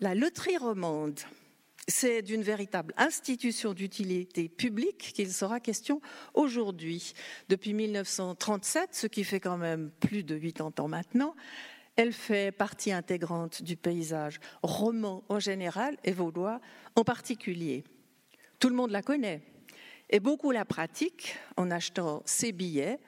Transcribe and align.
La 0.00 0.14
loterie 0.14 0.58
romande, 0.58 1.20
c'est 1.88 2.20
d'une 2.20 2.42
véritable 2.42 2.92
institution 2.98 3.72
d'utilité 3.72 4.46
publique 4.50 5.12
qu'il 5.14 5.32
sera 5.32 5.58
question 5.58 6.02
aujourd'hui. 6.34 7.14
Depuis 7.48 7.72
1937, 7.72 8.90
ce 8.92 9.06
qui 9.06 9.24
fait 9.24 9.40
quand 9.40 9.56
même 9.56 9.90
plus 10.00 10.22
de 10.22 10.36
80 10.36 10.84
ans 10.84 10.88
maintenant, 10.88 11.34
elle 11.96 12.12
fait 12.12 12.52
partie 12.52 12.92
intégrante 12.92 13.62
du 13.62 13.78
paysage 13.78 14.38
roman 14.62 15.24
en 15.30 15.40
général 15.40 15.96
et 16.04 16.12
vaudois 16.12 16.60
en 16.94 17.02
particulier. 17.02 17.82
Tout 18.58 18.68
le 18.68 18.74
monde 18.74 18.90
la 18.90 19.00
connaît 19.00 19.40
et 20.10 20.20
beaucoup 20.20 20.50
la 20.50 20.66
pratiquent 20.66 21.38
en 21.56 21.70
achetant 21.70 22.22
ses 22.26 22.52
billets 22.52 22.98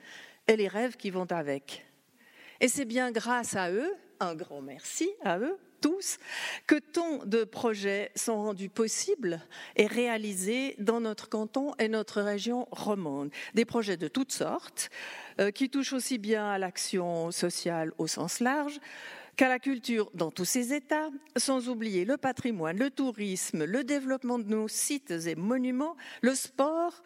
et 0.46 0.57
les 0.57 0.68
rêves 0.68 0.96
qui 0.96 1.11
vont 1.11 1.30
avec. 1.32 1.84
Et 2.61 2.68
c'est 2.68 2.86
bien 2.86 3.11
grâce 3.12 3.57
à 3.57 3.70
eux, 3.70 3.93
un 4.20 4.34
grand 4.34 4.62
merci 4.62 5.11
à 5.23 5.39
eux 5.39 5.59
tous, 5.80 6.18
que 6.66 6.76
tant 6.76 7.24
de 7.24 7.45
projets 7.45 8.10
sont 8.14 8.36
rendus 8.36 8.69
possibles 8.69 9.41
et 9.77 9.86
réalisés 9.86 10.74
dans 10.78 11.00
notre 11.00 11.28
canton 11.28 11.74
et 11.78 11.88
notre 11.88 12.20
région 12.23 12.66
romande. 12.70 13.30
Des 13.55 13.64
projets 13.64 13.96
de 13.96 14.09
toutes 14.09 14.33
sortes, 14.33 14.91
euh, 15.41 15.50
qui 15.50 15.70
touchent 15.70 15.92
aussi 15.92 16.19
bien 16.19 16.48
à 16.50 16.59
l'action 16.59 17.30
sociale 17.30 17.92
au 17.98 18.06
sens 18.06 18.41
large 18.41 18.80
qu'à 19.36 19.48
la 19.48 19.60
culture 19.60 20.10
dans 20.14 20.33
tous 20.33 20.45
ses 20.45 20.74
états, 20.74 21.10
sans 21.36 21.69
oublier 21.69 22.05
le 22.05 22.16
patrimoine, 22.16 22.77
le 22.77 22.91
tourisme, 22.91 23.64
le 23.64 23.84
développement 23.84 24.41
de 24.41 24.48
nos 24.48 24.66
sites 24.66 25.12
et 25.12 25.36
monuments, 25.36 25.97
le 26.22 26.34
sport, 26.34 27.05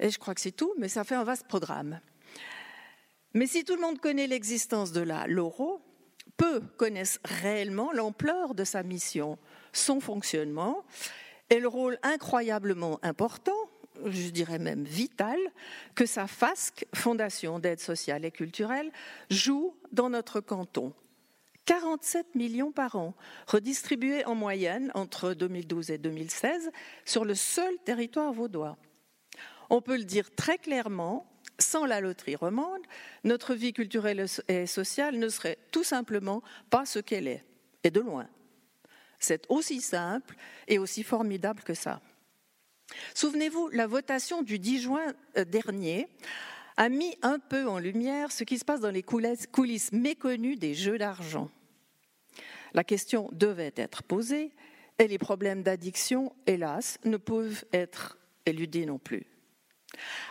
et 0.00 0.10
je 0.10 0.18
crois 0.18 0.34
que 0.34 0.40
c'est 0.40 0.52
tout, 0.52 0.74
mais 0.76 0.88
ça 0.88 1.04
fait 1.04 1.14
un 1.14 1.22
vaste 1.22 1.46
programme. 1.46 2.00
Mais 3.34 3.46
si 3.46 3.64
tout 3.64 3.76
le 3.76 3.80
monde 3.80 4.00
connaît 4.00 4.26
l'existence 4.26 4.90
de 4.90 5.00
la 5.00 5.28
LORO, 5.28 5.80
peu 6.38 6.60
connaissent 6.78 7.20
réellement 7.24 7.92
l'ampleur 7.92 8.54
de 8.54 8.64
sa 8.64 8.82
mission, 8.82 9.36
son 9.74 10.00
fonctionnement 10.00 10.84
et 11.50 11.60
le 11.60 11.68
rôle 11.68 11.98
incroyablement 12.02 12.98
important, 13.02 13.56
je 14.04 14.30
dirais 14.30 14.58
même 14.58 14.84
vital, 14.84 15.38
que 15.94 16.06
sa 16.06 16.26
FASC, 16.26 16.86
Fondation 16.94 17.58
d'aide 17.58 17.80
sociale 17.80 18.24
et 18.24 18.30
culturelle, 18.30 18.90
joue 19.30 19.74
dans 19.92 20.08
notre 20.08 20.40
canton. 20.40 20.92
47 21.66 22.34
millions 22.34 22.72
par 22.72 22.96
an, 22.96 23.14
redistribués 23.46 24.24
en 24.24 24.34
moyenne 24.34 24.90
entre 24.94 25.34
2012 25.34 25.90
et 25.90 25.98
2016 25.98 26.70
sur 27.04 27.26
le 27.26 27.34
seul 27.34 27.74
territoire 27.84 28.32
vaudois. 28.32 28.78
On 29.68 29.82
peut 29.82 29.98
le 29.98 30.04
dire 30.04 30.34
très 30.34 30.56
clairement, 30.56 31.26
sans 31.58 31.86
la 31.86 32.00
loterie 32.00 32.36
romande, 32.36 32.82
notre 33.24 33.54
vie 33.54 33.72
culturelle 33.72 34.26
et 34.48 34.66
sociale 34.66 35.18
ne 35.18 35.28
serait 35.28 35.58
tout 35.72 35.84
simplement 35.84 36.42
pas 36.70 36.86
ce 36.86 36.98
qu'elle 36.98 37.28
est, 37.28 37.44
et 37.84 37.90
de 37.90 38.00
loin. 38.00 38.28
C'est 39.18 39.44
aussi 39.48 39.80
simple 39.80 40.36
et 40.68 40.78
aussi 40.78 41.02
formidable 41.02 41.62
que 41.62 41.74
ça. 41.74 42.00
Souvenez-vous, 43.14 43.68
la 43.70 43.86
votation 43.86 44.42
du 44.42 44.58
10 44.58 44.80
juin 44.80 45.14
euh, 45.36 45.44
dernier 45.44 46.08
a 46.76 46.88
mis 46.88 47.18
un 47.22 47.38
peu 47.38 47.68
en 47.68 47.78
lumière 47.78 48.30
ce 48.30 48.44
qui 48.44 48.58
se 48.58 48.64
passe 48.64 48.80
dans 48.80 48.90
les 48.90 49.02
coulisses 49.02 49.92
méconnues 49.92 50.56
des 50.56 50.74
jeux 50.74 50.96
d'argent. 50.96 51.50
La 52.72 52.84
question 52.84 53.28
devait 53.32 53.74
être 53.76 54.02
posée 54.04 54.52
et 54.98 55.08
les 55.08 55.18
problèmes 55.18 55.62
d'addiction, 55.62 56.34
hélas, 56.46 56.98
ne 57.04 57.16
peuvent 57.16 57.64
être 57.72 58.18
éludés 58.46 58.86
non 58.86 58.98
plus. 58.98 59.26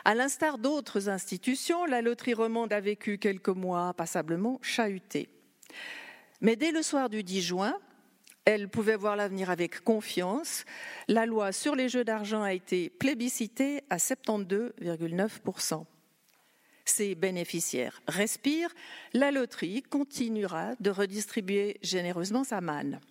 À 0.06 0.16
l'instar 0.16 0.58
d'autres 0.58 1.10
institutions, 1.10 1.86
la 1.86 2.02
loterie 2.02 2.34
romande 2.34 2.74
a 2.74 2.80
vécu 2.80 3.18
quelques 3.18 3.50
mois 3.50 3.94
passablement 3.94 4.60
chahutés. 4.62 5.30
Mais 6.42 6.56
dès 6.56 6.72
le 6.72 6.82
soir 6.82 7.10
du 7.10 7.24
10 7.24 7.42
juin, 7.42 7.78
elle 8.46 8.70
pouvait 8.70 8.96
voir 8.96 9.16
l'avenir 9.16 9.50
avec 9.50 9.82
confiance. 9.82 10.64
La 11.08 11.26
loi 11.26 11.52
sur 11.52 11.76
les 11.76 11.90
jeux 11.90 12.06
d'argent 12.06 12.44
a 12.44 12.54
été 12.54 12.90
plébiscitée 12.90 13.82
à 13.90 13.98
72,9%. 13.98 15.86
Ses 16.86 17.16
bénéficiaires 17.16 18.02
respirent, 18.08 18.74
la 19.12 19.32
loterie 19.32 19.84
continuera 19.84 20.76
de 20.80 20.90
redistribuer 20.90 21.78
généreusement 21.82 22.46
sa 22.46 22.62
manne. 22.62 23.02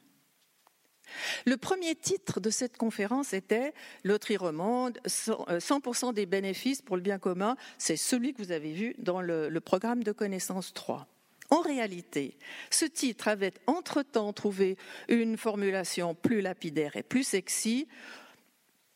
Le 1.44 1.56
premier 1.56 1.94
titre 1.94 2.40
de 2.40 2.50
cette 2.50 2.76
conférence 2.76 3.32
était 3.32 3.72
Loterie 4.04 4.36
romande, 4.36 4.98
100% 5.06 6.14
des 6.14 6.26
bénéfices 6.26 6.82
pour 6.82 6.96
le 6.96 7.02
bien 7.02 7.18
commun. 7.18 7.56
C'est 7.78 7.96
celui 7.96 8.34
que 8.34 8.42
vous 8.42 8.52
avez 8.52 8.72
vu 8.72 8.94
dans 8.98 9.20
le, 9.20 9.48
le 9.48 9.60
programme 9.60 10.02
de 10.02 10.12
connaissance 10.12 10.72
3. 10.72 11.06
En 11.50 11.60
réalité, 11.60 12.36
ce 12.70 12.84
titre 12.84 13.28
avait 13.28 13.54
entre-temps 13.66 14.32
trouvé 14.32 14.76
une 15.08 15.36
formulation 15.36 16.14
plus 16.14 16.40
lapidaire 16.40 16.96
et 16.96 17.02
plus 17.02 17.22
sexy, 17.22 17.86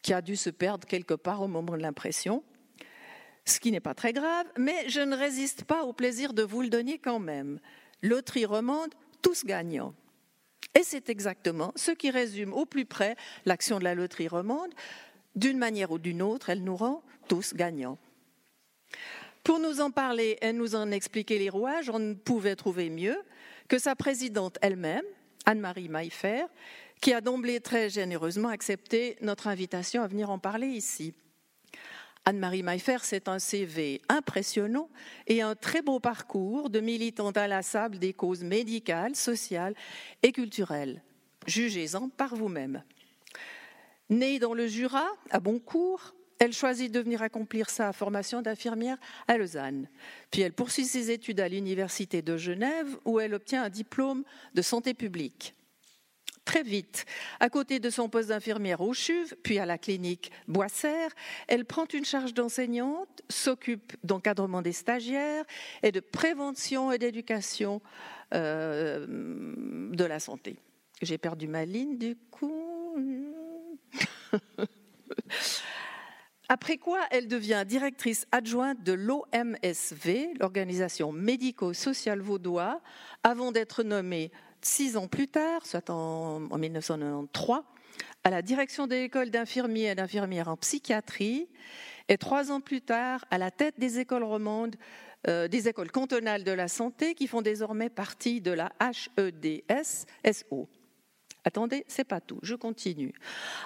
qui 0.02 0.12
a 0.12 0.22
dû 0.22 0.36
se 0.36 0.50
perdre 0.50 0.86
quelque 0.86 1.14
part 1.14 1.42
au 1.42 1.48
moment 1.48 1.76
de 1.76 1.82
l'impression, 1.82 2.42
ce 3.44 3.60
qui 3.60 3.72
n'est 3.72 3.80
pas 3.80 3.94
très 3.94 4.12
grave, 4.12 4.46
mais 4.56 4.88
je 4.88 5.00
ne 5.00 5.16
résiste 5.16 5.64
pas 5.64 5.84
au 5.84 5.92
plaisir 5.92 6.32
de 6.32 6.42
vous 6.42 6.62
le 6.62 6.68
donner 6.68 6.98
quand 6.98 7.18
même. 7.18 7.60
Loterie 8.02 8.46
romande, 8.46 8.94
tous 9.22 9.44
gagnants. 9.44 9.94
Et 10.74 10.82
c'est 10.82 11.10
exactement 11.10 11.72
ce 11.76 11.90
qui 11.90 12.10
résume 12.10 12.52
au 12.52 12.64
plus 12.64 12.84
près 12.84 13.16
l'action 13.44 13.78
de 13.78 13.84
la 13.84 13.94
loterie 13.94 14.28
romande. 14.28 14.72
D'une 15.34 15.58
manière 15.58 15.90
ou 15.90 15.98
d'une 15.98 16.22
autre, 16.22 16.50
elle 16.50 16.62
nous 16.62 16.76
rend 16.76 17.02
tous 17.28 17.54
gagnants. 17.54 17.98
Pour 19.44 19.58
nous 19.58 19.80
en 19.80 19.90
parler 19.90 20.38
et 20.42 20.52
nous 20.52 20.74
en 20.74 20.90
expliquer 20.90 21.38
les 21.38 21.48
rouages, 21.48 21.88
on 21.88 21.98
ne 21.98 22.14
pouvait 22.14 22.56
trouver 22.56 22.90
mieux 22.90 23.16
que 23.68 23.78
sa 23.78 23.96
présidente 23.96 24.58
elle-même, 24.60 25.04
Anne-Marie 25.46 25.88
Maillefer, 25.88 26.44
qui 27.00 27.12
a 27.12 27.20
d'emblée 27.20 27.60
très 27.60 27.88
généreusement 27.88 28.48
accepté 28.48 29.16
notre 29.22 29.48
invitation 29.48 30.02
à 30.02 30.08
venir 30.08 30.30
en 30.30 30.38
parler 30.38 30.66
ici. 30.66 31.14
Anne-Marie 32.24 32.62
Maillefer, 32.62 32.98
c'est 33.02 33.28
un 33.28 33.38
CV 33.38 34.02
impressionnant 34.08 34.88
et 35.26 35.42
un 35.42 35.54
très 35.54 35.82
beau 35.82 36.00
parcours 36.00 36.70
de 36.70 36.80
militante 36.80 37.36
inlassable 37.36 37.98
des 37.98 38.12
causes 38.12 38.44
médicales, 38.44 39.16
sociales 39.16 39.74
et 40.22 40.32
culturelles. 40.32 41.02
Jugez-en 41.46 42.08
par 42.10 42.36
vous-même. 42.36 42.82
Née 44.10 44.38
dans 44.38 44.54
le 44.54 44.66
Jura, 44.66 45.06
à 45.30 45.40
Boncourt, 45.40 46.14
elle 46.38 46.52
choisit 46.52 46.92
de 46.92 47.00
venir 47.00 47.22
accomplir 47.22 47.70
sa 47.70 47.92
formation 47.92 48.42
d'infirmière 48.42 48.98
à 49.28 49.36
Lausanne. 49.36 49.88
Puis 50.30 50.42
elle 50.42 50.52
poursuit 50.52 50.86
ses 50.86 51.10
études 51.10 51.40
à 51.40 51.48
l'Université 51.48 52.22
de 52.22 52.36
Genève 52.36 52.98
où 53.04 53.20
elle 53.20 53.34
obtient 53.34 53.62
un 53.62 53.68
diplôme 53.68 54.24
de 54.54 54.62
santé 54.62 54.94
publique 54.94 55.54
très 56.50 56.62
vite. 56.64 57.04
À 57.38 57.48
côté 57.48 57.78
de 57.78 57.90
son 57.90 58.08
poste 58.08 58.30
d'infirmière 58.30 58.80
au 58.80 58.92
CHUV, 58.92 59.36
puis 59.44 59.60
à 59.60 59.66
la 59.66 59.78
clinique 59.78 60.32
Boissère, 60.48 61.12
elle 61.46 61.64
prend 61.64 61.84
une 61.86 62.04
charge 62.04 62.34
d'enseignante, 62.34 63.22
s'occupe 63.28 63.92
d'encadrement 64.02 64.60
des 64.60 64.72
stagiaires 64.72 65.44
et 65.84 65.92
de 65.92 66.00
prévention 66.00 66.90
et 66.90 66.98
d'éducation 66.98 67.80
euh, 68.34 69.06
de 69.08 70.04
la 70.04 70.18
santé. 70.18 70.56
J'ai 71.02 71.18
perdu 71.18 71.46
ma 71.46 71.64
ligne 71.64 71.96
du 71.98 72.16
coup. 72.32 72.96
Après 76.48 76.78
quoi, 76.78 76.98
elle 77.12 77.28
devient 77.28 77.62
directrice 77.64 78.26
adjointe 78.32 78.82
de 78.82 78.92
l'OMSV, 78.92 80.34
l'organisation 80.40 81.12
médico-sociale 81.12 82.18
vaudois, 82.18 82.80
avant 83.22 83.52
d'être 83.52 83.84
nommée 83.84 84.32
six 84.62 84.96
ans 84.96 85.08
plus 85.08 85.28
tard, 85.28 85.66
soit 85.66 85.90
en, 85.90 86.40
1993, 86.40 87.62
à 88.24 88.30
la 88.30 88.42
direction 88.42 88.86
de 88.86 88.94
l'école 88.94 89.30
d'infirmiers 89.30 89.90
et 89.90 89.94
d'infirmières 89.94 90.48
en 90.48 90.56
psychiatrie, 90.56 91.48
et 92.08 92.18
trois 92.18 92.50
ans 92.50 92.60
plus 92.60 92.80
tard, 92.80 93.24
à 93.30 93.38
la 93.38 93.50
tête 93.50 93.74
des 93.78 93.98
écoles 93.98 94.24
romandes, 94.24 94.76
euh, 95.28 95.48
des 95.48 95.68
écoles 95.68 95.90
cantonales 95.90 96.44
de 96.44 96.52
la 96.52 96.68
santé, 96.68 97.14
qui 97.14 97.26
font 97.26 97.42
désormais 97.42 97.88
partie 97.88 98.40
de 98.40 98.50
la 98.52 98.72
HEDS-SO. 99.16 100.68
Attendez, 101.44 101.84
c'est 101.88 102.04
pas 102.04 102.20
tout, 102.20 102.38
je 102.42 102.54
continue. 102.54 103.14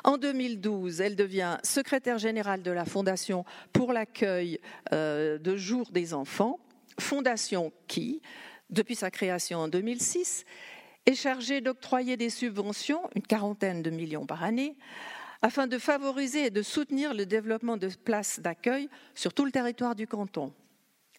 En 0.05 0.17
2012, 0.17 1.01
elle 1.01 1.17
devient 1.17 1.59
secrétaire 1.65 2.19
générale 2.19 2.63
de 2.63 2.71
la 2.71 2.85
Fondation 2.85 3.45
pour 3.73 3.93
l'accueil 3.93 4.61
euh, 4.93 5.39
de 5.39 5.57
jour 5.57 5.91
des 5.91 6.15
enfants, 6.15 6.61
fondation 7.01 7.73
qui, 7.89 8.23
depuis 8.71 8.95
sa 8.95 9.11
création 9.11 9.59
en 9.59 9.69
2006, 9.69 10.45
est 11.07 11.15
chargé 11.15 11.61
d'octroyer 11.61 12.17
des 12.17 12.31
subventions, 12.31 13.09
une 13.15 13.23
quarantaine 13.23 13.83
de 13.83 13.91
millions 13.91 14.27
par 14.27 14.43
année, 14.43 14.77
afin 15.43 15.67
de 15.67 15.79
favoriser 15.79 16.47
et 16.47 16.51
de 16.51 16.63
soutenir 16.63 17.13
le 17.13 17.27
développement 17.27 17.77
de 17.77 17.89
places 17.89 18.41
d'accueil 18.41 18.89
sur 19.15 19.35
tout 19.35 19.45
le 19.45 19.53
territoire 19.53 19.95
du 19.95 20.07
canton. 20.07 20.53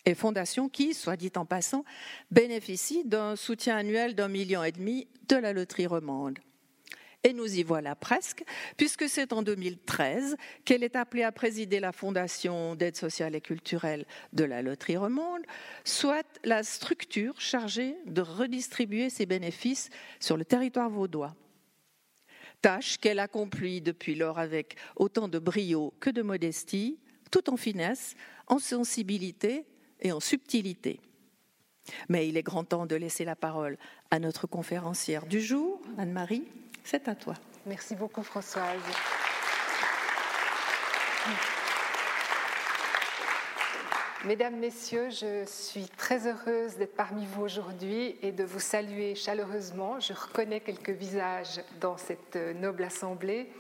Et 0.06 0.16
fondation 0.16 0.70
qui, 0.70 0.94
soit 0.94 1.18
dit 1.18 1.32
en 1.36 1.46
passant, 1.46 1.84
bénéficie 2.32 3.04
d'un 3.06 3.36
soutien 3.36 3.78
annuel 3.78 4.16
d'un 4.16 4.28
million 4.28 4.64
et 4.64 4.72
demi 4.72 5.08
de 5.28 5.36
la 5.36 5.54
loterie 5.54 5.88
romande. 5.88 6.40
Et 7.26 7.34
nous 7.34 7.58
y 7.58 7.64
voilà 7.64 7.96
presque, 7.96 8.44
puisque 8.78 9.10
c'est 9.10 9.34
en 9.34 9.42
2013 9.42 10.38
qu'elle 10.64 10.84
est 10.84 10.96
appelée 10.96 11.24
à 11.24 11.32
présider 11.32 11.80
la 11.80 11.92
Fondation 11.92 12.76
d'aide 12.76 12.96
sociale 12.96 13.34
et 13.34 13.42
culturelle 13.42 14.06
de 14.34 14.44
la 14.44 14.62
Loterie 14.62 14.96
Romande, 14.96 15.42
soit 15.84 16.40
la 16.44 16.62
structure 16.62 17.42
chargée 17.42 17.96
de 18.06 18.22
redistribuer 18.22 19.10
ses 19.10 19.26
bénéfices 19.26 19.90
sur 20.20 20.38
le 20.38 20.46
territoire 20.46 20.92
vaudois. 20.92 21.36
Tâche 22.62 23.00
qu'elle 23.00 23.18
accomplit 23.18 23.82
depuis 23.82 24.14
lors 24.14 24.38
avec 24.38 24.76
autant 24.96 25.28
de 25.28 25.40
brio 25.40 25.96
que 26.00 26.12
de 26.12 26.22
modestie, 26.22 27.00
tout 27.32 27.50
en 27.50 27.58
finesse, 27.58 28.14
en 28.46 28.60
sensibilité 28.60 29.66
et 30.00 30.12
en 30.12 30.20
subtilité. 30.20 31.02
Mais 32.08 32.28
il 32.28 32.38
est 32.38 32.44
grand 32.44 32.66
temps 32.66 32.86
de 32.86 32.96
laisser 32.96 33.26
la 33.26 33.36
parole 33.36 33.80
à 34.12 34.20
notre 34.20 34.46
conférencière 34.46 35.26
du 35.26 35.42
jour, 35.42 35.82
Anne-Marie. 35.98 36.44
C'est 36.86 37.08
à 37.08 37.16
toi. 37.16 37.34
Merci 37.66 37.96
beaucoup, 37.96 38.22
Françoise. 38.22 38.80
Mesdames, 44.24 44.56
Messieurs, 44.58 45.10
je 45.10 45.46
suis 45.46 45.88
très 45.98 46.28
heureuse 46.28 46.78
d'être 46.78 46.96
parmi 46.96 47.26
vous 47.26 47.42
aujourd'hui 47.42 48.16
et 48.22 48.32
de 48.32 48.44
vous 48.44 48.60
saluer 48.60 49.16
chaleureusement. 49.16 50.00
Je 50.00 50.14
reconnais 50.14 50.60
quelques 50.60 50.92
visages 50.92 51.60
dans 51.82 51.98
cette 51.98 52.36
noble 52.36 52.84
assemblée. 52.84 53.52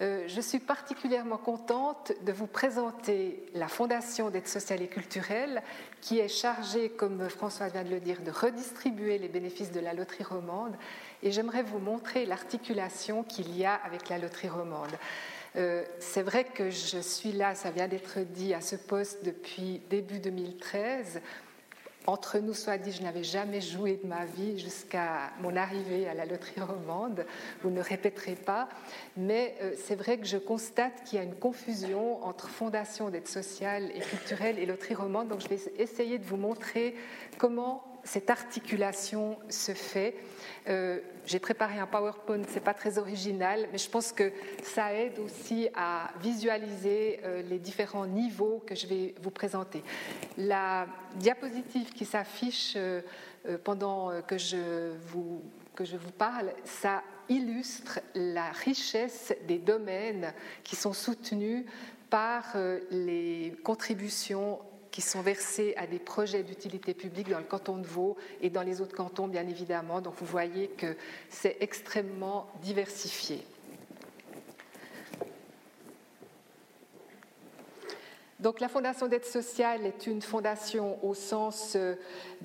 Euh, 0.00 0.24
je 0.26 0.40
suis 0.40 0.58
particulièrement 0.58 1.36
contente 1.36 2.12
de 2.26 2.32
vous 2.32 2.48
présenter 2.48 3.46
la 3.54 3.68
Fondation 3.68 4.28
d'aide 4.28 4.48
sociale 4.48 4.82
et 4.82 4.88
culturelle 4.88 5.62
qui 6.00 6.18
est 6.18 6.28
chargée, 6.28 6.90
comme 6.90 7.28
François 7.28 7.68
vient 7.68 7.84
de 7.84 7.90
le 7.90 8.00
dire, 8.00 8.20
de 8.22 8.32
redistribuer 8.32 9.18
les 9.18 9.28
bénéfices 9.28 9.70
de 9.70 9.78
la 9.78 9.94
loterie 9.94 10.24
romande. 10.24 10.74
Et 11.22 11.30
j'aimerais 11.30 11.62
vous 11.62 11.78
montrer 11.78 12.26
l'articulation 12.26 13.22
qu'il 13.22 13.56
y 13.56 13.64
a 13.64 13.74
avec 13.74 14.08
la 14.08 14.18
loterie 14.18 14.48
romande. 14.48 14.92
Euh, 15.56 15.84
c'est 16.00 16.22
vrai 16.22 16.42
que 16.42 16.70
je 16.70 16.98
suis 16.98 17.30
là, 17.30 17.54
ça 17.54 17.70
vient 17.70 17.86
d'être 17.86 18.18
dit, 18.18 18.52
à 18.52 18.60
ce 18.60 18.74
poste 18.74 19.24
depuis 19.24 19.80
début 19.90 20.18
2013. 20.18 21.20
Entre 22.06 22.38
nous 22.38 22.52
soit 22.52 22.76
dit, 22.76 22.92
je 22.92 23.02
n'avais 23.02 23.22
jamais 23.22 23.62
joué 23.62 23.98
de 24.02 24.06
ma 24.06 24.26
vie 24.26 24.58
jusqu'à 24.58 25.30
mon 25.40 25.56
arrivée 25.56 26.06
à 26.06 26.12
la 26.12 26.26
loterie 26.26 26.60
romande. 26.60 27.24
Vous 27.62 27.70
ne 27.70 27.80
répéterez 27.80 28.34
pas. 28.34 28.68
Mais 29.16 29.54
euh, 29.62 29.72
c'est 29.76 29.94
vrai 29.94 30.18
que 30.18 30.26
je 30.26 30.36
constate 30.36 31.04
qu'il 31.04 31.18
y 31.18 31.22
a 31.22 31.24
une 31.24 31.34
confusion 31.34 32.22
entre 32.22 32.48
fondation 32.48 33.08
d'aide 33.08 33.28
sociale 33.28 33.90
et 33.94 34.00
culturelle 34.00 34.58
et 34.58 34.66
loterie 34.66 34.94
romande. 34.94 35.28
Donc 35.28 35.40
je 35.40 35.48
vais 35.48 35.60
essayer 35.78 36.18
de 36.18 36.24
vous 36.24 36.36
montrer 36.36 36.94
comment 37.38 37.93
cette 38.04 38.30
articulation 38.30 39.38
se 39.48 39.72
fait. 39.72 40.14
Euh, 40.68 41.00
j'ai 41.26 41.38
préparé 41.38 41.78
un 41.78 41.86
PowerPoint, 41.86 42.42
c'est 42.48 42.62
pas 42.62 42.74
très 42.74 42.98
original, 42.98 43.66
mais 43.72 43.78
je 43.78 43.88
pense 43.88 44.12
que 44.12 44.30
ça 44.62 44.92
aide 44.94 45.18
aussi 45.18 45.68
à 45.74 46.10
visualiser 46.20 47.20
euh, 47.24 47.42
les 47.42 47.58
différents 47.58 48.06
niveaux 48.06 48.62
que 48.66 48.74
je 48.74 48.86
vais 48.86 49.14
vous 49.22 49.30
présenter. 49.30 49.82
La 50.36 50.86
diapositive 51.16 51.92
qui 51.92 52.04
s'affiche 52.04 52.74
euh, 52.76 53.00
pendant 53.62 54.10
que 54.22 54.38
je 54.38 54.92
vous 55.08 55.42
que 55.74 55.84
je 55.84 55.96
vous 55.96 56.12
parle, 56.12 56.52
ça 56.64 57.02
illustre 57.28 57.98
la 58.14 58.52
richesse 58.52 59.34
des 59.48 59.58
domaines 59.58 60.32
qui 60.62 60.76
sont 60.76 60.92
soutenus 60.92 61.64
par 62.10 62.56
les 62.92 63.56
contributions 63.64 64.60
qui 64.94 65.00
sont 65.00 65.22
versés 65.22 65.74
à 65.76 65.88
des 65.88 65.98
projets 65.98 66.44
d'utilité 66.44 66.94
publique 66.94 67.28
dans 67.28 67.38
le 67.38 67.44
canton 67.44 67.78
de 67.78 67.84
Vaud 67.84 68.16
et 68.40 68.48
dans 68.48 68.62
les 68.62 68.80
autres 68.80 68.94
cantons, 68.94 69.26
bien 69.26 69.44
évidemment. 69.48 70.00
Donc 70.00 70.14
vous 70.18 70.24
voyez 70.24 70.68
que 70.68 70.96
c'est 71.28 71.56
extrêmement 71.58 72.46
diversifié. 72.62 73.44
Donc 78.44 78.60
la 78.60 78.68
Fondation 78.68 79.06
d'aide 79.06 79.24
sociale 79.24 79.86
est 79.86 80.06
une 80.06 80.20
fondation 80.20 81.02
au 81.02 81.14
sens 81.14 81.76
euh, 81.76 81.94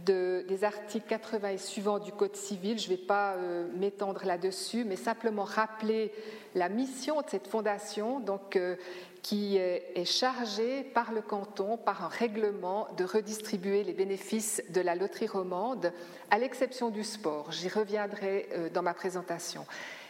de, 0.06 0.46
des 0.48 0.63
articles 0.63 1.06
80 1.06 1.50
et 1.50 1.57
suivants 1.57 2.00
du 2.00 2.13
Code 2.13 2.38
civil. 2.38 2.80
Je 2.80 2.86
ne 2.86 2.96
vais 2.96 3.04
pas 3.06 3.34
euh, 3.34 3.68
m'étendre 3.75 4.22
là-dessus, 4.24 4.86
mais 4.86 4.96
simplement 4.96 5.44
rappeler 5.44 6.13
la 6.56 6.69
mission 6.69 7.22
de 7.22 7.30
cette 7.30 7.48
fondation. 7.48 8.22
Donc 8.22 8.56
euh, 8.56 8.78
qui 9.24 9.57
est 9.57 10.06
chargé 10.06 10.86
par 10.94 11.12
le 11.12 11.22
canton, 11.22 11.75
par 11.75 12.06
un 12.06 12.07
règlement, 12.07 12.88
de 12.95 13.04
redistribuer 13.04 13.84
les 13.84 13.92
bénéfices 13.92 14.63
de 14.69 14.80
la 14.80 14.95
loterie 14.95 15.28
romande, 15.28 15.92
à 16.31 16.40
l'exception 16.40 16.90
du 16.90 17.04
sport. 17.04 17.52
J'y 17.52 17.68
reviendrai 17.68 18.48
dans 18.74 18.81
ma 18.81 18.94
présentation. 18.94 19.66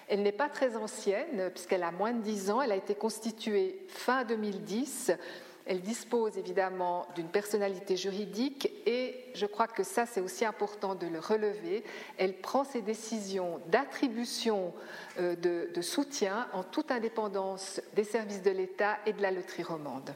Elle 0.09 0.21
n'est 0.21 0.31
pas 0.31 0.47
très 0.47 0.75
ancienne, 0.75 1.50
puisqu'elle 1.50 1.81
a 1.81 1.92
moins 1.92 2.13
de 2.13 2.21
10 2.21 2.51
ans. 2.51 2.62
Elle 2.62 2.71
a 2.71 2.75
été 2.75 2.94
constituée 2.94 3.80
fin 3.88 4.25
2010 4.25 5.13
elle 5.69 5.81
dispose 5.81 6.39
évidemment 6.39 7.07
d'une 7.13 7.27
personnalité 7.27 7.95
juridique 7.95 8.71
et 8.88 9.25
je 9.36 9.45
crois 9.45 9.68
que 9.68 9.83
ça 9.83 10.07
c'est 10.07 10.19
aussi 10.19 10.44
important 10.44 10.95
de 10.95 11.06
le 11.06 11.19
relever. 11.19 11.83
Elle 12.18 12.42
prend 12.42 12.63
ses 12.63 12.81
décisions 12.81 13.62
d'attribution 13.68 14.74
euh, 15.19 15.36
de, 15.36 15.69
de 15.71 15.81
soutien 15.81 16.48
en 16.54 16.63
toute 16.63 16.89
indépendance 16.89 17.81
des 17.95 18.04
services 18.04 18.42
de 18.42 18.50
l'État 18.50 18.98
et 19.06 19.13
de 19.13 19.21
la 19.21 19.30
loterie 19.30 19.62
romande. 19.62 20.10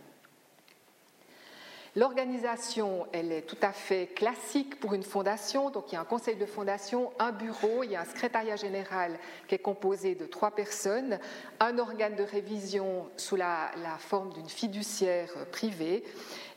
L'organisation, 1.95 3.05
elle 3.11 3.31
est 3.31 3.43
tout 3.43 3.57
à 3.61 3.71
fait 3.71 4.07
classique 4.07 4.79
pour 4.79 4.95
une 4.95 5.03
fondation. 5.03 5.69
Donc, 5.69 5.91
il 5.91 5.95
y 5.95 5.97
a 5.97 6.01
un 6.01 6.05
conseil 6.05 6.35
de 6.35 6.45
fondation, 6.47 7.11
un 7.19 7.31
bureau, 7.31 7.83
il 7.83 7.91
y 7.91 7.95
a 7.95 8.01
un 8.01 8.05
secrétariat 8.05 8.55
général 8.55 9.19
qui 9.47 9.53
est 9.53 9.59
composé 9.59 10.15
de 10.15 10.25
trois 10.25 10.49
personnes, 10.49 11.19
un 11.59 11.77
organe 11.77 12.15
de 12.15 12.23
révision 12.23 13.07
sous 13.15 13.35
la, 13.35 13.69
la 13.83 13.97
forme 13.99 14.33
d'une 14.33 14.49
fiduciaire 14.49 15.29
privée 15.51 16.03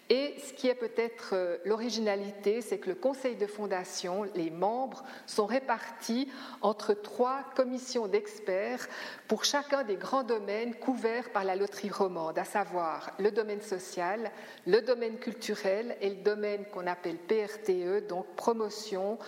et 0.08 0.35
ce 0.38 0.53
qui 0.53 0.69
est 0.69 0.75
peut-être 0.76 1.31
euh, 1.32 1.56
l'originalité, 1.64 2.61
c'est 2.61 2.79
que 2.79 2.91
le 2.91 2.94
conseil 2.94 3.35
de 3.35 3.47
fondation, 3.47 4.25
les 4.37 4.50
membres, 4.50 5.03
sont 5.26 5.47
répartis 5.47 6.29
entre 6.62 6.94
trois 6.94 7.43
commissions 7.56 8.06
d'experts 8.06 8.87
pour 9.26 9.44
chacun 9.44 9.82
des 9.82 9.97
grands 9.97 10.23
domaines 10.23 10.76
couverts 10.76 11.31
par 11.32 11.43
la 11.43 11.56
loterie 11.56 11.91
romande, 11.91 12.38
à 12.38 12.44
savoir 12.44 13.11
le 13.19 13.32
domaine 13.32 13.62
social, 13.62 14.31
le 14.64 14.81
domaine 14.81 15.19
culturel 15.19 15.97
et 16.00 16.11
le 16.11 16.23
domaine 16.23 16.64
qu'on 16.67 16.87
appelle 16.87 17.17
PRTE, 17.17 18.06
donc 18.06 18.26
promotion, 18.37 19.19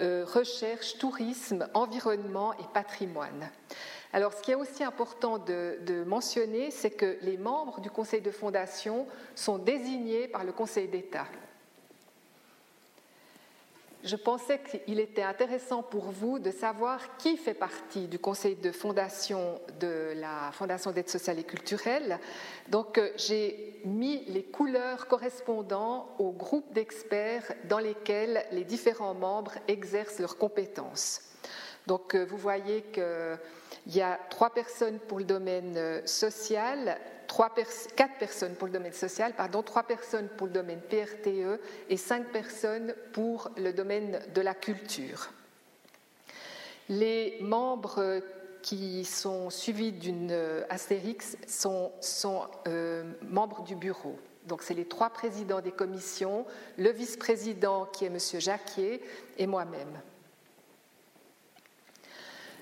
euh, 0.00 0.26
recherche, 0.26 0.98
tourisme, 0.98 1.66
environnement 1.72 2.52
et 2.54 2.66
patrimoine. 2.74 3.50
Alors, 4.12 4.32
ce 4.32 4.42
qui 4.42 4.50
est 4.50 4.56
aussi 4.56 4.82
important 4.82 5.38
de, 5.38 6.04
mentionner, 6.04 6.70
c'est 6.70 6.90
que 6.90 7.18
les 7.22 7.36
membres 7.36 7.80
du 7.80 7.90
conseil 7.90 8.20
de 8.20 8.30
fondation 8.30 9.06
sont 9.34 9.58
désignés 9.58 10.26
par 10.26 10.44
le 10.44 10.52
Conseil 10.52 10.88
d'État. 10.88 11.26
Je 14.02 14.16
pensais 14.16 14.58
qu'il 14.60 14.98
était 14.98 15.22
intéressant 15.22 15.82
pour 15.82 16.10
vous 16.10 16.38
de 16.38 16.50
savoir 16.50 17.18
qui 17.18 17.36
fait 17.36 17.54
partie 17.54 18.08
du 18.08 18.18
conseil 18.18 18.56
de 18.56 18.72
fondation 18.72 19.60
de 19.78 20.14
la 20.16 20.50
Fondation 20.52 20.90
d'aide 20.90 21.10
sociale 21.10 21.38
et 21.38 21.44
culturelle. 21.44 22.18
Donc, 22.68 22.96
euh, 22.96 23.10
j'ai 23.16 23.78
mis 23.84 24.24
les 24.24 24.42
couleurs 24.42 25.06
correspondant 25.06 26.08
aux 26.18 26.32
groupes 26.32 26.72
d'experts 26.72 27.52
dans 27.64 27.78
lesquels 27.78 28.42
les 28.52 28.64
différents 28.64 29.14
membres 29.14 29.52
exercent 29.68 30.18
leurs 30.18 30.38
compétences. 30.38 31.20
Donc, 31.86 32.14
euh, 32.14 32.24
vous 32.24 32.38
voyez 32.38 32.80
que 32.80 33.36
il 33.86 33.96
y 33.96 34.00
a 34.00 34.18
trois 34.30 34.50
personnes 34.50 34.98
pour 34.98 35.18
le 35.18 35.24
domaine 35.24 35.76
euh, 35.76 36.00
social, 36.06 36.98
quatre 37.96 38.18
personnes 38.18 38.54
pour 38.54 38.66
le 38.66 38.72
domaine 38.72 38.92
social, 38.92 39.34
pardon, 39.34 39.62
trois 39.62 39.84
personnes 39.84 40.28
pour 40.36 40.48
le 40.48 40.52
domaine 40.52 40.80
PRTE 40.80 41.60
et 41.88 41.96
cinq 41.96 42.26
personnes 42.32 42.94
pour 43.12 43.50
le 43.56 43.72
domaine 43.72 44.20
de 44.34 44.40
la 44.40 44.54
culture. 44.54 45.30
Les 46.88 47.38
membres 47.40 48.00
euh, 48.00 48.20
qui 48.62 49.04
sont 49.04 49.48
suivis 49.48 49.92
d'une 49.92 50.32
euh, 50.32 50.64
astérix 50.68 51.36
sont, 51.46 51.92
membres 53.22 53.62
du 53.62 53.76
bureau. 53.76 54.18
Donc, 54.46 54.62
c'est 54.62 54.74
les 54.74 54.86
trois 54.86 55.10
présidents 55.10 55.60
des 55.60 55.70
commissions, 55.70 56.44
le 56.76 56.90
vice-président 56.90 57.86
qui 57.86 58.04
est 58.04 58.08
M. 58.08 58.18
Jacquier 58.40 59.00
et 59.38 59.46
moi-même. 59.46 60.00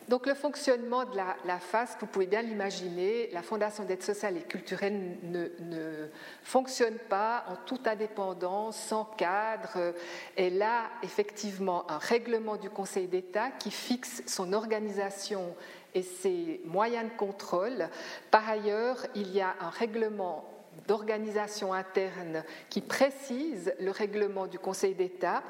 Donc 0.08 0.26
le 0.26 0.34
fonctionnement 0.34 1.04
de 1.04 1.16
la, 1.16 1.58
FAS, 1.58 1.96
vous 2.00 2.06
pouvez 2.06 2.26
bien 2.26 2.40
l'imaginer, 2.40 3.28
la 3.32 3.42
Fondation 3.42 3.84
d'aide 3.84 4.02
sociale 4.02 4.38
et 4.38 4.40
culturelle 4.40 5.18
ne, 5.22 6.08
fonctionne 6.42 6.96
pas 7.10 7.44
en 7.48 7.56
toute 7.66 7.86
indépendance, 7.86 8.76
sans 8.76 9.04
cadre. 9.04 9.92
Elle 10.34 10.62
a 10.62 10.84
effectivement 11.02 11.90
un 11.90 11.98
règlement 11.98 12.56
du 12.56 12.70
Conseil 12.70 13.06
d'État 13.06 13.50
qui 13.50 13.70
fixe 13.70 14.22
son 14.26 14.54
organisation 14.54 15.54
et 15.94 16.02
ses 16.02 16.62
moyens 16.64 17.10
de 17.10 17.16
contrôle. 17.16 17.88
Par 18.30 18.48
ailleurs, 18.48 19.04
il 19.14 19.30
y 19.34 19.42
a 19.42 19.54
un 19.60 19.70
règlement 19.70 20.57
d'organisation 20.86 21.72
interne 21.72 22.44
qui 22.70 22.80
précise 22.80 23.72
le 23.80 23.90
règlement 23.90 24.46
du 24.46 24.58
Conseil 24.58 24.94
d'État. 24.94 25.42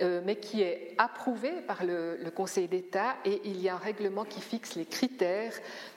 Euh, 0.00 0.22
mais 0.24 0.36
qui 0.36 0.62
est 0.62 0.94
approuvé 0.96 1.50
par 1.66 1.84
le, 1.84 2.18
Conseil 2.34 2.66
d'État 2.66 3.14
et 3.26 3.42
il 3.44 3.60
y 3.60 3.68
a 3.68 3.74
un 3.74 3.78
règlement 3.78 4.24
qui 4.24 4.40
fixe 4.40 4.74
les 4.74 4.86
critères 4.86 5.52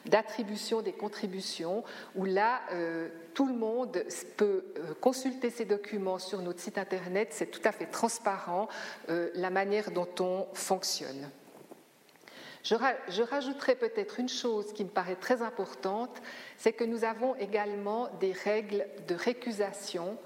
d'attribution 0.05 0.81
des 0.81 0.91
contributions 0.91 1.81
où 2.13 2.25
là, 2.25 2.59
euh, 2.73 3.07
tout 3.33 3.47
le 3.47 3.53
monde 3.53 4.03
peut 4.35 4.65
euh, 4.77 4.93
consulter 4.99 5.49
ces 5.49 5.63
documents 5.63 6.19
sur 6.19 6.41
notre 6.41 6.59
site 6.59 6.77
Internet, 6.77 7.29
c'est 7.31 7.49
tout 7.49 7.61
à 7.63 7.71
fait 7.71 7.85
transparent 7.85 8.67
la 9.07 9.49
manière 9.49 9.91
dont 9.91 10.09
on 10.19 10.45
fonctionne. 10.53 11.29
Je, 12.65 13.21
rajouterai 13.21 13.75
peut-être 13.75 14.19
une 14.19 14.27
chose 14.27 14.73
qui 14.73 14.83
me 14.83 14.89
paraît 14.89 15.17
très 15.17 15.43
importante, 15.43 16.19
c'est 16.57 16.73
que 16.73 16.83
nous 16.83 17.03
avons 17.03 17.35
également 17.35 18.09
des 18.19 18.31
règles 18.31 18.87
de 19.07 19.13
récusation 19.13 20.17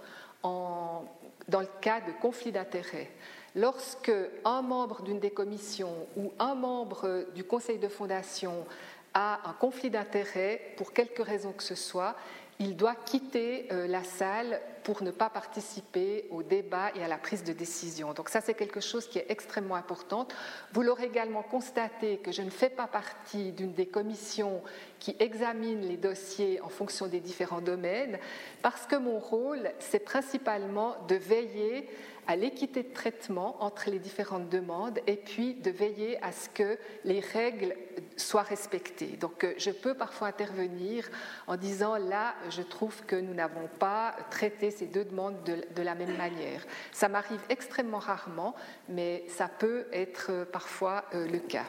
dans 0.42 1.60
le 1.60 1.68
cas 1.82 2.00
de 2.00 2.14
conflit 2.22 2.54
d'intérêts. 2.54 3.12
Lorsque 3.56 4.12
un 4.46 4.62
membre 4.62 5.02
d'une 5.02 5.20
des 5.20 5.32
commissions 5.32 6.08
ou 6.16 6.32
un 6.40 6.56
membre 6.56 7.26
du 7.36 7.44
conseil 7.44 7.78
de 7.78 7.90
fondation 7.90 8.66
a 9.14 9.42
un 9.50 9.54
conflit 9.54 9.90
d'intérêts 9.90 10.62
pour 10.78 10.94
quelque 10.94 11.22
raison 11.22 11.52
que 11.52 11.64
ce 11.64 11.76
soit, 11.76 12.16
il 12.60 12.76
doit 12.76 12.96
quitter 12.96 13.68
euh, 13.72 13.88
la 13.88 14.04
salle 14.04 14.60
pour 14.84 15.02
ne 15.04 15.12
pas 15.12 15.30
participer 15.30 16.26
au 16.30 16.44
débat 16.44 16.92
et 16.96 17.04
à 17.04 17.08
la 17.08 17.18
prise 17.18 17.44
de 17.44 17.54
décision. 17.54 18.14
Donc 18.14 18.28
ça, 18.30 18.42
c'est 18.42 18.54
quelque 18.54 18.82
chose 18.82 19.08
qui 19.08 19.18
est 19.18 19.26
extrêmement 19.30 19.76
important. 19.76 20.28
Vous 20.74 20.82
l'aurez 20.82 21.06
également 21.06 21.44
constaté 21.44 22.18
que 22.18 22.32
je 22.32 22.42
ne 22.42 22.50
fais 22.50 22.70
pas 22.70 22.88
partie 22.88 23.52
d'une 23.52 23.74
des 23.74 23.86
commissions 23.86 24.62
qui 25.00 25.16
examine 25.20 25.82
les 25.82 25.98
dossiers 25.98 26.60
en 26.62 26.70
fonction 26.70 27.08
des 27.08 27.20
différents 27.20 27.62
domaines, 27.62 28.20
parce 28.62 28.86
que 28.86 28.96
mon 28.96 29.20
rôle, 29.20 29.72
c'est 29.80 30.00
principalement 30.00 30.96
de 31.08 31.16
veiller 31.16 31.88
à 32.28 32.36
l'équité 32.36 32.84
de 32.84 32.94
traitement 32.94 33.58
entre 33.64 33.90
les 33.90 33.98
différentes 33.98 34.50
demandes 34.50 35.00
et 35.08 35.16
puis 35.16 35.56
de 35.56 35.72
veiller 35.72 36.22
à 36.24 36.32
ce 36.32 36.48
que 36.50 36.78
les 37.04 37.22
règles 37.22 37.76
soient 38.20 38.44
respectées. 38.44 39.18
Donc 39.18 39.44
euh, 39.44 39.54
je 39.58 39.72
peux 39.72 39.94
parfois 39.94 40.28
intervenir 40.28 41.10
en 41.48 41.58
disant 41.58 41.98
là, 41.98 42.36
je 42.50 42.62
trouve 42.62 43.04
que 43.06 43.16
nous 43.16 43.34
n'avons 43.34 43.68
pas 43.80 44.16
traité 44.30 44.72
ces 44.72 44.86
deux 44.86 45.06
demandes 45.06 45.44
de, 45.44 45.82
la 45.82 45.96
même 45.96 46.18
manière. 46.18 46.66
Ça 46.92 47.10
m'arrive 47.10 47.42
extrêmement 47.50 48.00
rarement, 48.00 48.56
mais 48.88 49.24
ça 49.28 49.48
peut 49.48 49.88
être 49.92 50.28
euh, 50.30 50.46
parfois 50.46 51.06
euh, 51.14 51.28
le 51.28 51.40
cas. 51.40 51.66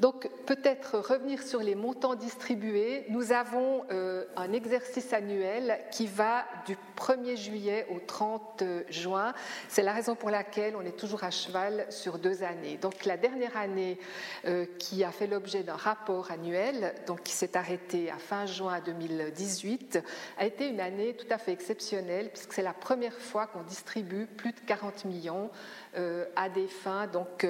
Donc 0.00 0.30
peut-être 0.46 0.98
revenir 0.98 1.42
sur 1.42 1.60
les 1.60 1.74
montants 1.74 2.14
distribués. 2.14 3.04
Nous 3.08 3.32
avons 3.32 3.84
euh, 3.90 4.24
un 4.36 4.52
exercice 4.52 5.12
annuel 5.12 5.80
qui 5.90 6.06
va 6.06 6.44
du 6.66 6.76
1er 6.96 7.36
juillet 7.36 7.86
au 7.90 7.98
30 7.98 8.62
juin. 8.90 9.34
C'est 9.68 9.82
la 9.82 9.92
raison 9.92 10.14
pour 10.14 10.30
laquelle 10.30 10.76
on 10.76 10.82
est 10.82 10.96
toujours 10.96 11.24
à 11.24 11.30
cheval 11.30 11.84
sur 11.90 12.18
deux 12.18 12.44
années. 12.44 12.76
Donc 12.76 13.04
la 13.06 13.16
dernière 13.16 13.56
année 13.56 13.98
euh, 14.46 14.66
qui 14.78 15.02
a 15.02 15.10
fait 15.10 15.26
l'objet 15.26 15.64
d'un 15.64 15.74
rapport 15.74 16.30
annuel, 16.30 16.94
donc 17.08 17.24
qui 17.24 17.32
s'est 17.32 17.56
arrêté 17.56 18.08
à 18.08 18.18
fin 18.18 18.46
juin 18.46 18.80
2018, 18.80 19.98
a 20.38 20.46
été 20.46 20.68
une 20.68 20.80
année 20.80 21.14
tout 21.14 21.26
à 21.30 21.38
fait 21.38 21.52
exceptionnelle 21.52 22.30
puisque 22.32 22.52
c'est 22.52 22.62
la 22.62 22.72
première 22.72 23.18
fois 23.18 23.48
qu'on 23.48 23.62
distribue 23.62 24.26
plus 24.26 24.52
de 24.52 24.60
40 24.60 25.06
millions 25.06 25.50
euh, 25.96 26.24
à 26.36 26.48
des 26.48 26.68
fins 26.68 27.08
donc, 27.08 27.44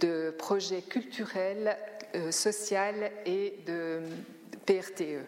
de 0.00 0.34
projets 0.36 0.82
culturels, 0.82 1.69
euh, 2.14 2.30
sociaux 2.30 2.78
et 3.26 3.58
de 3.66 4.00
PRTE. 4.66 5.24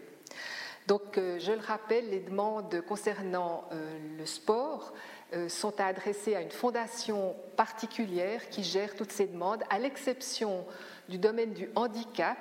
Donc, 0.86 1.14
je 1.16 1.52
le 1.52 1.60
rappelle, 1.60 2.10
les 2.10 2.20
demandes 2.20 2.82
concernant 2.88 3.68
le 4.18 4.26
sport 4.26 4.92
sont 5.46 5.80
adressées 5.80 6.34
à 6.34 6.40
une 6.40 6.50
fondation 6.50 7.36
particulière 7.56 8.48
qui 8.48 8.64
gère 8.64 8.96
toutes 8.96 9.12
ces 9.12 9.28
demandes, 9.28 9.62
à 9.70 9.78
l'exception 9.78 10.66
du 11.08 11.18
domaine 11.18 11.52
du 11.52 11.70
handicap, 11.76 12.36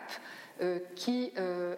qui 0.96 1.32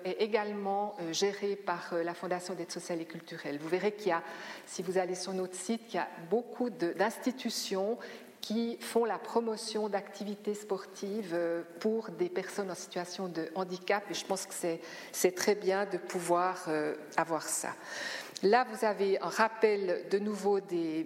est 0.06 0.22
également 0.22 0.96
géré 1.12 1.58
par 1.58 1.94
la 2.02 2.14
Fondation 2.14 2.54
d'aide 2.54 2.72
sociale 2.72 3.02
et 3.02 3.06
culturelle. 3.06 3.60
Vous 3.60 3.68
verrez 3.68 3.92
qu'il 3.92 4.08
y 4.08 4.12
a, 4.12 4.24
si 4.66 4.82
vous 4.82 4.98
allez 4.98 5.16
sur 5.16 5.34
notre 5.34 5.56
site, 5.56 5.82
il 5.90 5.96
y 5.96 6.00
a 6.00 6.08
beaucoup 6.30 6.70
d'institutions 6.70 7.98
qui 8.44 8.76
font 8.82 9.06
la 9.06 9.18
promotion 9.18 9.88
d'activités 9.88 10.54
sportives 10.54 11.32
euh, 11.34 11.64
pour 11.80 12.10
des 12.10 12.28
personnes 12.28 12.70
en 12.70 12.76
situation 12.76 13.30
de 13.30 13.48
handicap 13.56 14.04
et 14.12 14.14
je 14.14 14.26
pense 14.26 14.46
que 14.46 14.54
c'est 15.14 15.32
très 15.32 15.56
bien 15.56 15.86
de 15.86 15.98
pouvoir 15.98 16.66
euh, 16.68 16.94
avoir 17.16 17.44
ça. 17.44 17.70
Là, 18.44 18.68
vous 18.70 18.84
avez 18.84 19.18
un 19.22 19.30
rappel 19.30 20.06
de 20.12 20.20
nouveau 20.20 20.60
des, 20.60 21.06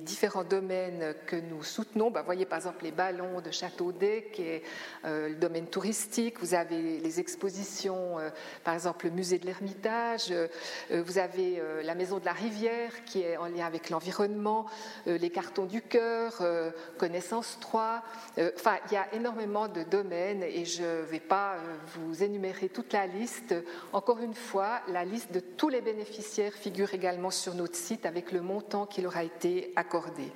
différents 0.00 0.42
domaines 0.42 1.14
que 1.26 1.36
nous 1.36 1.62
soutenons. 1.62 2.06
vous 2.06 2.10
ben, 2.10 2.22
voyez 2.22 2.44
par 2.44 2.58
exemple 2.58 2.82
les 2.82 2.90
ballons 2.90 3.40
de 3.40 3.52
Châteaudet, 3.52 4.30
qui 4.32 4.42
est 4.42 4.62
euh, 5.04 5.28
le 5.28 5.36
domaine 5.36 5.66
touristique. 5.66 6.40
Vous 6.40 6.54
avez 6.54 6.98
les 6.98 7.20
expositions, 7.20 8.18
euh, 8.18 8.30
par 8.64 8.74
exemple 8.74 9.06
le 9.06 9.12
musée 9.12 9.38
de 9.38 9.46
l'Ermitage. 9.46 10.32
Euh, 10.32 10.48
vous 10.90 11.18
avez 11.18 11.62
la 11.84 11.94
maison 11.94 12.18
de 12.18 12.24
la 12.24 12.32
rivière, 12.32 13.04
qui 13.04 13.20
est 13.20 13.36
en 13.36 13.46
lien 13.46 13.64
avec 13.64 13.88
l'environnement. 13.88 14.66
les 15.06 15.30
cartons 15.30 15.66
du 15.66 15.82
cœur, 15.82 16.42
Connaissance 16.98 17.58
3. 17.60 18.02
enfin, 18.56 18.76
il 18.90 18.94
y 18.94 18.96
a 18.96 19.14
énormément 19.14 19.68
de 19.68 19.82
domaines 19.84 20.42
et 20.42 20.64
je 20.64 20.82
ne 20.82 21.02
vais 21.02 21.20
pas 21.20 21.56
vous 21.94 22.22
énumérer 22.22 22.68
toute 22.68 22.92
la 22.92 23.06
liste. 23.06 23.54
Encore 23.92 24.18
une 24.18 24.34
fois, 24.34 24.80
la 24.88 25.04
liste 25.04 25.32
de 25.32 25.40
tous 25.40 25.68
les 25.68 25.80
bénéficiaires 25.80 26.54
figure 26.72 26.94
également 26.94 27.30
sur 27.30 27.54
notre 27.54 27.76
site 27.76 28.06
avec 28.06 28.32
le 28.32 28.40
montant 28.40 28.86
qui 28.86 29.02
leur 29.02 29.18
a 29.18 29.24
été 29.24 29.74
accordé. 29.76 30.32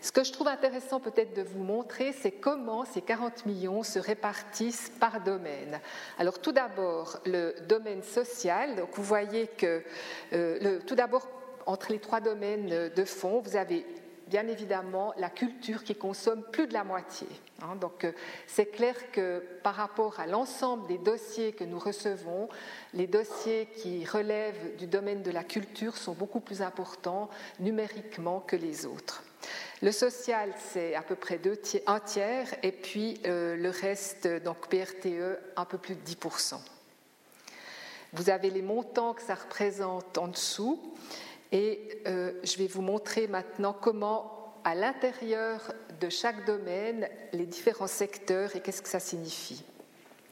Ce 0.00 0.10
que 0.10 0.24
je 0.24 0.32
trouve 0.32 0.48
intéressant 0.48 0.98
peut-être 0.98 1.36
de 1.36 1.42
vous 1.42 1.62
montrer, 1.62 2.12
c'est 2.12 2.32
comment 2.32 2.84
ces 2.84 3.00
40 3.00 3.46
millions 3.46 3.84
se 3.84 4.00
répartissent 4.00 4.90
par 4.98 5.20
domaine. 5.20 5.80
Alors 6.18 6.40
tout 6.40 6.50
d'abord, 6.50 7.20
le 7.26 7.54
domaine 7.68 8.02
social, 8.02 8.74
donc 8.74 8.88
vous 8.94 9.04
voyez 9.04 9.46
que 9.46 9.84
euh, 10.32 10.80
tout 10.84 10.96
d'abord, 10.96 11.28
entre 11.66 11.92
les 11.92 12.00
trois 12.00 12.20
domaines 12.20 12.88
de 12.88 13.04
fonds, 13.04 13.38
vous 13.38 13.54
avez 13.54 13.86
bien 14.28 14.46
évidemment 14.46 15.12
la 15.16 15.30
culture 15.30 15.84
qui 15.84 15.94
consomme 15.94 16.42
plus 16.52 16.66
de 16.66 16.72
la 16.72 16.84
moitié. 16.84 17.26
Hein. 17.62 17.74
donc 17.76 18.04
euh, 18.04 18.12
c'est 18.46 18.66
clair 18.66 18.94
que 19.10 19.42
par 19.62 19.74
rapport 19.74 20.20
à 20.20 20.26
l'ensemble 20.26 20.86
des 20.86 20.98
dossiers 20.98 21.52
que 21.52 21.64
nous 21.64 21.78
recevons, 21.78 22.48
les 22.94 23.06
dossiers 23.06 23.68
qui 23.76 24.04
relèvent 24.04 24.76
du 24.76 24.86
domaine 24.86 25.22
de 25.22 25.30
la 25.30 25.44
culture 25.44 25.96
sont 25.96 26.12
beaucoup 26.12 26.40
plus 26.40 26.62
importants 26.62 27.28
numériquement 27.58 28.40
que 28.40 28.56
les 28.56 28.86
autres. 28.86 29.22
Le 29.82 29.92
social, 29.92 30.52
c'est 30.72 30.94
à 30.94 31.02
peu 31.02 31.14
près 31.14 31.40
un 31.86 32.00
tiers, 32.00 32.48
et 32.62 32.72
puis 32.72 33.20
euh, 33.26 33.56
le 33.56 33.70
reste, 33.70 34.26
donc 34.42 34.68
PRTE, 34.68 35.38
un 35.56 35.64
peu 35.64 35.78
plus 35.78 35.94
de 35.94 36.00
10%. 36.00 36.56
Vous 38.12 38.30
avez 38.30 38.50
les 38.50 38.62
montants 38.62 39.14
que 39.14 39.22
ça 39.22 39.34
représente 39.34 40.18
en 40.18 40.28
dessous. 40.28 40.80
Et 41.52 42.02
euh, 42.06 42.32
je 42.42 42.56
vais 42.58 42.66
vous 42.66 42.82
montrer 42.82 43.26
maintenant 43.26 43.74
comment, 43.78 44.54
à 44.64 44.74
l'intérieur 44.74 45.72
de 46.00 46.08
chaque 46.08 46.44
domaine, 46.44 47.08
les 47.32 47.46
différents 47.46 47.86
secteurs 47.86 48.54
et 48.54 48.60
qu'est-ce 48.60 48.82
que 48.82 48.88
ça 48.88 49.00
signifie. 49.00 49.64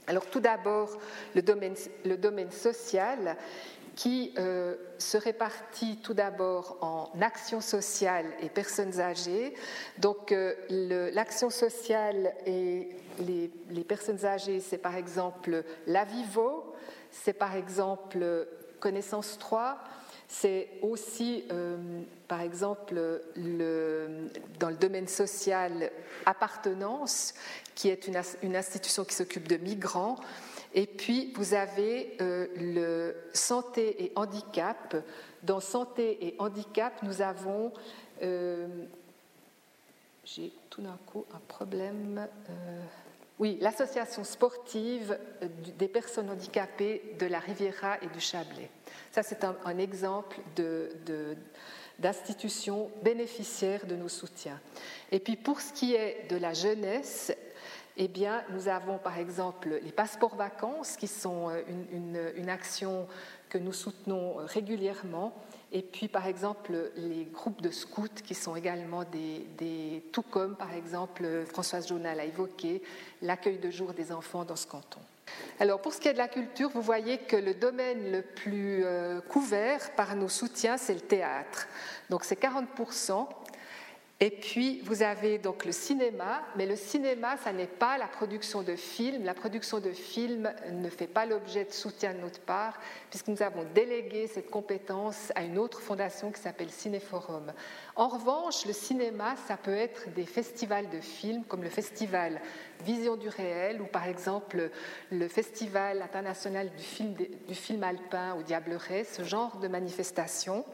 Alors 0.07 0.27
tout 0.27 0.41
d'abord, 0.41 0.99
le 1.35 1.43
domaine, 1.43 2.51
social 2.51 3.37
qui 3.97 4.35
euh, 4.39 4.77
se 4.99 5.17
répartit 5.17 5.99
tout 6.03 6.13
d'abord 6.13 6.77
en 6.83 7.11
action 7.23 7.63
sociale 7.63 8.27
et 8.41 8.51
personnes 8.51 9.01
âgées. 9.01 9.55
Donc 9.99 10.33
euh, 10.33 10.55
l'action 11.15 11.49
sociale 11.49 12.35
et 12.45 12.91
les, 13.19 13.51
les 13.71 13.85
personnes 13.85 14.25
âgées, 14.27 14.61
c'est 14.61 14.79
par 14.79 14.97
exemple 14.97 15.65
la 15.87 16.05
Vivo, 16.05 16.75
c'est 17.11 17.33
par 17.33 17.57
exemple 17.57 18.47
Connaissance 18.79 19.39
3, 19.39 19.79
c'est 20.29 20.69
aussi, 20.83 21.45
euh, 21.53 22.03
par 22.27 22.41
exemple, 22.41 22.95
dans 24.59 24.71
le 24.71 24.77
domaine 24.77 25.07
social, 25.07 25.91
appartenance, 26.25 27.35
qui 27.75 27.89
est 27.89 28.09
une, 28.43 28.57
institution 28.57 29.05
qui 29.05 29.15
s'occupe 29.15 29.47
de 29.47 29.57
migrants. 29.57 30.17
Et 30.75 30.87
puis, 30.87 31.33
vous 31.37 31.55
avez 31.55 32.17
euh, 32.21 32.47
le 32.57 33.17
santé 33.33 34.05
et 34.05 34.13
handicap. 34.17 34.97
Dans 35.43 35.61
santé 35.61 36.27
et 36.27 36.35
handicap, 36.39 37.03
nous 37.03 37.23
avons... 37.23 37.73
Euh, 38.23 38.67
j'ai 40.25 40.53
tout 40.71 40.83
d'un 40.83 40.99
coup 41.07 41.25
un 41.33 41.41
problème. 41.47 42.27
oui, 43.39 43.59
l'association 43.61 44.25
sportive 44.25 45.17
des 45.79 45.87
personnes 45.87 46.29
handicapées 46.31 47.15
de 47.21 47.27
la 47.27 47.39
Riviera 47.39 48.03
et 48.03 48.09
du 48.09 48.19
Chablais. 48.19 48.71
Ça, 49.13 49.23
c'est 49.23 49.45
un, 49.45 49.79
exemple 49.79 50.39
d'institutions 51.99 52.91
bénéficiaires 53.03 53.87
de 53.87 53.97
nos 53.97 54.09
soutiens. 54.09 54.61
Et 55.11 55.21
puis 55.21 55.37
pour 55.37 55.61
ce 55.61 55.73
qui 55.73 55.95
est 55.95 56.31
de 56.31 56.37
la 56.37 56.53
jeunesse, 56.53 57.33
eh 57.97 58.09
bien, 58.09 58.45
nous 58.51 58.69
avons 58.69 58.99
par 58.99 59.19
exemple 59.19 59.81
les 59.83 59.93
passeports 59.93 60.37
vacances, 60.37 60.97
qui 60.97 61.07
sont 61.07 61.49
euh, 61.49 61.63
une, 62.37 62.49
action 62.51 63.09
que 63.49 63.57
nous 63.57 63.73
soutenons 63.73 64.41
euh, 64.41 64.45
régulièrement. 64.45 65.33
Et 65.73 65.83
puis, 65.83 66.07
par 66.07 66.27
exemple, 66.27 66.93
les 66.97 67.25
groupes 67.25 67.63
de 67.63 67.71
scouts, 67.71 68.23
qui 68.23 68.35
sont 68.35 68.55
également 68.55 69.05
des, 69.05 69.47
des 69.57 70.05
tout 70.13 70.23
comme, 70.23 70.57
par 70.57 70.75
exemple, 70.75 71.45
Françoise 71.47 71.89
Jonal 71.89 72.21
a 72.21 72.25
évoqué, 72.25 72.83
l'accueil 73.23 73.59
de 73.59 73.71
jour 73.71 73.95
des 73.95 74.13
enfants 74.13 74.45
dans 74.45 74.57
ce 74.57 74.67
canton. 74.67 75.01
Alors 75.59 75.81
pour 75.81 75.95
ce 75.95 76.01
qui 76.01 76.09
est 76.09 76.13
de 76.13 76.19
la 76.19 76.29
culture, 76.29 76.71
vous 76.71 76.83
voyez 76.83 77.19
que 77.19 77.37
le 77.37 77.55
domaine 77.55 78.13
le 78.13 78.23
plus 78.23 78.85
euh, 78.85 79.21
couvert 79.21 79.93
par 79.93 80.15
nos 80.15 80.29
soutiens, 80.29 80.77
c'est 80.77 80.95
le 80.95 81.01
théâtre. 81.01 81.69
Donc 82.11 82.25
c'est 82.25 82.41
40%. 82.41 83.27
Et 84.19 84.31
puis, 84.31 84.81
vous 84.81 85.03
avez 85.03 85.37
donc 85.37 85.67
le 85.67 85.73
cinéma, 85.73 86.43
mais 86.57 86.65
le 86.65 86.75
cinéma, 86.75 87.37
ça 87.37 87.53
n'est 87.53 87.67
pas 87.67 87.99
la 87.99 88.07
production 88.07 88.63
de 88.63 88.75
films. 88.75 89.25
La 89.25 89.35
production 89.35 89.79
de 89.79 89.93
films 89.93 90.51
ne 90.73 90.89
fait 90.89 91.07
pas 91.07 91.27
l'objet 91.27 91.67
de 91.67 91.73
soutien 91.73 92.15
de 92.15 92.21
notre 92.21 92.41
part, 92.41 92.81
puisque 93.11 93.29
nous 93.29 93.43
avons 93.43 93.65
délégué 93.75 94.27
cette 94.27 94.51
compétence 94.51 95.33
à 95.35 95.43
une 95.43 95.59
autre 95.59 95.81
fondation 95.81 96.33
qui 96.33 96.41
s'appelle 96.41 96.71
Cinéforum. 96.71 97.53
En 97.95 98.09
revanche, 98.09 98.65
le 98.65 98.73
cinéma, 98.73 99.37
ça 99.47 99.59
peut 99.59 99.77
être 99.77 100.11
des 100.15 100.25
festivals 100.25 100.89
de 100.89 101.01
films, 101.01 101.45
comme 101.45 101.63
le 101.63 101.69
festival 101.69 102.41
Vision 102.85 103.17
du 103.17 103.29
réel, 103.29 103.83
ou 103.83 103.87
par 103.87 104.07
exemple 104.07 104.71
le 105.11 105.29
festival 105.29 106.01
international 106.01 106.71
du 106.75 107.55
film, 107.55 107.83
alpin 107.83 108.35
au 108.35 108.43
Diableret, 108.43 109.05
ce 109.05 109.25
genre 109.25 109.59
de 109.59 109.69
manifestations. 109.69 110.65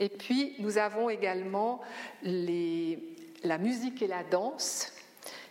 Et 0.00 0.08
puis, 0.08 0.54
nous 0.58 0.78
avons 0.78 1.10
également 1.10 1.80
la 2.22 3.58
musique 3.58 4.02
et 4.02 4.06
la 4.06 4.24
danse 4.24 4.92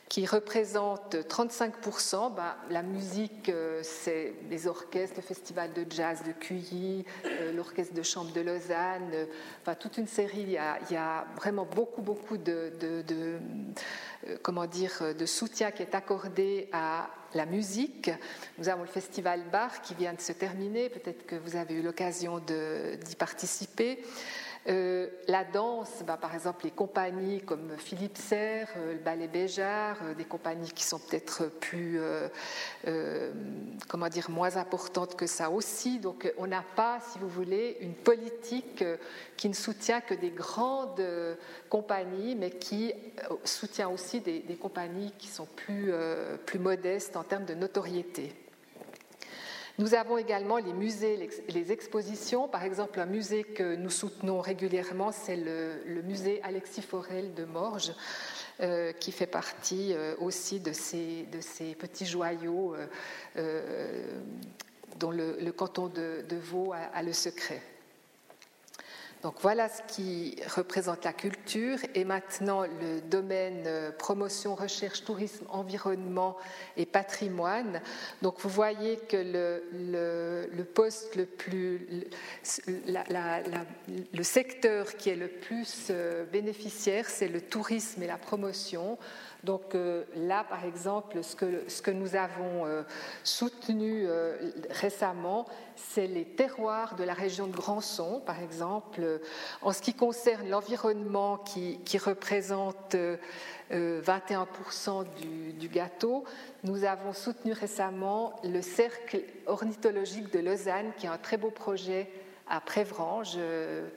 qui 0.09 0.25
représentent 0.25 1.15
35%. 1.15 2.33
Ben, 2.33 2.55
la 2.71 2.81
musique, 2.81 3.47
euh, 3.49 3.81
c'est 3.83 4.33
les 4.49 4.65
orchestres, 4.65 5.17
le 5.17 5.21
festival 5.21 5.71
de 5.71 5.85
jazz 5.87 6.23
de 6.25 6.31
Cuilly, 6.31 7.05
euh, 7.25 7.53
l'orchestre 7.53 7.93
de 7.93 8.01
chambre 8.01 8.33
de 8.33 8.41
Lausanne, 8.41 9.11
euh, 9.13 9.25
enfin 9.61 9.75
toute 9.75 9.99
une 9.99 10.07
série. 10.07 10.41
Il 10.41 10.51
y 10.51 10.57
a, 10.57 11.25
vraiment 11.35 11.65
beaucoup, 11.65 12.01
beaucoup 12.01 12.37
dire, 12.37 12.73
de 15.15 15.25
soutien 15.27 15.69
qui 15.69 15.83
est 15.83 15.93
accordé 15.93 16.69
à 16.73 17.07
la 17.35 17.45
musique. 17.45 18.09
Nous 18.57 18.67
avons 18.67 18.81
le 18.81 18.87
festival 18.87 19.43
Bar 19.51 19.83
qui 19.83 19.93
vient 19.93 20.13
de 20.13 20.21
se 20.21 20.31
terminer. 20.31 20.89
Peut-être 20.89 21.27
que 21.27 21.35
vous 21.35 21.55
avez 21.55 21.75
eu 21.75 21.83
l'occasion 21.83 22.39
d'y 22.39 23.15
participer. 23.15 24.03
Euh, 24.67 25.07
la 25.27 25.45
danse, 25.45 26.03
bah, 26.05 26.17
par 26.17 26.33
exemple, 26.35 26.65
les 26.65 26.71
compagnies 26.71 27.41
comme 27.41 27.77
Philippe 27.77 28.17
Serre, 28.17 28.67
euh, 28.77 28.93
le 28.93 28.99
Ballet 28.99 29.27
Béjart, 29.27 29.97
euh, 30.03 30.13
des 30.13 30.25
compagnies 30.25 30.71
qui 30.71 30.83
sont 30.83 30.99
peut-être 30.99 31.45
plus, 31.45 31.99
comment 33.87 34.09
dire, 34.09 34.29
moins 34.29 34.57
importantes 34.57 35.15
que 35.15 35.27
ça 35.27 35.49
aussi. 35.49 35.99
Donc, 35.99 36.31
on 36.37 36.47
n'a 36.47 36.63
pas, 36.75 36.99
si 36.99 37.19
vous 37.19 37.29
voulez, 37.29 37.77
une 37.81 37.93
politique 37.93 38.83
qui 39.37 39.49
ne 39.49 39.53
soutient 39.53 40.01
que 40.01 40.13
des 40.13 40.31
grandes 40.31 41.03
compagnies, 41.69 42.35
mais 42.35 42.51
qui 42.51 42.93
soutient 43.43 43.89
aussi 43.89 44.19
des, 44.19 44.43
compagnies 44.59 45.13
qui 45.17 45.27
sont 45.27 45.47
plus 45.55 46.59
modestes 46.59 47.15
en 47.15 47.23
termes 47.23 47.45
de 47.45 47.53
notoriété. 47.53 48.33
Nous 49.79 49.93
avons 49.93 50.17
également 50.17 50.57
les 50.57 50.73
musées, 50.73 51.29
les 51.47 51.71
expositions. 51.71 52.49
Par 52.49 52.65
exemple, 52.65 52.99
un 52.99 53.05
musée 53.05 53.45
que 53.45 53.75
nous 53.75 53.89
soutenons 53.89 54.41
régulièrement, 54.41 55.13
c'est 55.13 55.37
le, 55.37 56.01
musée 56.01 56.41
Alexis 56.43 56.81
Forel 56.81 57.33
de 57.33 57.45
Morges, 57.45 57.93
euh, 58.59 58.91
qui 58.91 59.13
fait 59.13 59.25
partie 59.25 59.93
euh, 59.93 60.15
aussi 60.19 60.59
de 60.59 60.73
ces, 60.73 61.25
petits 61.79 62.05
joyaux 62.05 62.75
euh, 63.37 64.17
dont 64.97 65.11
le, 65.11 65.51
canton 65.53 65.87
de, 65.87 66.25
Vaud 66.35 66.73
a 66.73 67.01
le 67.01 67.13
secret. 67.13 67.61
Donc 69.21 69.35
voilà 69.41 69.67
ce 69.67 69.81
qui 69.93 70.37
représente 70.55 71.03
la 71.03 71.11
culture. 71.11 71.77
Et 71.93 72.05
maintenant, 72.05 72.63
le 72.63 73.01
domaine 73.01 73.63
euh, 73.65 73.91
promotion, 73.91 74.55
recherche, 74.55 75.03
tourisme, 75.03 75.45
environnement 75.49 76.37
et 76.77 76.85
patrimoine. 76.85 77.81
Donc 78.21 78.39
vous 78.39 78.49
voyez 78.49 78.97
que 78.97 79.17
le, 79.17 80.63
poste 80.63 81.17
le 81.17 81.25
plus, 81.25 82.05
le 84.13 84.23
secteur 84.23 84.95
qui 84.95 85.09
est 85.09 85.15
le 85.15 85.27
plus 85.27 85.87
euh, 85.89 86.23
bénéficiaire, 86.25 87.09
c'est 87.09 87.27
le 87.27 87.41
tourisme 87.41 88.01
et 88.01 88.07
la 88.07 88.17
promotion. 88.17 88.97
Donc 89.43 89.73
euh, 89.73 90.03
là, 90.15 90.43
par 90.43 90.65
exemple, 90.65 91.23
ce 91.23 91.35
que, 91.35 91.63
ce 91.69 91.89
nous 91.91 92.15
avons 92.15 92.65
euh, 92.65 92.83
soutenu 93.23 94.03
euh, 94.05 94.35
récemment, 94.69 95.45
c'est 95.75 96.07
les 96.07 96.25
terroirs 96.25 96.95
de 96.95 97.03
la 97.03 97.13
région 97.13 97.47
de 97.47 97.55
Grandson, 97.55 98.21
par 98.25 98.41
exemple. 98.41 99.21
En 99.61 99.71
ce 99.71 99.81
qui 99.81 99.93
concerne 99.93 100.49
l'environnement 100.49 101.37
qui, 101.37 101.79
qui, 101.85 101.97
représente 101.97 102.97
21% 103.71 105.05
du, 105.57 105.69
gâteau, 105.69 106.25
nous 106.65 106.83
avons 106.83 107.13
soutenu 107.13 107.53
récemment 107.53 108.33
le 108.43 108.61
Cercle 108.61 109.21
ornithologique 109.47 110.33
de 110.33 110.39
Lausanne, 110.39 110.91
qui 110.97 111.05
est 111.05 111.09
un 111.09 111.17
très 111.17 111.37
beau 111.37 111.49
projet 111.49 112.11
à 112.49 112.59
Prévrange 112.59 113.37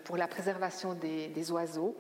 pour 0.05 0.17
la 0.17 0.29
préservation 0.29 0.95
des 0.95 1.51
oiseaux. 1.51 1.97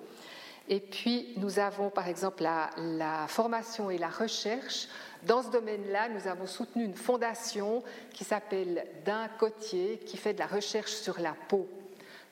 Et 0.68 0.81
puis, 0.81 1.35
nous 1.37 1.59
avons 1.59 1.90
par 1.90 2.09
exemple 2.09 2.42
la, 2.42 3.27
formation 3.29 3.90
et 3.90 3.98
la 3.98 4.09
recherche. 4.09 4.88
Dans 5.25 5.42
ce 5.42 5.51
domaine-là, 5.51 6.09
nous 6.09 6.29
avons 6.29 6.46
soutenu 6.46 6.85
une 6.85 6.94
fondation 6.94 7.83
qui 8.12 8.25
s'appelle 8.25 8.87
D'un 9.05 9.29
Cotier, 9.38 10.01
qui 10.07 10.16
fait 10.16 10.35
de 10.35 10.38
la 10.38 10.46
recherche 10.46 10.92
sur 10.92 11.20
la 11.20 11.35
peau. 11.48 11.68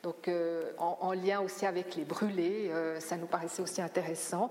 Donc, 0.03 0.29
euh, 0.29 0.71
en, 0.79 1.13
lien 1.13 1.41
aussi 1.41 1.67
avec 1.67 1.95
les 1.95 2.05
brûlés, 2.05 2.71
euh, 2.71 2.99
ça 3.01 3.19
nous 3.19 3.27
paraissait 3.27 3.61
aussi 3.61 3.83
intéressant. 3.83 4.49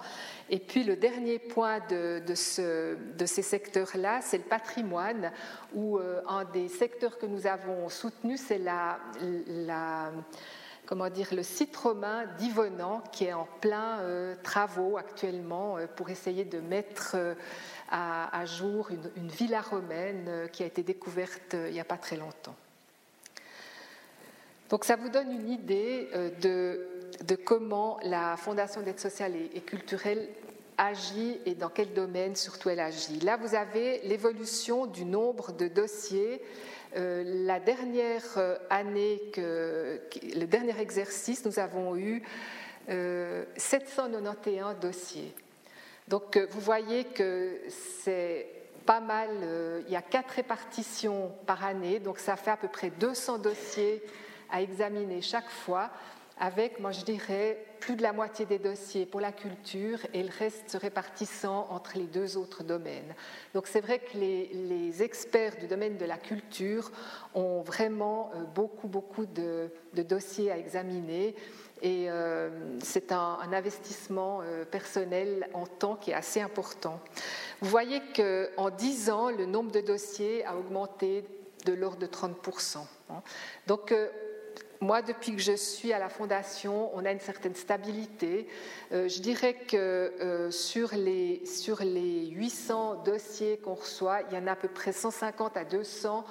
Et 0.48 0.60
puis, 0.60 0.84
le 0.84 0.96
dernier 0.96 1.40
point 1.40 1.80
de, 1.90 2.22
ce, 2.36 2.96
de 2.96 3.26
ces 3.26 3.42
secteurs-là, 3.42 4.20
c'est 4.22 4.38
le 4.38 4.44
patrimoine, 4.44 5.32
où 5.74 5.98
euh, 5.98 6.22
un 6.28 6.46
des 6.46 6.68
secteurs 6.68 7.18
que 7.18 7.26
nous 7.26 7.48
avons 7.48 7.90
soutenu, 7.90 8.38
c'est 8.38 8.60
la 8.60 9.00
comment 10.90 11.12
dire, 11.12 11.28
le 11.36 11.44
site 11.44 11.78
romain 11.78 12.26
d'Yvenan 12.40 13.04
qui 13.12 13.26
est 13.26 13.34
en 13.34 13.48
plein 13.62 14.00
euh, 14.00 14.34
travaux 14.42 14.98
actuellement 14.98 15.78
euh, 15.78 15.86
pour 15.86 16.10
essayer 16.10 16.46
de 16.46 16.60
mettre 16.60 17.12
euh, 17.14 17.36
à, 17.92 18.44
jour 18.46 18.90
une, 18.90 19.28
villa 19.28 19.62
romaine 19.62 20.50
qui 20.52 20.64
a 20.64 20.66
été 20.66 20.82
découverte 20.82 21.54
il 21.54 21.74
n'y 21.74 21.80
a 21.80 21.84
pas 21.84 21.98
très 21.98 22.18
longtemps. 22.18 22.56
Donc 24.72 24.84
ça 24.84 24.96
vous 24.96 25.10
donne 25.10 25.32
une 25.32 25.50
idée 25.50 26.10
de, 26.42 27.36
comment 27.46 28.00
la 28.04 28.36
Fondation 28.38 28.82
d'aide 28.82 29.00
sociale 29.00 29.34
et 29.36 29.62
culturelle 29.62 30.28
agit 30.80 31.40
et 31.46 31.54
dans 31.54 31.70
quel 31.70 31.94
domaine 31.94 32.36
surtout 32.36 32.70
elle 32.70 32.80
agit. 32.80 33.20
Là, 33.20 33.38
vous 33.38 33.54
avez 33.54 34.00
l'évolution 34.06 34.86
du 34.88 35.06
nombre 35.06 35.52
de 35.52 35.68
dossiers 35.68 36.42
euh, 36.96 37.24
la 37.46 37.60
dernière 37.60 38.24
euh, 38.38 38.56
année, 38.70 39.22
que, 39.34 40.02
le 40.36 40.46
dernier 40.46 40.80
exercice, 40.80 41.46
nous 41.46 41.60
avons 41.60 41.96
eu 41.96 42.24
791 42.88 44.76
euh, 44.76 44.80
dossiers. 44.82 45.36
Donc 46.08 46.38
vous 46.38 46.60
voyez 46.60 47.04
que 47.04 47.60
c'est 48.04 48.48
pas 48.88 49.00
mal, 49.00 49.30
il 49.86 49.94
y 49.94 49.96
a 49.96 50.02
quatre 50.02 50.32
répartitions 50.32 51.32
par 51.46 51.64
année, 51.64 52.00
donc 52.00 52.18
ça 52.18 52.36
fait 52.36 52.50
à 52.50 52.58
peu 52.58 52.68
près 52.68 52.90
200 52.90 53.38
dossiers 53.38 54.02
à 54.50 54.64
examiner 54.64 55.22
chaque 55.22 55.50
fois 55.50 55.92
avec, 56.40 56.80
moi 56.80 56.92
je 56.92 57.04
dirais, 57.04 57.66
plus 57.80 57.96
de 57.96 58.02
la 58.02 58.14
moitié 58.14 58.46
des 58.46 58.60
dossiers 58.60 59.06
pour 59.06 59.20
la 59.20 59.32
culture 59.32 60.00
et 60.14 60.24
le 60.24 60.30
reste 60.38 60.70
se 60.70 60.78
répartissant 60.78 61.68
entre 61.70 61.98
les 61.98 62.06
deux 62.06 62.38
autres 62.38 62.64
domaines. 62.64 63.14
Donc 63.54 63.68
c'est 63.68 63.82
vrai 63.82 64.00
que 64.00 64.18
les, 64.18 65.04
experts 65.04 65.58
du 65.58 65.68
domaine 65.68 65.98
de 65.98 66.06
la 66.06 66.18
culture 66.18 66.92
ont 67.34 67.62
vraiment 67.62 68.32
euh, 68.34 68.44
beaucoup, 68.44 68.88
beaucoup 68.88 69.26
de, 69.26 69.70
dossiers 69.94 70.52
à 70.52 70.58
examiner 70.58 71.36
et 71.82 72.10
euh, 72.10 72.50
c'est 72.82 73.12
un, 73.12 73.38
investissement 73.54 74.42
euh, 74.42 74.66
personnel 74.66 75.48
en 75.54 75.66
temps 75.66 75.96
qui 75.96 76.12
est 76.12 76.16
assez 76.16 76.42
important. 76.42 77.00
Vous 77.62 77.70
voyez 77.70 78.02
qu'en 78.16 78.70
10 78.70 79.10
ans, 79.10 79.30
le 79.30 79.46
nombre 79.46 79.72
de 79.72 79.82
dossiers 79.82 80.46
a 80.46 80.58
augmenté 80.58 81.24
de 81.66 81.74
l'ordre 81.74 82.00
de 82.00 82.08
30%. 82.08 82.80
Donc 83.68 83.94
moi, 84.82 85.02
depuis 85.02 85.36
que 85.36 85.42
je 85.42 85.56
suis 85.56 85.92
à 85.92 86.00
la 86.00 86.08
Fondation, 86.08 86.90
on 86.96 87.04
a 87.04 87.12
une 87.12 87.20
certaine 87.20 87.56
stabilité. 87.56 88.48
Euh, 88.94 89.10
je 89.10 89.20
dirais 89.22 89.54
que 89.54 89.76
euh, 89.76 90.52
sur, 90.52 90.94
les, 90.94 91.46
sur 91.46 91.84
les 91.84 92.28
800 92.28 93.04
dossiers 93.04 93.58
qu'on 93.58 93.74
reçoit, 93.74 94.22
il 94.30 94.38
y 94.38 94.40
en 94.40 94.48
a 94.48 94.54
à 94.54 94.56
peu 94.56 94.70
près 94.70 94.94
150 94.94 95.58
à 95.58 95.66
200 95.66 96.26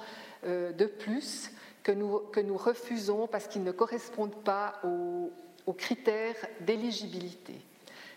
euh, 0.45 0.71
de 0.71 0.85
plus 0.85 1.51
que 1.83 1.91
nous, 1.91 2.19
que 2.31 2.39
nous 2.39 2.57
refusons 2.57 3.27
parce 3.27 3.47
qu'ils 3.47 3.63
ne 3.63 3.71
correspondent 3.71 4.43
pas 4.43 4.81
aux 4.83 5.73
critères 5.73 6.47
d'éligibilité. 6.61 7.53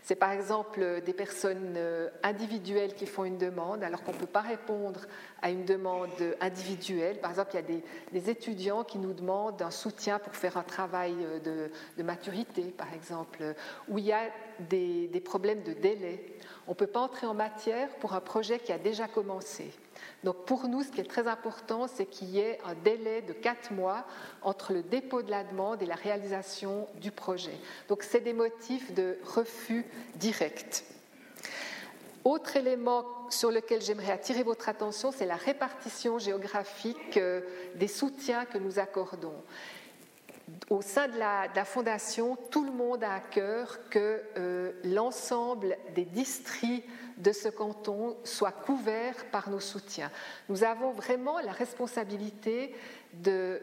C'est 0.03 0.17
par 0.17 0.33
exemple 0.33 1.01
des 1.07 1.12
personnes 1.12 1.75
euh, 1.77 2.09
individuelles 2.25 2.95
qui 2.95 3.07
font 3.07 3.25
une 3.25 3.38
demande 3.38 3.85
alors 3.85 4.03
qu'on 4.03 4.12
ne 4.12 4.19
peut 4.19 4.27
pas 4.27 4.41
répondre 4.41 5.01
à 5.41 5.51
une 5.51 5.65
demande 5.65 6.11
individuelle. 6.41 7.21
Par 7.21 7.31
exemple, 7.31 7.51
il 7.55 7.57
y 7.57 7.79
a 7.79 7.81
des, 8.12 8.31
étudiants 8.31 8.83
qui 8.83 8.99
nous 8.99 9.12
demandent 9.12 9.62
un 9.62 9.71
soutien 9.71 10.19
pour 10.19 10.35
faire 10.35 10.57
un 10.57 10.65
travail 10.65 11.15
euh, 11.21 11.71
de, 11.97 12.03
maturité, 12.03 12.62
par 12.77 12.93
exemple, 12.93 13.55
où 13.88 13.99
il 13.99 14.07
y 14.07 14.12
a 14.12 14.25
des, 14.59 15.07
des 15.07 15.21
problèmes 15.21 15.62
de 15.62 15.73
délai. 15.73 16.37
On 16.67 16.73
ne 16.73 16.77
peut 16.77 16.88
pas 16.88 17.01
entrer 17.01 17.27
en 17.29 17.35
matière 17.35 17.88
pour 18.01 18.15
un 18.15 18.21
projet 18.21 18.59
qui 18.59 18.73
a 18.73 18.79
déjà 18.79 19.07
commencé. 19.07 19.71
Donc 20.24 20.44
pour 20.44 20.68
nous, 20.68 20.82
ce 20.82 20.88
qui 20.88 21.00
est 21.00 21.08
très 21.08 21.26
important, 21.26 21.88
c'est 21.88 22.06
qu'il 22.06 22.30
y 22.30 22.38
ait 22.38 22.58
un 22.64 22.74
délai 22.74 23.22
de 23.22 23.32
quatre 23.32 23.72
mois 23.72 24.04
entre 24.42 24.72
le 24.72 24.82
dépôt 24.82 25.22
de 25.22 25.30
la 25.30 25.42
demande 25.42 25.82
et 25.82 25.87
la 25.87 25.96
réalisation 25.96 26.87
du 27.00 27.11
projet. 27.11 27.58
Donc 27.88 28.02
c'est 28.02 28.20
des 28.20 28.32
motifs 28.32 28.92
de 28.92 29.18
refus 29.24 29.85
direct. 30.16 30.85
Autre 32.24 32.56
élément 32.56 33.04
sur 33.30 33.50
lequel 33.50 33.82
j'aimerais 33.82 34.12
attirer 34.12 34.44
votre 34.44 34.68
attention, 34.68 35.11
c'est 35.11 35.26
la 35.26 35.35
répartition 35.35 36.20
géographique 36.20 37.16
euh, 37.16 37.40
des 37.74 37.88
soutiens 37.88 38.44
que 38.44 38.58
nous 38.58 38.78
accordons. 38.78 39.35
Au 40.70 40.82
sein 40.82 41.08
de 41.08 41.18
la, 41.18 41.64
Fondation, 41.64 42.37
tout 42.50 42.64
le 42.64 42.70
monde 42.70 43.02
a 43.02 43.14
à 43.14 43.20
cœur 43.20 43.78
que 43.90 44.22
euh, 44.37 44.72
l'ensemble 44.85 45.76
des 45.94 46.04
districts 46.04 46.85
de 47.18 47.33
ce 47.33 47.48
canton 47.48 48.16
soient 48.25 48.53
couverts 48.53 49.27
par 49.31 49.51
nos 49.51 49.61
soutiens. 49.61 50.11
Nous 50.48 50.64
avons 50.64 50.92
vraiment 50.92 51.40
la 51.40 51.53
responsabilité 51.53 52.75
de 53.14 53.61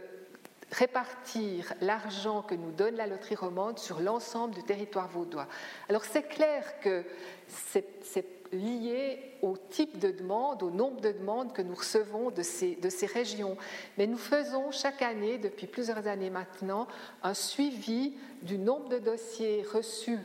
répartir 0.71 1.73
l'argent 1.81 2.41
que 2.41 2.55
nous 2.55 2.71
donne 2.71 2.95
la 2.95 3.07
loterie 3.07 3.35
romande 3.35 3.79
sur 3.79 3.99
l'ensemble 3.99 4.53
du 4.53 4.63
territoire 4.63 5.07
vaudois. 5.07 5.47
Alors 5.89 6.05
c'est 6.05 6.23
clair 6.23 6.79
que 6.81 7.03
c'est 7.47 8.25
lié 8.51 9.19
au 9.41 9.57
type 9.57 9.99
de 9.99 10.11
demande, 10.11 10.63
au 10.63 10.71
nombre 10.71 11.01
de 11.01 11.11
demandes 11.11 11.53
que 11.53 11.61
nous 11.61 11.75
recevons 11.75 12.31
de 12.31 12.41
ces, 12.41 12.75
de 12.75 12.89
ces 12.89 13.05
régions. 13.05 13.57
Mais 13.97 14.07
nous 14.07 14.17
faisons 14.17 14.71
chaque 14.71 15.01
année, 15.01 15.37
depuis 15.37 15.67
plusieurs 15.67 16.07
années 16.07 16.29
maintenant, 16.29 16.87
un 17.23 17.33
suivi 17.33 18.15
du 18.41 18.57
nombre 18.57 18.89
de 18.89 18.99
dossiers 18.99 19.63
reçus 19.63 20.19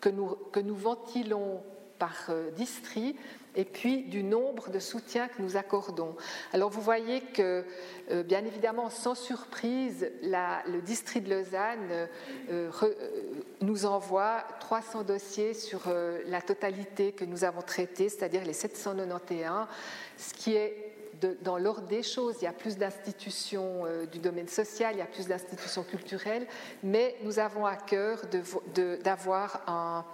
que 0.00 0.08
nous, 0.08 0.28
que 0.52 0.60
nous 0.60 0.76
ventilons 0.76 1.62
par 1.98 2.26
euh, 2.30 2.50
district 2.52 3.18
et 3.54 3.64
puis 3.64 4.04
du 4.04 4.22
nombre 4.22 4.70
de 4.70 4.78
soutiens 4.78 5.28
que 5.28 5.42
nous 5.42 5.56
accordons. 5.56 6.14
Alors 6.52 6.70
vous 6.70 6.80
voyez 6.80 7.20
que, 7.20 7.64
euh, 8.10 8.22
bien 8.22 8.44
évidemment, 8.44 8.88
sans 8.90 9.14
surprise, 9.14 10.10
le 10.22 10.80
district 10.80 11.26
de 11.26 11.34
Lausanne 11.34 12.08
euh, 12.50 12.70
nous 13.60 13.86
envoie 13.86 14.44
300 14.60 15.02
dossiers 15.02 15.54
sur 15.54 15.82
la 16.26 16.40
totalité 16.40 17.12
que 17.12 17.24
nous 17.24 17.44
avons 17.44 17.62
traité, 17.62 18.08
c'est-à-dire 18.08 18.44
les 18.44 18.52
791, 18.52 19.66
ce 20.16 20.34
qui 20.34 20.54
est 20.54 20.87
dans 21.42 21.58
l'ordre 21.58 21.86
des 21.86 22.02
choses, 22.02 22.36
il 22.40 22.44
y 22.44 22.48
a 22.48 22.52
plus 22.52 22.76
d'institutions 22.76 23.84
du 24.10 24.18
domaine 24.18 24.48
social, 24.48 24.94
il 24.94 24.98
y 24.98 25.02
a 25.02 25.06
plus 25.06 25.26
d'institutions 25.26 25.82
culturelles, 25.82 26.46
mais 26.82 27.16
nous 27.22 27.38
avons 27.38 27.66
à 27.66 27.76
cœur 27.76 28.22
d'avoir 29.02 29.62
un, 29.66 30.04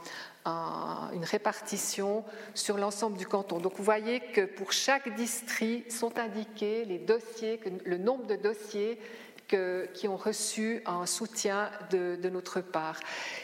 une 1.13 1.25
répartition 1.25 2.25
sur 2.55 2.77
l'ensemble 2.77 3.17
du 3.17 3.27
canton. 3.27 3.59
Donc 3.59 3.75
vous 3.77 3.85
voyez 3.85 4.21
que 4.21 4.43
pour 4.43 4.73
chaque 4.73 5.15
district 5.15 5.91
sont 5.91 6.19
indiqués 6.19 6.85
les 6.85 6.99
dossiers, 6.99 7.61
le 7.85 7.99
nombre 7.99 8.27
de 8.27 8.37
dossiers 8.37 8.99
qui 9.93 10.09
ont 10.09 10.17
reçu 10.17 10.83
un 10.87 11.07
soutien 11.07 11.71
de, 11.91 12.29
notre 12.29 12.61
part. 12.61 12.99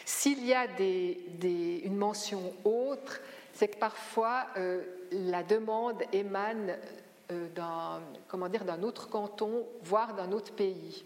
S'il 0.04 0.44
y 0.44 0.54
a 0.54 0.66
une 0.80 1.96
mention 1.96 2.52
autre, 2.64 3.20
c'est 3.52 3.68
que 3.68 3.78
parfois 3.78 4.46
euh, 4.56 4.82
la 5.12 5.42
demande 5.42 6.02
émane 6.12 6.76
euh, 7.30 7.48
d'un 8.64 8.82
autre 8.82 9.08
canton, 9.08 9.66
voire 9.82 10.14
d'un 10.14 10.32
autre 10.32 10.52
pays. 10.52 11.04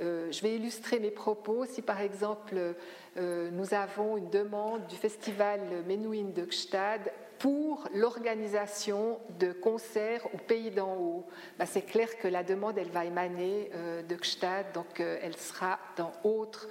Euh, 0.00 0.30
je 0.32 0.42
vais 0.42 0.56
illustrer 0.56 0.98
mes 0.98 1.10
propos. 1.10 1.66
Si 1.66 1.82
par 1.82 2.00
exemple 2.00 2.74
euh, 3.16 3.50
nous 3.52 3.74
avons 3.74 4.16
une 4.16 4.30
demande 4.30 4.86
du 4.86 4.96
festival 4.96 5.60
Menuhin 5.86 6.30
de 6.34 6.50
Gstad 6.50 7.12
pour 7.38 7.88
l'organisation 7.94 9.18
de 9.38 9.52
concerts 9.52 10.26
au 10.34 10.38
pays 10.38 10.70
d'en 10.70 10.96
haut, 10.96 11.26
bah, 11.58 11.66
c'est 11.66 11.82
clair 11.82 12.16
que 12.18 12.28
la 12.28 12.42
demande 12.42 12.78
elle 12.78 12.90
va 12.90 13.04
émaner 13.04 13.70
de 14.08 14.16
Gstad, 14.16 14.72
donc 14.72 15.00
elle 15.00 15.36
sera 15.36 15.78
dans 15.96 16.12
autre. 16.22 16.68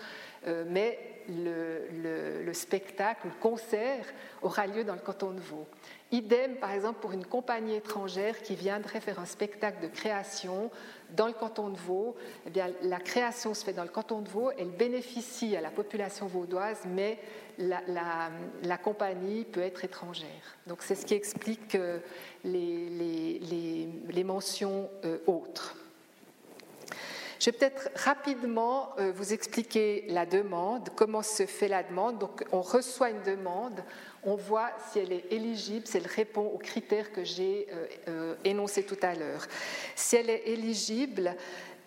mais 0.68 0.98
le, 1.30 2.44
le, 2.44 2.54
spectacle, 2.54 3.28
le 3.28 3.34
concert 3.40 4.06
aura 4.42 4.68
lieu 4.68 4.84
dans 4.84 4.96
le 4.96 5.00
canton 5.00 5.32
de 5.32 5.40
Vaud. 5.40 5.68
Idem, 6.14 6.58
par 6.58 6.72
exemple, 6.72 7.00
pour 7.00 7.12
une 7.12 7.26
compagnie 7.26 7.74
étrangère 7.74 8.44
qui 8.44 8.54
viendrait 8.54 9.02
faire 9.02 9.20
un 9.20 9.26
spectacle 9.26 9.82
de 9.82 9.88
création 9.88 10.70
dans 11.10 11.26
le 11.26 11.34
canton 11.34 11.70
de 11.70 11.78
Vaud. 11.78 12.16
Eh 12.46 12.52
bien, 12.52 12.68
la 12.84 13.00
création 13.00 13.56
se 13.56 13.66
fait 13.66 13.74
dans 13.74 13.82
le 13.82 13.90
canton 13.90 14.22
de 14.22 14.30
Vaud, 14.30 14.52
elle 14.60 14.70
bénéficie 14.70 15.58
à 15.58 15.62
la 15.62 15.72
population 15.72 16.28
vaudoise, 16.28 16.82
mais 16.86 17.18
la, 17.58 18.78
compagnie 18.78 19.44
peut 19.44 19.62
être 19.62 19.84
étrangère. 19.86 20.30
Donc, 20.68 20.84
c'est 20.84 20.94
ce 20.94 21.04
qui 21.04 21.16
explique 21.16 21.74
euh, 21.74 21.98
les, 22.44 24.24
mentions 24.24 24.92
euh, 25.06 25.18
autres. 25.26 25.76
Je 27.40 27.50
vais 27.50 27.58
peut-être 27.58 27.90
rapidement 27.96 28.92
euh, 29.00 29.12
vous 29.14 29.34
expliquer 29.34 30.06
la 30.10 30.28
demande, 30.28 30.90
comment 30.96 31.24
se 31.24 31.48
fait 31.48 31.68
la 31.68 31.84
demande. 31.84 32.20
Donc, 32.20 32.46
on 32.52 32.62
reçoit 32.62 33.10
une 33.10 33.24
demande, 33.24 33.84
on 34.26 34.36
voit 34.36 34.72
si 34.92 35.00
elle 35.00 35.12
est 35.12 35.32
éligible, 35.32 35.86
si 35.88 35.98
elle 35.98 36.08
répond 36.08 36.46
aux 36.46 36.58
critères 36.58 37.12
que 37.12 37.24
j'ai 37.24 37.68
euh, 37.72 37.86
euh, 38.08 38.36
énoncés 38.44 38.84
tout 38.84 38.98
à 39.02 39.16
l'heure. 39.16 39.46
Si 39.96 40.16
elle 40.16 40.30
est 40.30 40.48
éligible, 40.48 41.36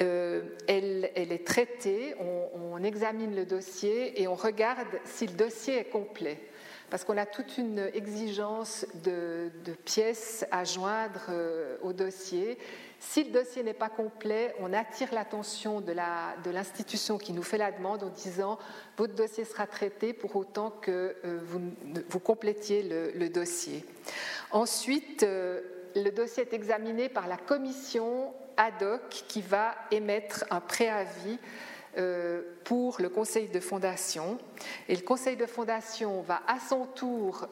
euh, 0.02 0.42
elle, 0.68 1.10
est 1.16 1.46
traitée, 1.46 2.14
on, 2.20 2.82
examine 2.84 3.34
le 3.34 3.46
dossier 3.46 4.20
et 4.20 4.28
on 4.28 4.34
regarde 4.34 5.00
si 5.04 5.26
le 5.26 5.32
dossier 5.32 5.78
est 5.78 5.84
complet 5.84 6.38
parce 6.90 7.04
qu'on 7.04 7.16
a 7.16 7.26
toute 7.26 7.58
une 7.58 7.90
exigence 7.94 8.86
de, 9.04 9.50
pièces 9.84 10.46
à 10.50 10.64
joindre 10.64 11.30
au 11.82 11.92
dossier. 11.92 12.58
Si 12.98 13.24
le 13.24 13.30
dossier 13.30 13.62
n'est 13.62 13.74
pas 13.74 13.88
complet, 13.88 14.54
on 14.60 14.72
attire 14.72 15.12
l'attention 15.12 15.80
de 15.80 15.92
l'institution 16.50 17.18
qui 17.18 17.32
nous 17.32 17.42
fait 17.42 17.58
la 17.58 17.70
demande 17.70 18.02
en 18.02 18.08
disant 18.08 18.58
votre 18.96 19.14
dossier 19.14 19.44
sera 19.44 19.66
traité 19.66 20.12
pour 20.12 20.34
autant 20.36 20.70
que 20.70 21.16
euh, 21.24 21.38
vous, 21.44 22.20
complétiez 22.20 22.82
le, 22.82 23.28
dossier. 23.28 23.84
Ensuite, 24.50 25.22
euh, 25.22 25.60
le 25.94 26.10
dossier 26.10 26.42
est 26.42 26.54
examiné 26.54 27.08
par 27.08 27.28
la 27.28 27.36
commission 27.36 28.32
ad 28.56 28.82
hoc 28.82 29.08
qui 29.28 29.42
va 29.42 29.74
émettre 29.90 30.44
un 30.50 30.60
préavis 30.60 31.38
euh, 31.38 31.75
pour 32.64 33.00
le 33.00 33.08
conseil 33.08 33.48
de 33.48 33.60
fondation. 33.60 34.38
Et 34.88 34.96
le 34.96 35.02
conseil 35.02 35.36
de 35.36 35.46
fondation 35.46 36.22
va 36.22 36.42
à 36.46 36.58
son 36.60 36.86
tour 36.86 37.48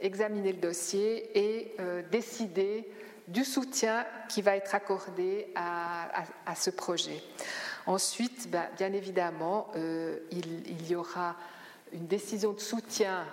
examiner 0.00 0.52
le 0.52 0.60
dossier 0.60 1.30
et 1.38 1.76
décider 2.10 2.88
du 3.30 3.44
soutien 3.44 4.04
qui 4.28 4.42
va 4.42 4.56
être 4.56 4.74
accordé 4.74 5.52
à, 5.54 6.54
ce 6.56 6.70
projet. 6.70 7.22
Ensuite, 7.86 8.50
ben, 8.50 8.68
bien 8.76 8.92
évidemment, 8.92 9.70
euh, 9.76 10.18
il, 10.30 10.90
y 10.90 10.96
aura 10.96 11.36
une 11.92 12.06
décision 12.06 12.52
de 12.52 12.60
soutien 12.60 13.24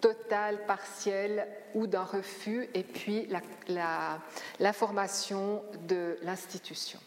total, 0.00 0.64
partiel 0.66 1.48
ou 1.74 1.86
d'un 1.86 2.04
refus, 2.04 2.68
et 2.74 2.84
puis 2.84 3.28
l'information 4.60 5.62
de 5.88 6.18
l'institution. 6.22 7.00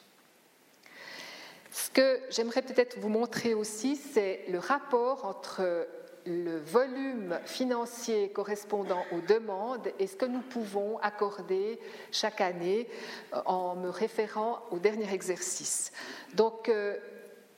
Ce 1.71 1.89
que 1.89 2.19
j'aimerais 2.29 2.61
peut-être 2.61 2.99
vous 2.99 3.07
montrer 3.07 3.53
aussi, 3.53 3.95
c'est 3.95 4.43
le 4.49 4.59
rapport 4.59 5.23
entre 5.23 5.87
le 6.25 6.59
volume 6.59 7.39
financier 7.45 8.29
correspondant 8.29 9.03
aux 9.11 9.21
demandes 9.21 9.87
et 9.97 10.05
ce 10.05 10.15
que 10.15 10.25
nous 10.25 10.41
pouvons 10.41 10.99
accorder 10.99 11.79
chaque 12.11 12.41
année 12.41 12.87
euh, 13.33 13.41
en 13.45 13.75
me 13.75 13.89
référant 13.89 14.59
au 14.69 14.79
dernier 14.79 15.11
exercice. 15.13 15.91
Donc, 16.35 16.69
euh, 16.69 16.97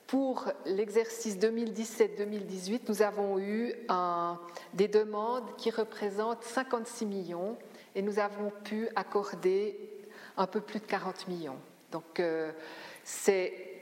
pour 0.06 0.50
l'exercice 0.64 1.36
2017-2018, 1.38 2.82
nous 2.88 3.02
avons 3.02 3.38
eu 3.40 3.74
des 4.74 4.86
demandes 4.86 5.56
qui 5.56 5.70
représentent 5.70 6.44
56 6.44 7.06
millions 7.06 7.56
et 7.94 8.02
nous 8.02 8.18
avons 8.18 8.52
pu 8.64 8.88
accorder 8.94 9.76
un 10.36 10.46
peu 10.46 10.60
plus 10.60 10.78
de 10.78 10.84
40 10.84 11.26
millions. 11.26 11.56
Donc, 11.90 12.20
euh, 12.20 12.52
c'est 13.02 13.73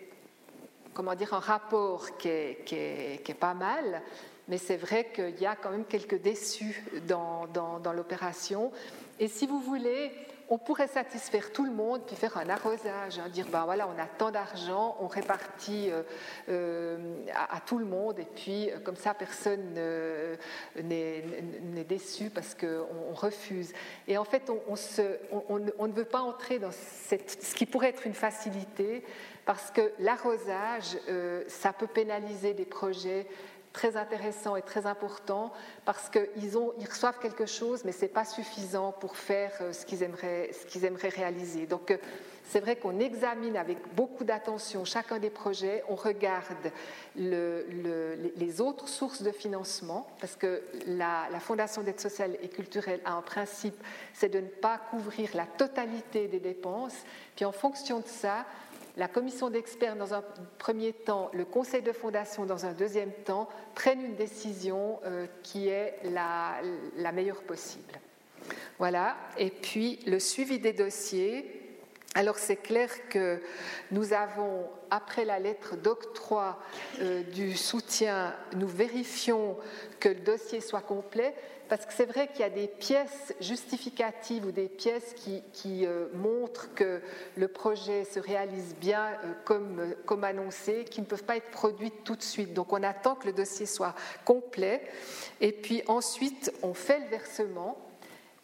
comment 0.95 1.15
dire, 1.15 1.35
un 1.35 1.41
rapport 1.41 2.17
qui 2.19 2.29
est, 2.29 3.37
pas 3.39 3.55
mal, 3.55 4.03
mais 4.49 4.59
c'est 4.59 4.77
vrai 4.77 5.09
qu'il 5.15 5.41
y 5.41 5.47
a 5.47 5.57
quand 5.57 5.71
même 5.71 5.85
quelques 5.85 6.21
déçus 6.21 6.85
dans, 7.07 7.49
l'opération. 7.95 8.73
Et 9.19 9.29
si 9.29 9.47
vous 9.47 9.61
voulez, 9.61 10.13
on 10.49 10.59
pourrait 10.59 10.89
satisfaire 10.89 11.51
tout 11.53 11.65
le 11.65 11.71
monde 11.71 12.03
puis 12.07 12.15
faire 12.15 12.37
un 12.37 12.49
arrosage, 12.51 13.19
hein, 13.19 13.29
dire 13.31 13.47
ben 13.51 13.65
voilà, 13.65 13.89
on 13.89 13.99
a 13.99 14.07
tant 14.07 14.31
d'argent, 14.31 14.99
on 15.01 15.07
répartit 15.07 15.91
euh, 15.91 16.03
euh, 16.51 17.25
à, 17.51 17.61
tout 17.61 17.79
le 17.79 17.87
monde 17.87 18.19
et 18.19 18.27
puis 18.27 18.71
euh, 18.71 18.79
comme 18.81 18.97
ça 18.97 19.15
personne 19.15 19.75
n'est 20.77 21.85
déçu 21.89 22.29
parce 22.29 22.55
qu'on 22.55 23.15
refuse. 23.15 23.73
Et 24.07 24.19
en 24.19 24.25
fait, 24.25 24.51
on, 24.51 25.59
ne 25.59 25.93
veut 25.93 26.05
pas 26.05 26.21
entrer 26.21 26.59
dans 26.59 26.73
ce 26.73 27.55
qui 27.55 27.65
pourrait 27.65 27.89
être 27.89 28.07
une 28.07 28.15
facilité 28.15 29.05
parce 29.45 29.71
que 29.71 29.93
l'arrosage, 29.99 30.99
ça 31.49 31.73
peut 31.73 31.87
pénaliser 31.87 32.55
des 32.55 32.65
projets 32.65 33.27
très 33.73 33.97
intéressant 33.97 34.57
et 34.57 34.63
très 34.63 34.87
important 34.87 35.53
parce 35.85 36.09
qu'ils 36.09 36.29
ils 36.39 36.89
reçoivent 36.89 37.19
quelque 37.19 37.47
chose, 37.47 37.85
mais 37.85 37.93
ce 37.93 38.03
n'est 38.03 38.09
pas 38.09 38.25
suffisant 38.25 38.93
pour 38.93 39.17
faire 39.17 39.53
euh, 39.61 39.73
ce 39.73 39.87
qu'ils 39.87 40.03
aimeraient, 40.03 40.51
qu'ils 40.69 40.85
aimeraient, 40.85 41.09
réaliser. 41.09 41.67
Donc, 41.67 41.91
euh, 41.91 41.97
c'est 42.45 42.61
vrai 42.61 42.77
qu'on 42.77 42.99
examine 42.99 43.57
avec 43.57 43.79
beaucoup 43.95 44.25
d'attention 44.25 44.85
chacun 44.85 45.19
des 45.19 45.31
projets, 45.31 45.83
on 45.89 45.95
regarde 45.95 46.73
les 47.17 48.61
autres 48.61 48.89
sources 48.89 49.23
de 49.23 49.31
financement, 49.31 50.07
parce 50.21 50.37
que 50.37 50.63
la 50.87 51.29
Fondation 51.41 51.83
d'aide 51.83 52.01
sociale 52.01 52.37
et 52.43 52.49
culturelle 52.49 53.01
a 53.05 53.13
un 53.13 53.23
principe, 53.23 53.77
c'est 54.13 54.29
de 54.29 54.41
ne 54.41 54.49
pas 54.49 54.79
couvrir 54.91 55.31
la 55.35 55.47
totalité 55.47 56.27
des 56.27 56.41
dépenses, 56.41 56.97
puis 57.37 57.45
en 57.45 57.53
fonction 57.53 58.01
de 58.01 58.09
ça, 58.09 58.45
la 58.97 59.09
commission 59.09 59.49
d'experts 59.49 59.97
dans 59.97 60.15
un 60.15 60.23
premier 60.59 60.93
temps, 60.93 61.31
le 61.33 61.45
conseil 61.45 61.83
de 61.83 61.93
fondation 61.93 62.45
dans 62.45 62.67
un 62.67 62.73
deuxième 62.73 63.13
temps, 63.25 63.49
prennent 63.75 64.05
une 64.05 64.17
décision 64.17 65.01
euh, 65.05 65.27
qui 65.43 65.69
est 65.69 65.99
la, 66.05 66.57
la, 66.97 67.13
meilleure 67.13 67.43
possible. 67.43 68.01
Voilà. 68.79 69.17
Et 69.39 69.51
puis 69.51 70.01
le 70.07 70.19
suivi 70.19 70.59
des 70.59 70.73
dossiers. 70.73 71.62
Alors 72.15 72.37
c'est 72.37 72.57
clair 72.57 72.91
que 73.09 73.41
nous 73.91 74.13
avons, 74.13 74.69
après 74.91 75.25
la 75.25 75.39
lettre 75.39 75.77
d'octroi 75.77 76.59
euh, 77.01 77.23
du 77.23 77.57
soutien, 77.57 78.35
nous 78.55 78.69
vérifions 78.69 79.57
que 79.99 80.11
le 80.11 80.17
dossier 80.17 80.61
soit 80.61 80.83
complet, 80.83 81.35
parce 81.71 81.87
que 81.87 81.95
c'est 81.95 82.05
vrai 82.05 82.29
qu'il 82.29 82.41
y 82.41 82.45
a 82.45 82.51
des 82.51 82.69
pièces 82.69 83.33
justificatives 83.41 84.45
ou 84.45 84.53
des 84.53 84.69
pièces 84.69 85.15
qui, 85.15 85.87
euh, 85.87 86.09
montrent 86.13 86.75
que 86.75 87.01
le 87.35 87.49
projet 87.49 88.05
se 88.05 88.21
réalise 88.21 88.75
bien 88.75 89.07
euh, 89.07 89.33
comme, 89.47 89.95
comme 90.05 90.25
annoncé, 90.25 90.85
qui 90.85 91.01
ne 91.01 91.07
peuvent 91.07 91.25
pas 91.25 91.39
être 91.39 91.51
produites 91.51 92.05
tout 92.05 92.17
de 92.17 92.23
suite. 92.23 92.53
Donc 92.53 92.75
on 92.75 92.83
attend 92.83 93.15
que 93.15 93.27
le 93.27 93.33
dossier 93.33 93.65
soit 93.65 93.95
complet. 94.27 94.83
Et 95.41 95.53
puis 95.53 95.83
ensuite, 95.87 96.53
on 96.63 96.75
fait 96.75 96.99
le 96.99 97.07
versement. 97.07 97.79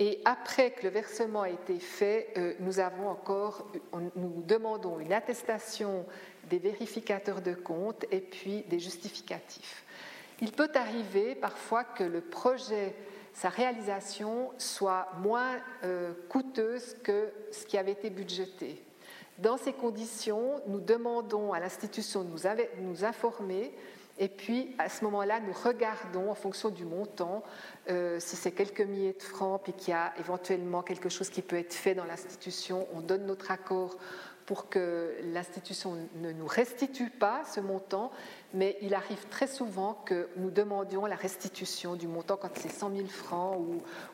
Et 0.01 0.21
après 0.25 0.71
que 0.71 0.85
le 0.85 0.91
versement 0.91 1.43
a 1.43 1.51
été 1.51 1.79
fait, 1.81 2.57
nous 2.61 2.79
avons 2.79 3.09
encore, 3.09 3.67
nous 4.15 4.43
demandons 4.47 5.01
une 5.01 5.13
attestation 5.13 6.07
des 6.49 6.59
vérificateurs 6.59 7.43
de 7.43 7.55
compte 7.55 8.05
et 8.13 8.21
puis 8.21 8.63
des 8.69 8.79
justificatifs. 8.79 9.85
Il 10.41 10.53
peut 10.53 10.71
arriver 10.75 11.35
parfois 11.35 11.83
que 11.83 12.05
le 12.05 12.21
projet 12.21 12.95
sa 13.39 13.49
réalisation 13.49 14.51
soit 14.59 15.09
moins 15.21 15.61
euh, 15.85 16.13
coûteuse 16.29 16.97
que 17.05 17.31
ce 17.53 17.65
qui 17.67 17.79
avait 17.79 17.93
été 17.93 18.11
budgété. 18.11 18.83
Dans 19.39 19.57
ces 19.57 19.73
conditions, 19.73 20.61
nous 20.67 20.81
demandons 20.81 21.53
à 21.53 21.61
l'institution 21.61 22.25
de 22.25 22.31
nous, 22.81 23.05
informer 23.05 23.73
et 24.19 24.29
puis 24.29 24.75
à 24.79 24.89
ce 24.89 25.05
moment-là, 25.05 25.41
nous 25.41 25.53
regardons 25.53 26.31
en 26.31 26.35
fonction 26.35 26.71
du 26.71 26.85
montant, 26.85 27.43
euh, 27.89 28.19
si 28.21 28.37
c'est 28.37 28.53
quelques 28.53 28.81
milliers 28.81 29.13
de 29.13 29.23
francs, 29.23 29.61
puis 29.63 29.73
qu'il 29.73 29.91
y 29.91 29.97
a 29.97 30.13
éventuellement 30.19 30.83
quelque 30.83 31.09
chose 31.09 31.29
qui 31.31 31.43
peut 31.43 31.57
être 31.57 31.75
fait 31.75 31.95
dans 31.95 32.05
l'institution, 32.05 32.87
on 32.95 33.01
donne 33.01 33.27
notre 33.27 33.51
accord 33.51 33.97
pour 34.49 34.71
que 34.71 35.15
l'institution 35.25 36.09
ne 36.23 36.33
nous 36.33 36.47
restitue 36.47 37.11
pas 37.11 37.43
ce 37.45 37.61
montant, 37.61 38.11
mais 38.55 38.79
il 38.81 38.95
arrive 38.95 39.29
très 39.29 39.47
souvent 39.47 39.93
que 40.07 40.31
nous 40.37 40.51
demandions 40.51 41.05
la 41.05 41.17
restitution 41.17 41.97
du 41.97 42.09
montant 42.09 42.39
quand 42.39 42.49
c'est 42.55 42.73
100 42.73 42.97
000 42.97 43.09
francs 43.09 43.59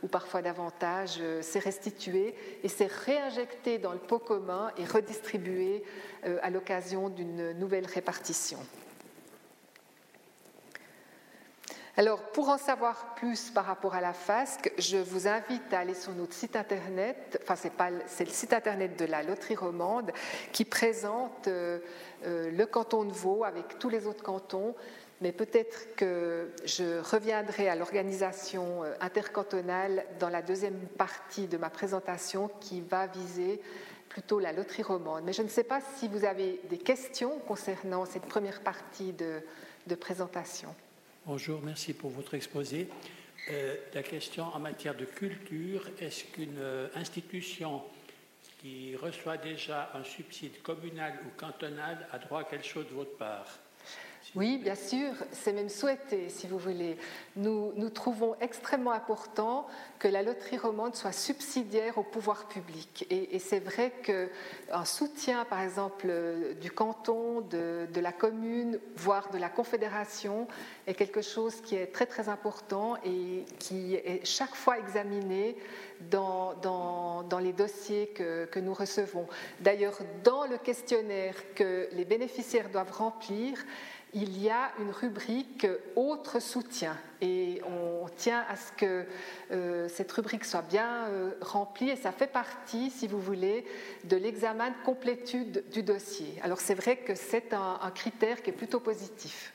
ou, 0.03 0.09
parfois 0.09 0.43
davantage, 0.43 1.19
euh, 1.21 1.38
c'est 1.40 1.61
restitué 1.61 2.35
et 2.64 2.69
c'est 2.69 2.90
réinjecté 2.90 3.79
dans 3.79 3.93
le 3.93 4.01
pot 4.01 4.19
commun 4.19 4.73
et 4.77 4.85
redistribué 4.85 5.85
euh, 6.27 6.38
à 6.43 6.51
l'occasion 6.51 7.11
d'une 7.11 7.53
nouvelle 7.53 7.87
répartition. 7.87 8.59
Alors, 11.97 12.21
pour 12.33 12.49
en 12.49 12.59
savoir 12.59 13.15
plus 13.15 13.51
par 13.51 13.67
rapport 13.67 13.95
à 13.95 14.01
la 14.01 14.13
FASC, 14.13 14.73
je 14.79 14.97
vous 14.97 15.29
invite 15.29 15.73
à 15.73 15.79
aller 15.79 15.95
sur 15.95 16.11
notre 16.13 16.33
site 16.33 16.57
internet, 16.57 17.41
enfin, 17.41 17.55
c'est 17.55 18.25
le 18.25 18.31
site 18.31 18.53
internet 18.53 18.99
de 18.99 19.05
la 19.05 19.23
Loterie 19.23 19.55
Romande 19.55 20.11
qui 20.53 20.65
présente 20.65 21.47
euh, 21.47 21.79
euh, 22.27 22.51
le 22.51 22.67
canton 22.67 23.05
de 23.05 23.13
Vaud 23.13 23.45
avec 23.45 23.79
tous 23.79 23.89
les 23.89 24.09
autres 24.09 24.25
cantons. 24.25 24.75
Mais 25.21 25.31
peut-être 25.31 25.95
que 25.95 26.51
je 26.65 26.99
reviendrai 26.99 27.69
à 27.69 27.77
l'organisation 27.77 28.83
euh, 28.83 28.93
intercantonale 29.01 30.05
dans 30.19 30.31
la 30.31 30.43
deuxième 30.43 30.81
partie 30.99 31.47
de 31.47 31.57
ma 31.59 31.71
présentation 31.71 32.51
qui 32.59 32.81
va 32.81 33.07
viser 33.07 33.61
plutôt 34.09 34.41
la 34.41 34.53
loterie 34.53 34.83
romande. 34.83 35.23
Mais 35.25 35.33
je 35.33 35.43
ne 35.43 35.49
sais 35.49 35.65
pas 35.65 35.79
si 35.97 36.09
vous 36.09 36.25
avez 36.25 36.61
des 36.69 36.79
questions 36.79 37.39
concernant 37.47 38.05
cette 38.05 38.27
première 38.27 38.63
partie 38.63 39.13
de 39.13 39.95
présentation. 39.95 40.75
Bonjour, 41.27 41.63
merci 41.63 41.95
pour 41.95 42.11
votre 42.11 42.35
exposé. 42.35 42.87
Euh, 43.51 43.77
la 43.95 44.03
question 44.03 44.45
en 44.45 44.59
matière 44.59 44.95
de 44.95 45.07
culture, 45.07 45.89
est-ce 45.99 46.25
qu'une 46.25 46.59
euh, 46.59 46.89
institution 46.97 47.83
qui 48.61 48.95
reçoit 48.95 49.39
déjà 49.39 49.91
un 49.95 50.05
subside 50.05 50.61
communal 50.61 51.15
ou 51.25 51.31
cantonal 51.41 52.07
a 52.13 52.19
droit 52.19 52.41
à 52.41 52.45
quelque 52.45 52.67
chose 52.67 52.87
de 52.91 52.95
votre 52.95 53.17
part? 53.17 53.47
Oui, 54.35 54.59
bien 54.59 54.75
sûr, 54.75 55.13
c'est 55.31 55.53
même 55.53 55.69
souhaité, 55.69 56.29
si 56.29 56.49
vous 56.49 56.59
voulez. 56.59 56.97
Nous, 57.37 57.91
trouvons 57.91 58.35
extrêmement 58.41 58.91
important 58.91 59.67
que 60.01 60.09
la 60.09 60.23
loterie 60.23 60.59
romande 60.59 60.97
soit 60.97 61.13
subsidiaire 61.13 61.99
au 61.99 62.03
pouvoir 62.03 62.49
public. 62.49 63.07
Et, 63.11 63.39
c'est 63.39 63.61
vrai 63.61 63.93
qu'un 64.03 64.85
soutien, 64.85 65.45
par 65.45 65.61
exemple, 65.61 66.13
du 66.61 66.71
canton, 66.73 67.43
de, 67.43 68.01
la 68.01 68.13
commune, 68.13 68.81
voire 68.97 69.31
de 69.31 69.39
la 69.39 69.49
confédération, 69.49 70.49
est 70.89 70.95
quelque 70.95 71.23
chose 71.23 71.61
qui 71.61 71.77
est 71.77 71.87
très 71.87 72.07
très 72.07 72.29
important 72.29 72.97
et 73.05 73.45
qui 73.61 73.95
est 73.95 74.25
chaque 74.25 74.57
fois 74.57 74.79
examiné 74.79 75.57
dans, 76.11 76.57
les 77.41 77.53
dossiers 77.53 78.09
que 78.09 78.59
nous 78.59 78.75
recevons. 78.75 79.29
D'ailleurs, 79.61 79.99
dans 80.25 80.47
le 80.47 80.59
questionnaire 80.59 81.37
que 81.55 81.89
les 81.93 82.05
bénéficiaires 82.05 82.69
doivent 82.69 82.93
remplir, 82.93 83.65
il 84.14 84.40
y 84.40 84.50
a 84.50 84.70
une 84.79 84.90
rubrique 84.90 85.66
autre 85.96 86.40
soutien 86.40 86.96
et 87.20 87.61
on 87.66 88.07
tient 88.16 88.44
à 88.48 88.57
ce 88.57 88.72
que 88.72 89.07
euh, 89.50 89.88
cette 89.88 90.12
rubrique 90.12 90.44
soit 90.44 90.62
bien 90.62 91.07
euh, 91.07 91.33
remplie 91.40 91.90
et 91.90 91.96
ça 91.96 92.12
fait 92.12 92.27
partie, 92.27 92.90
si 92.90 93.07
vous 93.07 93.20
voulez, 93.20 93.64
de 94.05 94.16
l'examen 94.16 94.70
de 94.70 94.85
complétude 94.85 95.64
du 95.72 95.83
dossier. 95.83 96.38
Alors 96.42 96.61
c'est 96.61 96.74
vrai 96.74 96.98
que 96.98 97.14
c'est 97.14 97.53
un 97.55 97.90
critère 97.94 98.42
qui 98.42 98.50
est 98.50 98.55
plutôt 98.55 98.81
positif. 98.81 99.54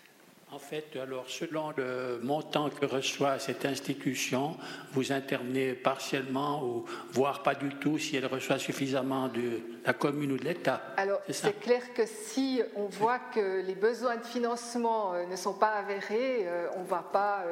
En 0.51 0.57
fait, 0.57 0.97
alors, 0.99 1.25
selon 1.29 1.71
le 1.77 2.19
montant 2.23 2.71
que 2.71 2.83
reçoit 2.83 3.37
cette 3.37 3.65
institution, 3.65 4.57
vous 4.93 5.11
intervenez 5.11 5.73
partiellement 5.73 6.63
ou 6.63 6.85
voire 7.11 7.43
pas 7.43 7.53
du 7.53 7.69
tout 7.75 7.99
si 7.99 8.15
elle 8.15 8.25
reçoit 8.25 8.57
suffisamment 8.57 9.27
de 9.27 9.61
la 9.85 9.93
commune 9.93 10.31
ou 10.31 10.37
de 10.37 10.43
l'État. 10.43 10.81
Alors, 10.97 11.19
c'est 11.29 11.59
clair 11.59 11.93
que 11.93 12.01
si 12.07 12.63
on 12.75 12.85
voit 12.85 13.19
que 13.19 13.61
les 13.61 13.75
besoins 13.75 14.17
de 14.17 14.25
financement 14.25 15.13
euh, 15.13 15.27
ne 15.27 15.35
sont 15.35 15.53
pas 15.53 15.73
avérés, 15.73 16.47
euh, 16.47 16.67
on 16.77 16.81
ne 16.81 16.87
va 16.87 17.05
pas, 17.13 17.43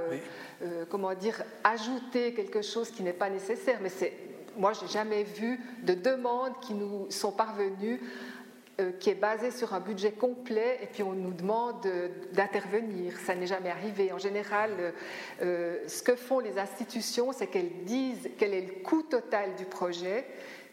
euh, 0.63 0.85
comment 0.89 1.13
dire, 1.13 1.43
ajouter 1.63 2.33
quelque 2.33 2.63
chose 2.63 2.89
qui 2.89 3.03
n'est 3.03 3.13
pas 3.13 3.29
nécessaire. 3.29 3.77
Mais 3.79 3.89
c'est, 3.89 4.13
moi, 4.57 4.73
j'ai 4.73 4.87
jamais 4.87 5.23
vu 5.23 5.59
de 5.83 5.93
demandes 5.93 6.59
qui 6.61 6.73
nous 6.73 7.05
sont 7.11 7.31
parvenues 7.31 8.01
qui 8.99 9.09
est 9.09 9.15
basé 9.15 9.51
sur 9.51 9.73
un 9.73 9.79
budget 9.79 10.11
complet 10.11 10.79
et 10.83 10.85
puis 10.85 11.01
on 11.01 11.13
nous 11.13 11.33
demande 11.33 11.87
d'intervenir. 12.33 13.17
Ça 13.25 13.33
n'est 13.33 13.47
jamais 13.47 13.69
arrivé. 13.69 14.11
En 14.11 14.19
général, 14.19 14.93
euh, 15.41 15.79
ce 15.87 16.03
que 16.03 16.15
font 16.15 16.39
les 16.39 16.57
institutions, 16.57 17.31
c'est 17.31 17.47
qu'elles 17.47 17.83
disent 17.85 18.29
quel 18.37 18.53
est 18.53 18.61
le 18.61 18.83
coût 18.83 19.03
total 19.03 19.55
du 19.55 19.65
projet, 19.65 20.25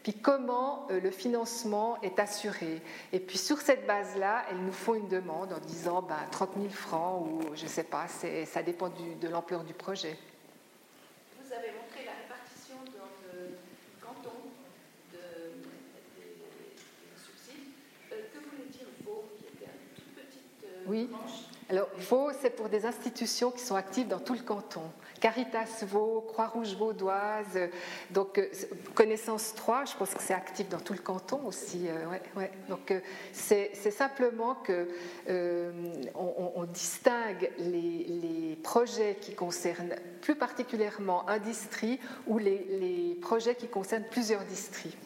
puis 0.03 0.13
comment 0.13 0.87
euh, 0.91 0.99
le 0.99 1.11
financement 1.11 1.97
est 2.01 2.19
assuré. 2.19 2.81
Et 3.11 3.19
puis 3.19 3.37
sur 3.37 3.59
cette 3.59 3.87
base-là, 3.87 4.45
elles 4.49 4.63
nous 4.63 4.71
font 4.71 4.95
une 4.95 5.07
demande 5.07 5.53
en 5.53 5.59
disant 5.59 6.01
ben, 6.01 6.17
30 6.31 6.51
000 6.57 6.69
francs 6.69 7.27
ou 7.27 7.55
je 7.55 7.63
ne 7.63 7.69
sais 7.69 7.83
pas, 7.83 8.05
ça 8.07 8.63
dépend 8.63 8.89
de 8.89 9.27
l'ampleur 9.27 9.63
du 9.63 9.73
projet. 9.73 10.17
Oui. 20.87 21.09
Alors, 21.67 21.89
Vaud, 21.97 22.29
c'est 22.39 22.51
pour 22.51 22.69
des 22.69 22.85
institutions 22.85 23.49
qui 23.49 23.61
sont 23.61 23.75
actives 23.75 24.07
dans 24.07 24.19
tout 24.19 24.33
le 24.33 24.41
canton. 24.41 24.83
Caritas 25.19 25.83
Vaud, 25.83 26.21
Croix-Rouge 26.27 26.75
Vaudoise, 26.75 27.57
donc 28.11 28.37
euh, 28.37 28.47
Connaissance 28.93 29.55
3, 29.55 29.85
je 29.85 29.95
pense 29.95 30.13
que 30.13 30.21
c'est 30.21 30.35
actif 30.35 30.69
dans 30.69 30.79
tout 30.79 30.93
le 30.93 30.99
canton 30.99 31.43
aussi. 31.45 31.87
Euh, 31.87 32.05
ouais, 32.35 32.51
Donc, 32.69 32.91
euh, 32.91 32.99
c'est 33.33 33.73
simplement 33.73 34.53
que 34.55 34.87
on, 36.13 36.65
distingue 36.65 37.51
les, 37.57 38.57
projets 38.61 39.17
qui 39.21 39.33
concernent 39.35 39.95
plus 40.21 40.35
particulièrement 40.35 41.27
un 41.29 41.39
district 41.39 42.01
ou 42.27 42.37
les, 42.37 43.17
projets 43.21 43.55
qui 43.55 43.67
concernent 43.67 44.05
plusieurs 44.09 44.43
districts. 44.45 44.97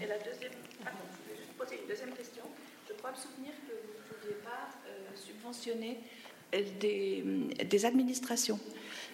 Et 0.00 0.06
la 0.06 0.18
deuxième, 0.18 0.52
je 0.80 1.30
vais 1.30 1.36
juste 1.36 1.52
poser 1.58 1.80
une 1.82 1.88
deuxième 1.88 2.12
question. 2.12 2.44
Je 2.88 2.94
crois 2.94 3.10
me 3.10 3.16
souvenir 3.16 3.52
que 3.66 3.72
vous 3.72 4.14
ne 4.14 4.20
pouviez 4.20 4.36
pas 4.44 4.72
subventionner 5.52 5.98
des, 6.80 7.24
des 7.64 7.84
administrations. 7.84 8.58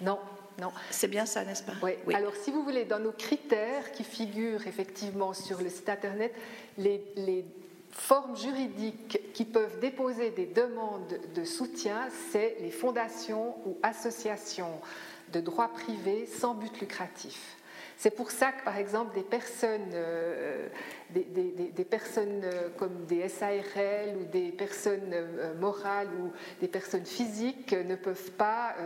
Non, 0.01 0.19
non. 0.61 0.71
C'est 0.91 1.09
bien 1.09 1.27
ça, 1.27 1.45
n'est-ce 1.45 1.63
pas? 1.63 1.75
Oui. 1.83 2.15
Alors, 2.15 2.35
si 2.35 2.51
vous 2.51 2.63
voulez, 2.63 2.85
dans 2.85 2.99
nos 2.99 3.13
critères 3.13 3.93
qui 3.93 4.05
figurent 4.05 4.67
effectivement 4.67 5.35
sur 5.35 5.61
le 5.61 5.69
site 5.69 5.89
Internet, 5.89 6.35
les, 6.77 7.03
les 7.17 7.45
formes 7.91 8.37
juridiques 8.37 9.21
qui 9.33 9.45
peuvent 9.45 9.79
déposer 9.81 10.31
des 10.31 10.47
demandes 10.47 11.19
de 11.35 11.45
soutien, 11.45 12.09
c'est 12.33 12.57
les 12.61 12.71
fondations 12.71 13.57
ou 13.67 13.77
associations 13.83 14.81
de 15.33 15.41
droit 15.41 15.69
privé 15.69 16.27
sans 16.27 16.55
but 16.55 16.81
lucratif. 16.81 17.57
C'est 17.99 18.13
pour 18.13 18.31
ça 18.31 18.53
que, 18.53 18.63
par 18.63 18.77
exemple, 18.77 19.13
des 19.13 19.25
personnes, 19.25 19.91
euh, 19.93 20.69
euh, 21.17 22.69
comme 22.79 23.07
des 23.07 23.29
SARL 23.29 24.17
ou 24.21 24.25
des 24.31 24.53
personnes 24.53 25.11
euh, 25.13 25.53
morales 25.59 26.09
ou 26.21 26.31
des 26.61 26.69
personnes 26.69 27.05
physiques 27.05 27.73
ne 27.73 27.97
peuvent 27.97 28.31
pas, 28.33 28.77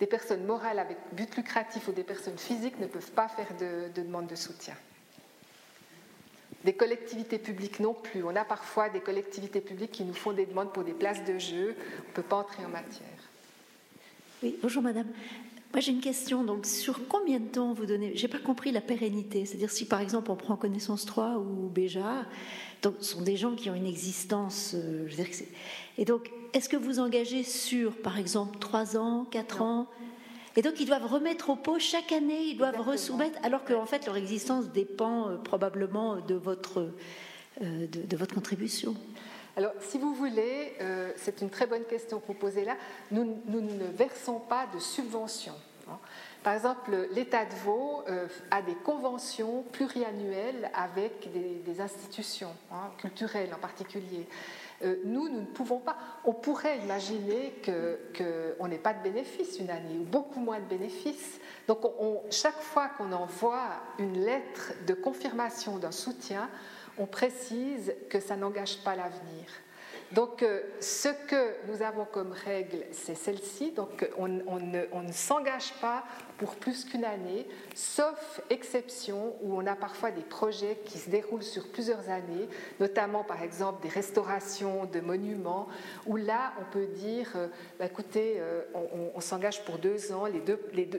des 0.00 0.06
personnes 0.06 0.44
morales 0.44 0.80
avec 0.80 0.96
but 1.12 1.36
lucratif 1.36 1.86
ou 1.86 1.92
des 1.92 2.02
personnes 2.02 2.38
physiques 2.38 2.80
ne 2.80 2.86
peuvent 2.86 3.12
pas 3.12 3.28
faire 3.28 3.54
de, 3.60 3.88
de 3.94 4.02
demande 4.04 4.26
de 4.26 4.34
soutien. 4.34 4.74
Des 6.64 6.72
collectivités 6.72 7.38
publiques 7.38 7.78
non 7.78 7.94
plus. 7.94 8.24
On 8.24 8.34
a 8.34 8.44
parfois 8.44 8.88
des 8.88 9.00
collectivités 9.00 9.60
publiques 9.60 9.92
qui 9.92 10.04
nous 10.04 10.12
font 10.12 10.32
des 10.32 10.46
demandes 10.46 10.72
pour 10.72 10.82
des 10.82 10.92
places 10.92 11.22
de 11.24 11.38
jeu. 11.38 11.76
On 11.78 12.08
ne 12.08 12.14
peut 12.14 12.22
pas 12.22 12.36
entrer 12.36 12.64
en 12.64 12.68
matière. 12.68 13.06
Oui, 14.42 14.58
bonjour 14.60 14.82
madame. 14.82 15.06
Moi, 15.72 15.80
j'ai 15.80 15.92
une 15.92 16.00
question. 16.00 16.42
Donc, 16.42 16.66
sur 16.66 17.06
combien 17.06 17.38
de 17.38 17.46
temps 17.46 17.72
vous 17.72 17.86
donnez 17.86 18.12
J'ai 18.16 18.26
pas 18.26 18.38
compris 18.38 18.72
la 18.72 18.80
pérennité. 18.80 19.44
C'est-à-dire, 19.46 19.70
si 19.70 19.86
par 19.86 20.00
exemple 20.00 20.30
on 20.30 20.36
prend 20.36 20.56
connaissance 20.56 21.06
3 21.06 21.38
ou 21.38 21.68
Béja, 21.68 22.26
donc 22.82 22.94
ce 22.98 23.12
sont 23.12 23.22
des 23.22 23.36
gens 23.36 23.54
qui 23.54 23.70
ont 23.70 23.74
une 23.74 23.86
existence. 23.86 24.72
Euh, 24.74 25.04
je 25.06 25.16
veux 25.16 25.22
dire 25.22 25.30
que 25.30 25.44
et 25.98 26.04
donc, 26.04 26.30
est-ce 26.54 26.68
que 26.68 26.76
vous 26.76 26.98
engagez 26.98 27.44
sur, 27.44 27.94
par 27.96 28.18
exemple, 28.18 28.58
3 28.58 28.96
ans, 28.96 29.26
4 29.30 29.62
ans? 29.62 29.86
Et 30.56 30.62
donc, 30.62 30.80
ils 30.80 30.86
doivent 30.86 31.06
remettre 31.06 31.50
au 31.50 31.56
pot 31.56 31.78
chaque 31.78 32.10
année, 32.10 32.48
ils 32.48 32.56
doivent 32.56 32.80
resoumettre, 32.80 33.38
alors 33.44 33.64
qu'en 33.64 33.86
fait, 33.86 34.06
leur 34.06 34.16
existence 34.16 34.70
dépend 34.70 35.28
euh, 35.28 35.36
probablement 35.36 36.16
de 36.20 36.34
votre, 36.34 36.90
euh, 37.62 37.86
de 37.86 38.16
votre 38.16 38.34
contribution. 38.34 38.96
Alors, 39.60 39.74
si 39.80 39.98
vous 39.98 40.14
voulez, 40.14 40.72
euh, 40.80 41.12
c'est 41.16 41.42
une 41.42 41.50
très 41.50 41.66
bonne 41.66 41.84
question 41.84 42.18
que 42.18 42.28
vous 42.28 42.32
posez 42.32 42.64
là. 42.64 42.78
Nous, 43.10 43.26
ne 43.46 43.84
versons 43.94 44.38
pas 44.38 44.66
de 44.72 44.78
subventions. 44.78 45.58
Hein. 45.86 45.98
Par 46.42 46.54
exemple, 46.54 46.96
l'État 47.12 47.44
de 47.44 47.54
Vaud 47.56 48.02
euh, 48.08 48.26
a 48.50 48.62
des 48.62 48.74
conventions 48.74 49.62
pluriannuelles 49.70 50.70
avec 50.72 51.28
des, 51.30 51.78
institutions 51.78 52.54
hein, 52.72 52.90
culturelles 52.96 53.52
en 53.52 53.58
particulier. 53.58 54.26
Euh, 54.82 54.96
nous, 55.04 55.28
nous 55.28 55.40
ne 55.40 55.44
pouvons 55.44 55.78
pas. 55.78 55.98
On 56.24 56.32
pourrait 56.32 56.78
imaginer 56.78 57.52
qu'on 57.66 58.66
n'ait 58.66 58.78
pas 58.78 58.94
de 58.94 59.02
bénéfices 59.02 59.58
une 59.58 59.68
année, 59.68 59.98
ou 60.00 60.04
beaucoup 60.04 60.40
moins 60.40 60.60
de 60.60 60.64
bénéfices. 60.64 61.38
Donc, 61.68 61.80
chaque 62.30 62.62
fois 62.62 62.88
qu'on 62.96 63.12
envoie 63.12 63.68
une 63.98 64.24
lettre 64.24 64.72
de 64.86 64.94
confirmation 64.94 65.76
d'un 65.76 65.92
soutien, 65.92 66.48
on 67.00 67.06
précise 67.06 67.94
que 68.10 68.20
ça 68.20 68.36
n'engage 68.36 68.76
pas 68.84 68.94
l'avenir. 68.94 69.46
Donc, 70.12 70.42
euh, 70.42 70.60
ce 70.80 71.08
que 71.28 71.54
nous 71.68 71.82
avons 71.82 72.04
comme 72.04 72.32
règle, 72.32 72.84
c'est 72.90 73.14
celle-ci. 73.14 73.70
Donc, 73.70 74.08
on, 74.18 74.26
ne, 74.28 75.12
s'engage 75.12 75.72
pas 75.80 76.02
pour 76.36 76.56
plus 76.56 76.84
qu'une 76.84 77.04
année, 77.04 77.46
sauf 77.74 78.40
exception 78.50 79.36
où 79.42 79.56
on 79.56 79.66
a 79.66 79.76
parfois 79.76 80.10
des 80.10 80.22
projets 80.22 80.80
qui 80.84 80.98
se 80.98 81.10
déroulent 81.10 81.44
sur 81.44 81.68
plusieurs 81.68 82.08
années, 82.08 82.48
notamment 82.80 83.22
par 83.22 83.42
exemple 83.42 83.82
des 83.82 83.88
restaurations 83.88 84.86
de 84.86 85.00
monuments, 85.00 85.68
où 86.06 86.16
là, 86.16 86.54
on 86.60 86.72
peut 86.72 86.86
dire, 86.86 87.30
euh, 87.36 87.46
bah, 87.78 87.86
écoutez, 87.86 88.36
euh, 88.38 88.62
on, 89.14 89.20
s'engage 89.20 89.64
pour 89.64 89.78
deux 89.78 90.12
ans, 90.12 90.24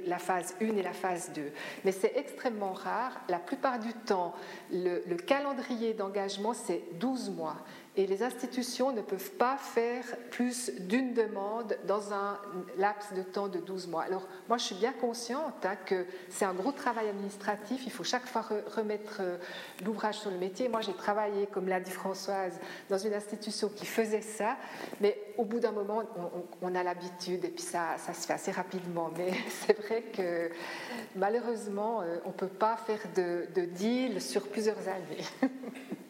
la 0.06 0.20
phase 0.20 0.56
1 0.62 0.78
et 0.78 0.84
la 0.84 0.94
phase 0.94 1.32
2. 1.34 1.52
Mais 1.84 1.92
c'est 1.92 2.14
extrêmement 2.16 2.74
rare. 2.74 3.20
La 3.28 3.40
plupart 3.40 3.80
du 3.80 3.94
temps, 3.94 4.34
le, 4.72 5.04
le 5.06 5.16
calendrier 5.18 5.94
d'engagement, 5.94 6.54
c'est 6.54 6.82
12 6.94 7.32
mois 7.32 7.58
et 7.98 8.08
les 8.08 8.24
institutions 8.24 8.94
ne 8.94 9.02
peuvent 9.02 9.32
pas 9.32 9.58
faire 9.58 10.06
plus 10.30 10.72
d'une 10.80 11.14
demande 11.14 11.76
dans 11.88 12.14
un 12.14 12.40
laps 12.78 13.14
de 13.14 13.22
temps 13.22 13.50
de 13.50 13.60
12 13.60 13.88
mois. 13.88 14.04
Alors 14.04 14.26
moi 14.48 14.58
je 14.58 14.64
suis 14.64 14.76
bien 14.76 14.94
consciente 14.94 15.66
hein, 15.66 15.76
que 15.86 16.06
c'est 16.30 16.46
un 16.46 16.54
gros 16.54 16.72
travail 16.72 17.10
administratif, 17.10 17.82
il 17.86 17.92
faut 17.92 18.06
chaque 18.06 18.26
fois 18.26 18.46
remettre 18.76 19.18
euh, 19.20 19.38
l'ouvrage 19.84 20.20
sur 20.20 20.32
le 20.32 20.38
métier. 20.38 20.70
Moi 20.70 20.80
j'ai 20.80 20.94
travaillé, 20.94 21.48
comme 21.48 21.68
l'a 21.68 21.82
dit 21.82 21.92
Françoise, 21.92 22.60
dans 22.90 22.98
une 22.98 23.14
institution 23.14 23.68
qui 23.68 23.86
faisait 23.86 24.22
ça, 24.22 24.56
mais 25.02 25.18
au 25.38 25.44
bout 25.44 25.60
d'un 25.60 25.74
moment 25.74 26.04
on, 26.62 26.74
a 26.74 26.84
l'habitude 26.84 27.44
et 27.44 27.50
puis 27.50 27.64
ça, 27.64 27.98
ça, 27.98 28.14
se 28.14 28.26
fait 28.26 28.34
assez 28.34 28.52
rapidement. 28.52 29.12
Mais 29.18 29.34
c'est 29.50 29.78
vrai 29.78 30.04
que 30.16 30.50
malheureusement 31.18 32.02
euh, 32.02 32.20
on 32.24 32.30
ne 32.30 32.34
peut 32.36 32.48
pas 32.48 32.78
faire 32.78 33.02
de, 33.18 33.48
de 33.54 33.66
deal 33.66 34.22
sur 34.22 34.48
plusieurs 34.48 34.88
années. 34.88 35.26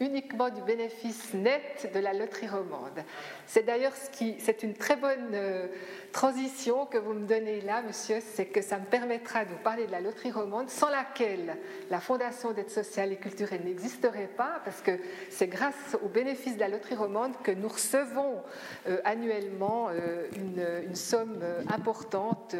uniquement 0.00 0.50
du 0.50 0.60
bénéfice 0.62 1.34
net 1.34 1.90
de 1.94 2.00
la 2.00 2.12
loterie 2.12 2.48
romande. 2.48 3.04
C'est 3.46 3.64
d'ailleurs 3.64 3.94
ce 3.94 4.10
qui, 4.10 4.34
c'est 4.40 4.64
une 4.64 4.74
très 4.74 4.96
bonne 4.96 5.30
euh, 5.32 5.68
transition 6.12 6.86
que 6.86 6.98
vous 6.98 7.12
me 7.12 7.26
donnez 7.26 7.60
là, 7.60 7.82
monsieur, 7.82 8.18
c'est 8.20 8.46
que 8.46 8.60
ça 8.60 8.78
me 8.78 8.86
permettra 8.86 9.44
de 9.44 9.50
vous 9.50 9.62
parler 9.62 9.86
de 9.86 9.92
la 9.92 10.00
loterie 10.00 10.32
romande, 10.32 10.68
sans 10.68 10.88
laquelle 10.88 11.56
la 11.90 12.00
Fondation 12.00 12.52
d'aide 12.52 12.70
sociale 12.70 13.12
et 13.12 13.16
culturelle 13.16 13.62
n'existerait 13.64 14.30
pas, 14.36 14.60
parce 14.64 14.80
que 14.80 14.98
c'est 15.30 15.46
grâce 15.46 15.96
au 16.02 16.08
bénéfice 16.08 16.56
de 16.56 16.60
la 16.60 16.68
loterie 16.68 16.96
romande 16.96 17.34
que 17.44 17.52
nous 17.52 17.68
recevons 17.68 18.42
euh, 18.88 19.00
annuellement 19.04 19.90
euh, 19.90 20.26
une, 20.36 20.88
une, 20.88 20.94
somme 20.94 21.42
importante 21.72 22.56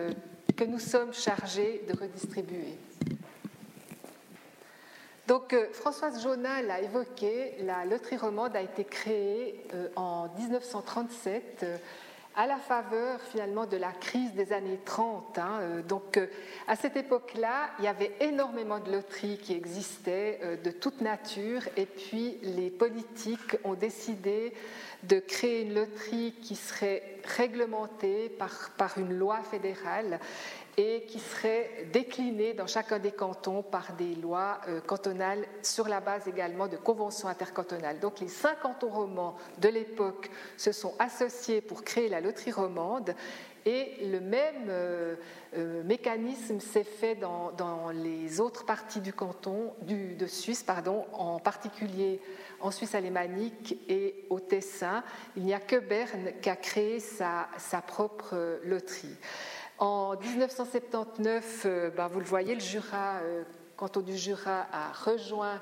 que 0.56 0.64
nous 0.64 0.78
sommes 0.78 1.12
chargés 1.12 1.84
de 1.88 1.98
redistribuer. 1.98 2.76
Donc 5.26 5.54
euh, 5.54 5.66
Françoise 5.72 6.22
Jonat 6.22 6.60
l'a 6.62 6.82
évoqué, 6.82 7.54
la 7.60 7.86
loterie 7.86 8.18
romande 8.18 8.54
a 8.56 8.60
été 8.60 8.84
créée 8.84 9.64
euh, 9.72 9.88
en 9.96 10.28
1937 10.38 11.60
euh, 11.62 11.78
à 12.36 12.46
la 12.46 12.58
faveur 12.58 13.20
finalement 13.22 13.64
de 13.64 13.78
la 13.78 13.92
crise 13.92 14.34
des 14.34 14.52
années 14.52 14.80
30. 14.84 15.38
Hein, 15.38 15.82
donc 15.88 16.18
à 16.66 16.74
cette 16.74 16.96
époque-là, 16.96 17.70
il 17.78 17.84
y 17.84 17.88
avait 17.88 18.10
énormément 18.20 18.80
de 18.80 18.90
loteries 18.90 19.38
qui 19.38 19.54
existaient 19.54 20.58
de 20.64 20.70
toute 20.72 21.00
nature 21.00 21.62
et 21.76 21.86
puis 21.86 22.38
les 22.42 22.70
politiques 22.70 23.56
ont 23.62 23.74
décidé 23.74 24.52
de 25.04 25.20
créer 25.20 25.62
une 25.62 25.74
loterie 25.74 26.34
qui 26.42 26.56
serait 26.56 27.20
réglementée 27.36 28.30
par, 28.30 28.70
par 28.76 28.98
une 28.98 29.16
loi 29.16 29.38
fédérale 29.48 30.18
et 30.76 31.04
qui 31.06 31.20
serait 31.20 31.86
décliné 31.92 32.52
dans 32.52 32.66
chacun 32.66 32.98
des 32.98 33.12
cantons 33.12 33.62
par 33.62 33.92
des 33.94 34.14
lois 34.16 34.60
euh, 34.68 34.80
cantonales 34.80 35.46
sur 35.62 35.88
la 35.88 36.00
base 36.00 36.26
également 36.26 36.66
de 36.66 36.76
conventions 36.76 37.28
intercantonales. 37.28 38.00
Donc 38.00 38.20
les 38.20 38.28
cinq 38.28 38.60
cantons 38.60 38.88
romans 38.88 39.36
de 39.58 39.68
l'époque 39.68 40.30
se 40.56 40.72
sont 40.72 40.94
associés 40.98 41.60
pour 41.60 41.84
créer 41.84 42.08
la 42.08 42.20
loterie 42.20 42.50
romande 42.50 43.14
et 43.66 44.06
le 44.10 44.20
même 44.20 44.66
euh, 44.68 45.16
euh, 45.56 45.82
mécanisme 45.84 46.60
s'est 46.60 46.84
fait 46.84 47.14
dans, 47.14 47.52
les 47.90 48.40
autres 48.40 48.66
parties 48.66 49.00
du 49.00 49.12
canton, 49.12 49.72
de 49.82 50.26
Suisse, 50.26 50.62
pardon, 50.62 51.06
en 51.12 51.38
particulier 51.38 52.20
en 52.60 52.70
Suisse 52.70 52.94
alémanique 52.94 53.78
et 53.88 54.26
au 54.28 54.40
Tessin. 54.40 55.02
Il 55.36 55.44
n'y 55.44 55.54
a 55.54 55.60
que 55.60 55.76
Berne 55.76 56.32
qui 56.42 56.50
a 56.50 56.56
créé 56.56 57.00
sa 57.00 57.46
propre 57.86 58.60
loterie. 58.64 59.16
En 59.78 60.14
1979, 60.16 61.62
euh, 61.66 61.90
ben, 61.90 62.06
vous 62.06 62.20
le 62.20 62.24
voyez, 62.24 62.54
le 62.54 62.60
Jura, 62.60 63.16
euh, 63.22 63.42
canton 63.76 64.02
du 64.02 64.16
Jura 64.16 64.66
a 64.72 64.92
rejoint 64.92 65.60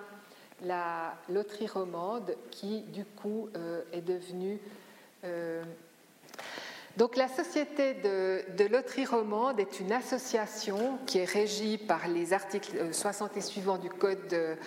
la 0.63 1.15
loterie 1.31 1.67
romande 1.67 2.37
qui, 2.51 2.83
du 2.83 3.07
coup, 3.07 3.49
euh, 3.57 3.83
est 3.93 4.03
devenue. 4.03 4.61
Donc, 6.99 7.17
la 7.17 7.29
Société 7.29 7.95
de, 7.95 8.67
loterie 8.67 9.07
romande 9.07 9.59
est 9.59 9.81
une 9.81 9.93
association 9.93 10.99
qui 11.07 11.19
est 11.19 11.25
régie 11.25 11.79
par 11.79 12.07
les 12.07 12.35
articles 12.35 12.93
60 12.93 13.37
et 13.37 13.41
suivants 13.41 13.79
du 13.79 13.89
Code 13.89 14.59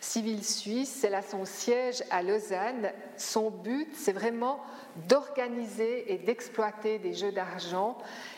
civil 0.00 0.44
suisse. 0.44 1.04
Elle 1.04 1.14
a 1.14 1.22
son 1.22 1.44
siège 1.46 2.02
à 2.10 2.22
Lausanne. 2.22 2.90
Son 3.16 3.50
but, 3.50 3.88
c'est 3.94 4.12
vraiment 4.12 4.60
d'organiser 5.08 6.12
et 6.12 6.18
d'exploiter 6.18 6.98
des 6.98 7.14
jeux 7.14 7.32
d'argent 7.32 7.96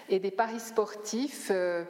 et 0.08 0.18
des 0.18 0.30
paris 0.30 0.60
sportifs 0.60 1.48
euh, 1.50 1.84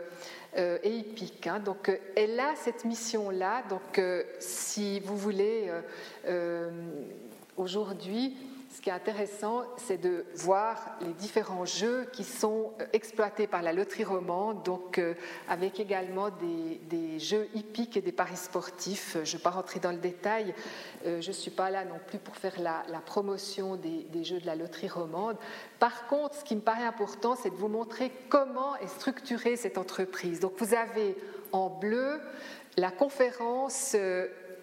euh, 0.57 0.79
et 0.83 0.97
hippiques. 0.97 1.47
Hein. 1.47 1.59
Donc, 1.59 1.89
euh, 1.89 1.97
elle 2.17 2.39
a 2.41 2.55
cette 2.57 2.85
mission-là. 2.85 3.63
Donc, 3.69 4.01
si 4.39 5.01
vous 5.01 5.17
voulez, 5.17 5.71
aujourd'hui, 7.57 8.37
ce 8.73 8.81
qui 8.81 8.89
est 8.89 8.93
intéressant, 8.93 9.65
c'est 9.77 9.99
de 9.99 10.25
voir 10.35 10.97
les 11.03 11.13
différents 11.13 11.67
jeux 11.67 12.09
qui 12.11 12.25
sont 12.25 12.73
euh, 12.81 12.87
exploités 12.95 13.47
par 13.47 13.61
la 13.61 13.75
loterie 13.75 14.05
romande, 14.05 14.63
donc 14.63 14.99
euh, 14.99 15.15
avec 15.47 15.79
également 15.79 16.31
des, 16.31 17.19
jeux 17.19 17.49
hippiques 17.55 17.99
et 17.99 18.01
des 18.01 18.13
paris 18.13 18.37
sportifs. 18.37 19.19
Je 19.25 19.33
ne 19.33 19.37
vais 19.37 19.43
pas 19.43 19.51
rentrer 19.51 19.79
dans 19.79 19.91
le 19.91 19.99
détail, 19.99 20.55
euh, 21.05 21.21
je 21.21 21.29
ne 21.29 21.33
suis 21.35 21.51
pas 21.51 21.69
là 21.69 21.85
non 21.85 22.01
plus 22.07 22.19
pour 22.19 22.35
faire 22.37 22.59
la, 22.61 22.83
promotion 23.05 23.77
des, 23.77 24.25
jeux 24.25 24.41
de 24.41 24.47
la 24.47 24.57
loterie 24.57 24.89
romande. 24.89 25.37
Par 25.79 26.07
contre, 26.07 26.37
ce 26.37 26.45
qui 26.45 26.57
me 26.57 26.63
paraît 26.63 26.85
important, 26.85 27.37
c'est 27.37 27.51
de 27.51 27.57
vous 27.57 27.69
montrer 27.69 28.11
comment 28.31 28.77
est 28.77 28.89
structurée 28.89 29.57
cette 29.57 29.77
entreprise. 29.77 30.41
Donc 30.41 30.55
vous 30.57 30.75
avez 30.75 31.17
en 31.53 31.69
bleu 31.69 32.21
la 32.79 32.91
conférence 32.91 33.95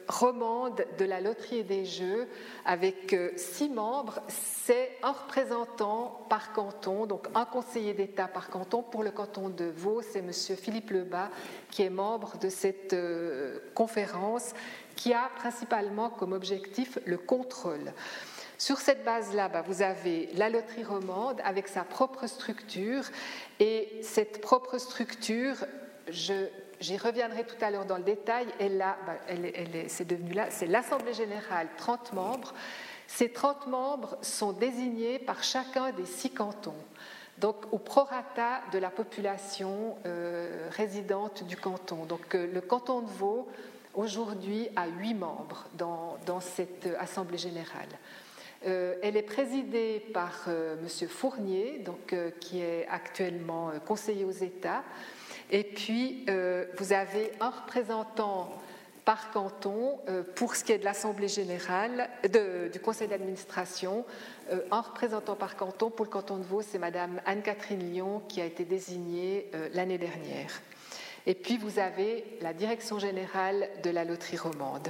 romande 0.09 0.85
de 0.97 1.05
la 1.05 1.21
loterie 1.21 1.63
des 1.63 1.85
jeux 1.85 2.27
avec 2.65 3.13
euh, 3.13 3.31
six 3.37 3.69
membres. 3.69 4.19
C'est 4.27 4.97
un 5.03 5.11
représentant 5.11 6.25
par 6.29 6.51
canton, 6.51 7.05
donc 7.05 7.27
un 7.35 7.45
conseiller 7.45 7.93
d'État 7.93 8.27
par 8.27 8.49
canton. 8.49 8.81
Pour 8.81 9.03
le 9.03 9.11
canton 9.11 9.49
de 9.49 9.65
Vaud, 9.65 10.01
c'est 10.01 10.19
M. 10.19 10.31
Philippe 10.33 10.89
Lebas 10.89 11.29
qui 11.69 11.83
est 11.83 11.89
membre 11.89 12.37
de 12.39 12.49
cette 12.49 12.93
euh, 12.93 13.59
conférence 13.75 14.53
qui 14.95 15.13
a 15.13 15.29
principalement 15.37 16.09
comme 16.09 16.33
objectif 16.33 16.97
le 17.05 17.17
contrôle. 17.17 17.93
Sur 18.57 18.79
cette 18.79 19.05
base-là, 19.05 19.47
bah, 19.47 19.61
vous 19.65 19.81
avez 19.81 20.27
la 20.33 20.49
loterie 20.49 20.83
romande 20.83 21.39
avec 21.45 21.69
sa 21.69 21.83
propre 21.85 22.27
structure 22.27 23.03
et 23.59 24.01
cette 24.01 24.41
propre 24.41 24.77
structure, 24.79 25.55
je 26.09 26.49
J'y 26.79 26.97
reviendrai 26.97 27.43
tout 27.43 27.57
à 27.61 27.71
l'heure 27.71 27.85
dans 27.85 27.97
le 27.97 28.03
détail. 28.03 28.47
Elle, 28.59 28.77
là, 28.77 28.97
bah, 29.05 29.17
c'est 29.87 30.07
devenu 30.07 30.31
là, 30.31 30.47
c'est 30.49 30.67
l'Assemblée 30.67 31.13
générale, 31.13 31.67
30 31.77 32.13
membres. 32.13 32.53
Ces 33.05 33.31
30 33.31 33.67
membres 33.67 34.17
sont 34.21 34.53
désignés 34.53 35.19
par 35.19 35.43
chacun 35.43 35.91
des 35.91 36.05
six 36.05 36.29
cantons, 36.29 36.75
donc 37.39 37.55
au 37.71 37.79
prorata 37.79 38.61
de 38.71 38.77
la 38.77 38.91
population 38.91 39.97
euh, 40.05 40.69
résidente 40.71 41.43
du 41.43 41.57
canton. 41.57 42.05
Donc 42.05 42.35
euh, 42.35 42.47
le 42.53 42.61
canton 42.61 43.01
de 43.01 43.09
Vaud, 43.09 43.47
aujourd'hui, 43.95 44.69
a 44.75 44.87
huit 44.87 45.15
membres 45.15 45.65
dans, 45.73 46.17
cette 46.39 46.87
Assemblée 46.99 47.39
générale. 47.39 47.89
Euh, 48.67 48.95
elle 49.01 49.17
est 49.17 49.23
présidée 49.23 49.99
par 50.13 50.47
M. 50.47 50.87
Fournier, 51.09 51.79
donc, 51.79 52.15
qui 52.39 52.61
est 52.61 52.87
actuellement 52.89 53.71
conseiller 53.85 54.23
aux 54.23 54.31
États. 54.31 54.83
Et 55.51 55.63
puis, 55.63 56.25
euh, 56.29 56.65
vous 56.77 56.93
avez 56.93 57.31
un 57.39 57.49
représentant 57.49 58.53
par 59.03 59.31
canton 59.31 59.99
euh, 60.07 60.21
pour 60.35 60.55
ce 60.55 60.63
qui 60.63 60.71
est 60.71 60.77
de 60.77 60.83
l'Assemblée 60.83 61.27
générale, 61.27 62.09
du 62.71 62.79
conseil 62.79 63.07
d'administration, 63.07 64.05
euh, 64.51 64.61
un 64.69 64.81
représentant 64.81 65.35
par 65.35 65.55
canton. 65.55 65.89
Pour 65.89 66.05
le 66.05 66.11
canton 66.11 66.37
de 66.37 66.43
Vaud, 66.43 66.61
c'est 66.61 66.77
Madame 66.77 67.19
Anne-Catherine 67.25 67.91
Lyon 67.91 68.21
qui 68.27 68.41
a 68.41 68.45
été 68.45 68.65
désignée 68.65 69.49
l'année 69.73 69.97
dernière. 69.97 70.61
Et 71.25 71.33
puis, 71.33 71.57
vous 71.57 71.79
avez 71.79 72.23
la 72.41 72.53
direction 72.53 72.99
générale 72.99 73.69
de 73.83 73.89
la 73.89 74.05
loterie 74.05 74.37
romande. 74.37 74.87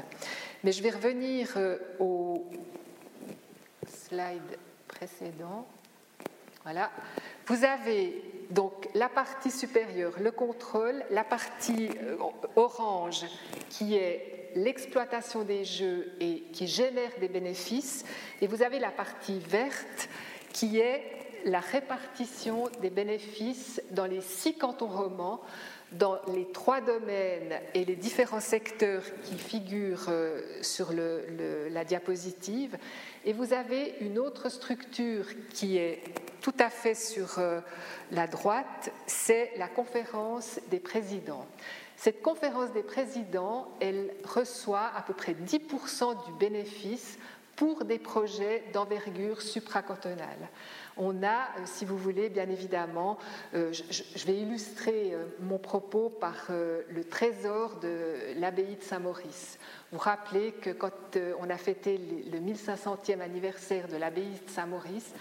Mais 0.64 0.74
je 0.74 0.84
vais 0.84 0.90
revenir 0.90 1.58
au 2.00 2.46
slide 3.88 4.58
précédent. 4.88 5.66
Voilà. 6.64 6.92
Vous 7.48 7.64
avez 7.64 8.22
donc 8.50 8.90
la 8.96 9.10
partie 9.10 9.52
supérieure, 9.52 10.14
le 10.20 10.32
contrôle, 10.32 11.04
la 11.12 11.24
partie 11.24 11.90
euh, 12.04 12.18
orange 12.56 13.26
qui 13.70 13.96
est 13.96 14.52
l'exploitation 14.56 15.44
des 15.44 15.64
jeux 15.64 16.12
et 16.20 16.42
qui 16.52 16.68
génère 16.68 17.12
des 17.20 17.28
bénéfices, 17.28 18.04
et 18.42 18.48
vous 18.48 18.64
avez 18.64 18.80
la 18.80 18.90
partie 18.90 19.40
verte 19.40 20.10
qui 20.52 20.80
est 20.80 21.04
la 21.46 21.60
répartition 21.60 22.64
des 22.82 22.90
bénéfices 22.90 23.82
dans 23.92 24.06
les 24.06 24.22
six 24.22 24.56
cantons 24.56 24.88
romans 24.88 25.42
dans 25.92 26.20
les 26.34 26.46
trois 26.52 26.82
domaines 26.82 27.60
et 27.74 27.86
les 27.86 27.96
différents 27.96 28.40
secteurs 28.40 29.04
qui 29.24 29.36
figurent 29.36 30.08
euh, 30.10 30.42
sur 30.62 30.92
la 30.94 31.84
diapositive. 31.84 32.78
Et 33.26 33.34
vous 33.34 33.54
avez 33.54 33.96
une 34.02 34.20
autre 34.20 34.50
structure 34.50 35.26
qui 35.52 35.78
est 35.78 36.02
tout 36.42 36.54
à 36.60 36.70
fait 36.70 36.96
sur 36.96 37.40
euh, 37.40 37.60
la 38.12 38.28
droite, 38.28 38.92
c'est 39.08 39.52
la 39.58 39.68
conférence 39.68 40.60
des 40.70 40.80
présidents. 40.80 41.46
Cette 41.98 42.22
conférence 42.22 42.72
des 42.72 42.84
présidents, 42.84 43.68
elle 43.82 44.12
reçoit 44.24 44.92
à 44.96 45.02
peu 45.02 45.14
près 45.14 45.34
10% 45.34 46.26
du 46.26 46.32
bénéfice 46.34 47.18
pour 47.58 47.84
des 47.84 48.00
projets 48.00 48.64
d'envergure 48.72 49.42
supracantonale. 49.42 50.48
On 50.96 51.24
a, 51.24 51.28
euh, 51.28 51.66
si 51.66 51.84
vous 51.84 51.98
voulez, 51.98 52.30
bien 52.30 52.50
évidemment, 52.50 53.18
euh, 53.54 53.74
je, 53.74 54.26
vais 54.26 54.38
illustrer 54.38 55.14
mon 55.42 55.58
propos 55.58 56.10
par 56.10 56.48
le 56.50 57.04
trésor 57.04 57.76
de 57.82 58.34
l'abbaye 58.38 58.78
de 58.78 58.84
Saint-Maurice. 58.84 59.60
Vous 59.92 60.00
rappelez 60.00 60.54
que 60.54 60.70
quand 60.70 61.18
on 61.42 61.50
a 61.50 61.58
fêté 61.58 62.00
le 62.32 62.40
1500e 62.40 63.20
anniversaire 63.20 63.90
de 63.90 63.98
l'abbaye 63.98 64.40
de 64.46 64.50
Saint-Maurice, 64.50 65.14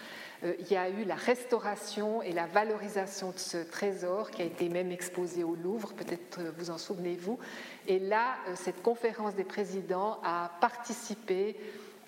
il 0.43 0.70
y 0.70 0.76
a 0.76 0.89
eu 0.89 1.05
la 1.05 1.16
restauration 1.16 2.22
et 2.22 2.32
la 2.32 2.47
valorisation 2.47 3.32
de 3.32 3.39
ce 3.39 3.59
trésor 3.59 4.30
qui 4.30 4.43
a 4.43 4.45
été 4.45 4.68
même 4.68 4.93
exposé 4.93 5.43
au 5.43 5.55
Louvre, 5.55 5.93
peut-être 5.95 6.41
vous 6.57 6.70
en 6.70 6.78
souvenez-vous. 6.78 7.39
Et 7.86 7.99
là, 7.99 8.36
cette 8.55 8.82
conférence 8.82 9.34
des 9.34 9.45
présidents 9.45 10.20
a 10.22 10.51
participé 10.61 11.57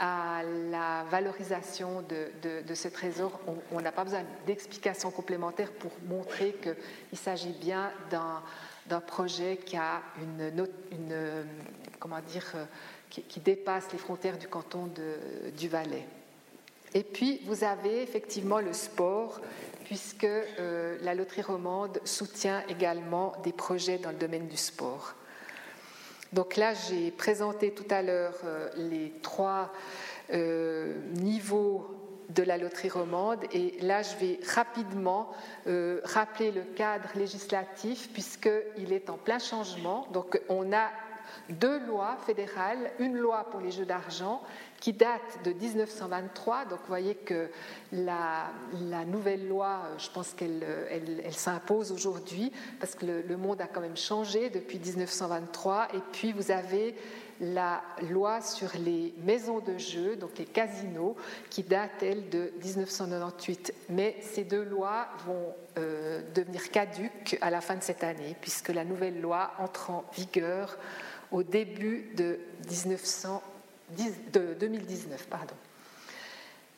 à 0.00 0.42
la 0.70 1.04
valorisation 1.10 2.02
de, 2.02 2.74
ce 2.74 2.88
trésor. 2.88 3.38
On 3.70 3.80
n'a 3.80 3.92
pas 3.92 4.04
besoin 4.04 4.24
d'explications 4.46 5.10
complémentaires 5.10 5.72
pour 5.72 5.92
montrer 6.08 6.54
qu'il 6.54 7.18
s'agit 7.18 7.52
bien 7.52 7.92
d'un 8.10 9.00
projet 9.00 9.58
qui 9.58 9.76
a 9.76 10.02
une, 10.22 10.66
comment 11.98 12.20
dire, 12.20 12.54
qui, 13.10 13.40
dépasse 13.40 13.92
les 13.92 13.98
frontières 13.98 14.38
du 14.38 14.48
canton 14.48 14.88
du 15.56 15.68
Valais. 15.68 16.06
Et 16.94 17.04
puis, 17.04 17.40
vous 17.46 17.64
avez 17.64 18.02
effectivement 18.02 18.58
le 18.58 18.72
sport, 18.72 19.40
puisque 19.90 20.24
euh, 20.24 20.96
la 21.02 21.14
loterie 21.14 21.42
romande 21.42 22.00
soutient 22.04 22.62
également 22.68 23.32
des 23.42 23.52
projets 23.52 23.98
dans 23.98 24.10
le 24.10 24.16
domaine 24.16 24.46
du 24.46 24.56
sport. 24.56 25.14
Donc 26.32 26.54
là, 26.54 26.74
j'ai 26.74 27.10
présenté 27.10 27.72
tout 27.72 27.86
à 27.90 28.00
l'heure 28.00 28.36
euh, 28.44 28.68
les 28.76 29.12
trois 29.20 29.72
euh, 30.32 30.94
niveaux 31.14 31.90
de 32.28 32.44
la 32.44 32.56
loterie 32.56 32.88
romande 32.88 33.40
et 33.52 33.74
là, 33.80 34.02
je 34.02 34.14
vais 34.18 34.38
rapidement 34.54 35.32
rappeler 36.04 36.52
le 36.52 36.62
cadre 36.62 37.08
législatif 37.16 38.08
puisqu'il 38.12 38.92
est 38.92 39.10
en 39.10 39.16
plein 39.16 39.40
changement. 39.40 40.06
Donc 40.12 40.40
on 40.48 40.72
a 40.72 40.90
deux 41.48 41.80
lois 41.86 42.16
fédérales, 42.24 42.92
une 43.00 43.16
loi 43.16 43.48
pour 43.50 43.58
les 43.58 43.72
jeux 43.72 43.84
d'argent 43.84 44.42
qui 44.80 44.94
date 44.94 45.44
de 45.44 45.52
1923. 45.52 46.64
Donc 46.64 46.80
vous 46.80 46.88
voyez 46.88 47.14
que 47.14 47.50
la, 47.92 48.50
nouvelle 49.06 49.46
loi, 49.46 49.82
je 49.98 50.08
pense 50.10 50.32
qu'elle 50.32 50.64
elle, 50.90 51.34
s'impose 51.34 51.92
aujourd'hui 51.92 52.50
parce 52.80 52.94
que 52.94 53.06
le, 53.06 53.36
monde 53.36 53.60
a 53.60 53.66
quand 53.66 53.80
même 53.80 53.96
changé 53.96 54.50
depuis 54.50 54.78
1923. 54.78 55.88
Et 55.94 56.00
puis 56.12 56.32
vous 56.32 56.50
avez 56.50 56.96
la 57.40 57.82
loi 58.10 58.42
sur 58.42 58.70
les 58.78 59.14
maisons 59.24 59.60
de 59.60 59.78
jeux, 59.78 60.16
donc 60.16 60.36
les 60.38 60.44
casinos, 60.44 61.16
qui 61.48 61.62
date, 61.62 62.02
elle, 62.02 62.28
de 62.28 62.52
1998. 62.62 63.72
Mais 63.88 64.16
ces 64.20 64.44
deux 64.44 64.62
lois 64.62 65.08
vont 65.26 65.54
euh, 65.78 66.20
devenir 66.34 66.70
caduques 66.70 67.38
à 67.40 67.50
la 67.50 67.62
fin 67.62 67.76
de 67.76 67.82
cette 67.82 68.04
année, 68.04 68.36
puisque 68.40 68.68
la 68.68 68.84
nouvelle 68.84 69.20
loi 69.20 69.52
entre 69.58 69.90
en 69.90 70.04
vigueur 70.14 70.76
au 71.30 71.42
début 71.42 72.10
de, 72.16 72.40
2019. 73.96 75.26
Pardon. 75.28 75.54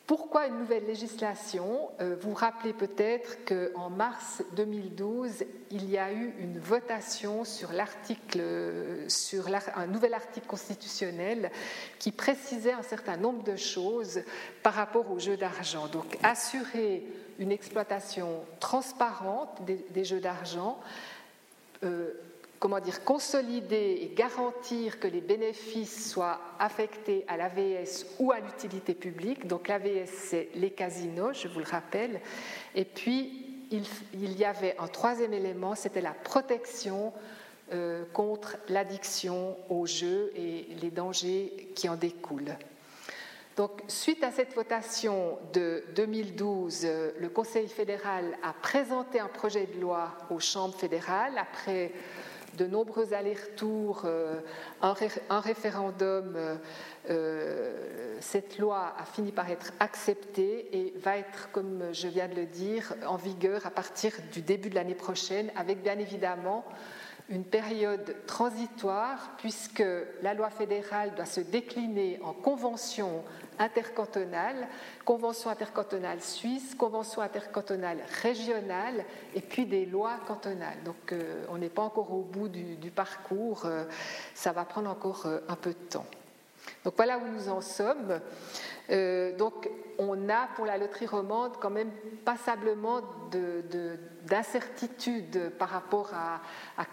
Pourquoi 0.07 0.49
une 0.49 0.59
nouvelle 0.59 0.85
législation 0.85 1.91
euh, 2.01 2.17
Vous 2.21 2.31
vous 2.31 2.37
rappelez 2.37 2.73
peut-être 2.73 3.45
qu'en 3.47 3.89
mars 3.89 4.43
2012, 4.57 5.45
il 5.71 5.89
y 5.89 5.97
a 5.97 6.13
eu 6.13 6.35
une 6.39 6.59
votation 6.59 7.45
sur, 7.45 7.73
l'article, 7.73 8.43
sur 9.09 9.47
un 9.77 9.87
nouvel 9.87 10.13
article 10.13 10.47
constitutionnel 10.47 11.51
qui 11.99 12.11
précisait 12.11 12.73
un 12.73 12.83
certain 12.83 13.17
nombre 13.17 13.45
de 13.45 13.57
choses 13.57 14.23
par 14.63 14.75
rapport 14.75 15.11
aux 15.11 15.21
jeux 15.21 15.37
d'argent. 15.37 15.87
Donc 15.87 16.19
assurer 16.23 17.07
une 17.39 17.53
exploitation 17.53 18.45
transparente 18.61 19.63
des, 19.65 20.05
jeux 20.05 20.21
d'argent, 20.21 20.81
euh, 21.85 22.13
comment 22.63 22.79
dire, 22.79 23.03
consolider 23.03 23.99
et 24.03 24.15
garantir 24.15 25.01
que 25.01 25.09
les 25.09 25.21
bénéfices 25.21 26.13
soient 26.13 26.39
affectés 26.61 27.25
à 27.27 27.37
l'AVS 27.37 28.07
ou 28.21 28.31
à 28.31 28.39
l'utilité 28.39 28.95
publique. 28.95 29.49
Donc 29.49 29.67
l'AVS, 29.67 30.07
c'est 30.07 30.49
les 30.55 30.71
casinos, 30.71 31.33
je 31.33 31.49
vous 31.49 31.59
le 31.59 31.67
rappelle. 31.69 32.21
Et 32.77 32.85
puis, 32.85 33.67
il, 33.73 34.39
y 34.39 34.45
avait 34.45 34.77
un 34.79 34.87
troisième 34.87 35.33
élément, 35.33 35.75
c'était 35.75 36.01
la 36.01 36.13
protection 36.13 37.13
euh, 37.73 38.05
contre 38.13 38.57
l'addiction 38.69 39.57
aux 39.69 39.87
jeux 39.87 40.31
et 40.37 40.69
les 40.81 40.93
dangers 40.93 41.73
qui 41.75 41.89
en 41.89 41.97
découlent. 41.97 42.57
Donc, 43.57 43.83
suite 43.89 44.23
à 44.23 44.31
cette 44.31 44.55
votation 44.55 45.37
de 45.53 45.83
2012, 45.97 46.87
le 47.19 47.29
Conseil 47.29 47.67
fédéral 47.67 48.39
a 48.45 48.53
présenté 48.53 49.19
un 49.19 49.27
projet 49.27 49.67
de 49.67 49.81
loi 49.81 50.17
aux 50.31 50.39
chambres 50.39 50.79
fédérales 50.79 51.37
après 51.39 51.91
de 52.57 52.67
nombreux 52.67 53.15
allers-retours, 53.15 54.03
euh, 54.05 54.41
un, 54.81 55.41
référendum. 55.41 56.35
Euh, 56.37 56.57
euh, 57.11 58.17
cette 58.21 58.59
loi 58.59 58.95
a 58.99 59.05
fini 59.05 59.33
par 59.33 59.51
être 59.51 59.73
acceptée 59.81 60.69
et 60.73 60.95
va 60.99 61.17
être, 61.17 61.51
comme 61.53 61.93
je 61.93 62.09
viens 62.09 62.29
de 62.29 62.35
le 62.35 62.47
dire, 62.47 62.95
en 63.07 63.17
vigueur 63.17 63.67
à 63.67 63.71
partir 63.71 64.13
du 64.33 64.43
début 64.43 64.71
de 64.71 64.75
l'année 64.75 64.95
prochaine, 64.95 65.51
avec 65.57 65.83
bien 65.83 65.99
évidemment 65.99 66.65
une 67.29 67.45
période 67.45 68.15
transitoire 68.27 69.33
puisque 69.39 69.85
la 70.23 70.35
loi 70.35 70.51
fédérale 70.51 71.15
doit 71.15 71.25
se 71.25 71.41
décliner 71.41 72.21
en 72.23 72.33
convention 72.33 73.25
intercantonale, 73.63 74.69
convention 75.05 75.51
intercantonale 75.51 76.21
suisse, 76.21 76.75
convention 76.75 77.23
intercantonale 77.23 77.99
régionale 78.23 79.05
et 79.35 79.41
puis 79.41 79.67
des 79.67 79.87
lois 79.87 80.19
cantonales. 80.27 80.83
Donc 80.85 81.13
euh, 81.13 81.45
on 81.49 81.59
n'est 81.59 81.69
pas 81.69 81.83
encore 81.83 82.13
au 82.13 82.23
bout 82.23 82.49
du, 82.49 82.91
parcours, 82.91 83.65
euh, 83.65 83.85
ça 84.35 84.53
va 84.53 84.65
prendre 84.65 84.91
encore 84.91 85.27
euh, 85.27 85.39
un 85.49 85.57
peu 85.57 85.71
de 85.71 85.89
temps. 85.89 86.07
Donc 86.85 86.95
voilà 86.97 87.19
où 87.19 87.27
nous 87.29 87.49
en 87.49 87.61
sommes. 87.61 88.21
Euh, 88.91 89.37
donc 89.37 89.71
on 89.99 90.29
a 90.29 90.49
pour 90.57 90.67
la 90.67 90.77
loterie 90.77 91.07
romande 91.07 91.53
quand 91.61 91.71
même 91.71 91.93
passablement 92.25 93.01
d'incertitude 94.25 95.53
par 95.59 95.69
rapport 95.69 96.11
à, 96.15 96.41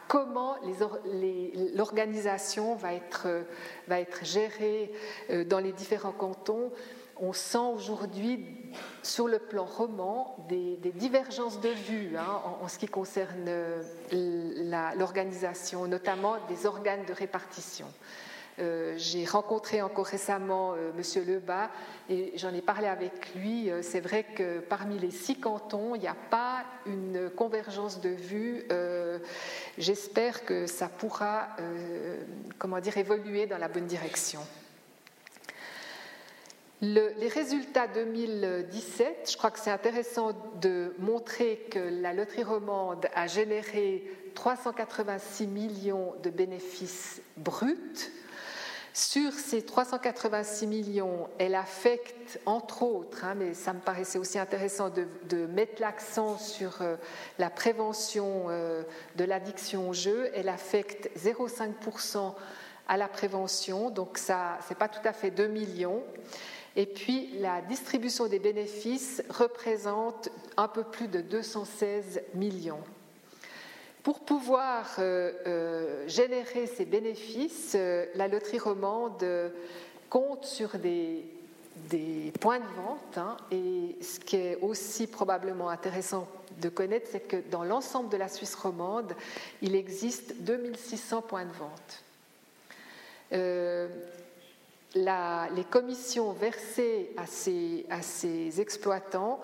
comment 0.08 0.56
l'organisation 1.76 2.76
va 2.76 2.94
être, 2.94 3.28
va 3.88 4.00
être 4.00 4.24
gérée 4.24 4.92
euh, 5.32 5.44
dans 5.44 5.60
les 5.60 5.72
différents 5.72 6.12
cantons. 6.12 6.72
On 7.22 7.34
sent 7.34 7.58
aujourd'hui, 7.58 8.46
sur 9.04 9.28
le 9.28 9.40
plan 9.40 9.66
roman, 9.66 10.38
des, 10.48 10.78
divergences 10.94 11.60
de 11.60 11.68
vues 11.68 12.16
hein, 12.16 12.42
en, 12.62 12.68
ce 12.70 12.80
qui 12.80 12.88
concerne 12.88 13.46
euh, 13.48 13.84
l'organisation, 14.96 15.86
notamment 15.86 16.38
des 16.48 16.66
organes 16.66 17.04
de 17.06 17.12
répartition. 17.12 17.88
Euh, 18.60 18.94
j'ai 18.98 19.26
rencontré 19.26 19.82
encore 19.82 20.06
récemment. 20.06 20.74
Euh, 20.74 20.92
Monsieur 20.96 21.24
Lebas 21.24 21.70
et 22.10 22.34
j'en 22.36 22.54
ai 22.54 22.62
parlé 22.62 22.88
avec 22.88 23.34
lui. 23.36 23.70
Euh, 23.70 23.82
c'est 23.82 24.02
vrai 24.02 24.26
que 24.36 24.60
parmi 24.60 25.00
les 25.00 25.12
six 25.12 25.40
cantons, 25.40 25.96
il 25.96 26.02
n'y 26.02 26.08
a 26.08 26.16
pas 26.30 26.66
une 26.86 27.30
convergence 27.30 28.02
de 28.02 28.10
vues. 28.10 28.66
J'espère 29.78 30.46
que 30.46 30.66
ça 30.66 30.90
pourra, 30.90 31.50
comment 32.58 32.80
dire, 32.80 32.98
évoluer 32.98 33.46
dans 33.46 33.58
la 33.58 33.68
bonne 33.68 33.86
direction. 33.86 34.42
les 36.82 37.28
résultats 37.28 37.88
2017, 37.88 39.30
je 39.32 39.38
crois 39.38 39.52
que 39.52 39.60
c'est 39.60 39.72
intéressant 39.72 40.32
de 40.62 40.94
montrer 41.00 41.68
que 41.70 41.80
la 41.80 42.14
loterie 42.14 42.44
romande 42.44 43.08
a 43.14 43.28
généré 43.28 44.04
386 44.36 45.48
millions 45.48 46.14
de 46.24 46.30
bénéfices 46.30 47.22
bruts 47.38 48.12
sur 49.00 49.32
ces 49.32 49.62
386 49.62 50.68
millions, 50.68 51.30
elle 51.38 51.56
affecte, 51.56 52.40
entre 52.46 52.84
autres, 52.84 53.24
hein, 53.24 53.34
mais 53.34 53.54
ça 53.54 53.72
me 53.72 53.80
paraissait 53.80 54.20
aussi 54.20 54.38
intéressant 54.38 54.90
de, 54.90 55.46
mettre 55.46 55.82
l'accent 55.82 56.38
sur 56.38 56.82
euh, 56.82 56.98
la 57.38 57.50
prévention 57.50 58.48
euh, 58.50 58.84
de 59.16 59.24
l'addiction 59.24 59.90
au 59.90 59.94
jeu, 59.94 60.30
elle 60.36 60.50
affecte 60.50 61.10
0,5% 61.18 62.34
à 62.90 62.98
la 62.98 63.08
prévention, 63.08 63.90
donc 63.90 64.18
ça, 64.18 64.60
c'est 64.68 64.78
pas 64.78 64.90
tout 64.90 65.08
à 65.08 65.14
fait 65.14 65.32
2 65.32 65.48
millions. 65.48 66.04
Et 66.76 66.86
puis 66.86 67.40
la 67.40 67.62
distribution 67.62 68.28
des 68.28 68.40
bénéfices 68.40 69.24
représente 69.30 70.30
un 70.58 70.68
peu 70.68 70.84
plus 70.84 71.08
de 71.08 71.22
216 71.22 72.22
millions. 72.34 72.84
Pour 74.04 74.22
pouvoir 74.22 74.96
euh, 75.00 75.34
euh, 75.46 76.08
générer 76.08 76.68
ces 76.68 76.86
bénéfices, 76.86 77.74
euh, 77.76 78.06
la 78.16 78.30
loterie 78.30 78.60
romande 78.60 79.26
compte 80.10 80.46
sur 80.46 80.78
des, 80.78 81.26
points 82.40 82.60
de 82.60 82.76
vente. 82.78 83.18
Hein, 83.18 83.36
et 83.52 83.98
ce 84.02 84.20
qui 84.22 84.38
est 84.38 84.58
aussi 84.62 85.06
probablement 85.06 85.70
intéressant 85.70 86.30
de 86.62 86.70
connaître, 86.70 87.10
c'est 87.12 87.28
que 87.28 87.38
dans 87.52 87.66
l'ensemble 87.66 88.10
de 88.10 88.18
la 88.18 88.30
Suisse 88.30 88.56
romande, 88.56 89.14
il 89.62 89.76
existe 89.76 90.34
2600 90.40 91.22
points 91.24 91.46
de 91.46 91.52
vente. 91.52 92.04
les 94.96 95.64
commissions 95.70 96.32
versées 96.32 97.12
à 97.18 97.28
ces 98.02 98.62
exploitants 98.62 99.42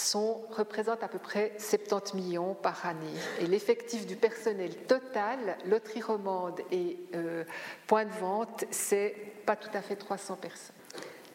sont, 0.00 0.42
représentent 0.50 1.02
à 1.02 1.08
peu 1.08 1.18
près 1.18 1.52
70 1.58 2.14
millions 2.14 2.54
par 2.54 2.86
année. 2.86 3.06
Et 3.40 3.46
l'effectif 3.46 4.06
du 4.06 4.16
personnel 4.16 4.74
total, 4.86 5.56
loterie 5.66 6.02
romande 6.02 6.60
et 6.70 6.98
euh, 7.14 7.44
point 7.86 8.04
de 8.04 8.12
vente, 8.12 8.64
c'est 8.70 9.14
pas 9.46 9.56
tout 9.56 9.70
à 9.74 9.82
fait 9.82 9.96
300 9.96 10.36
personnes. 10.36 10.74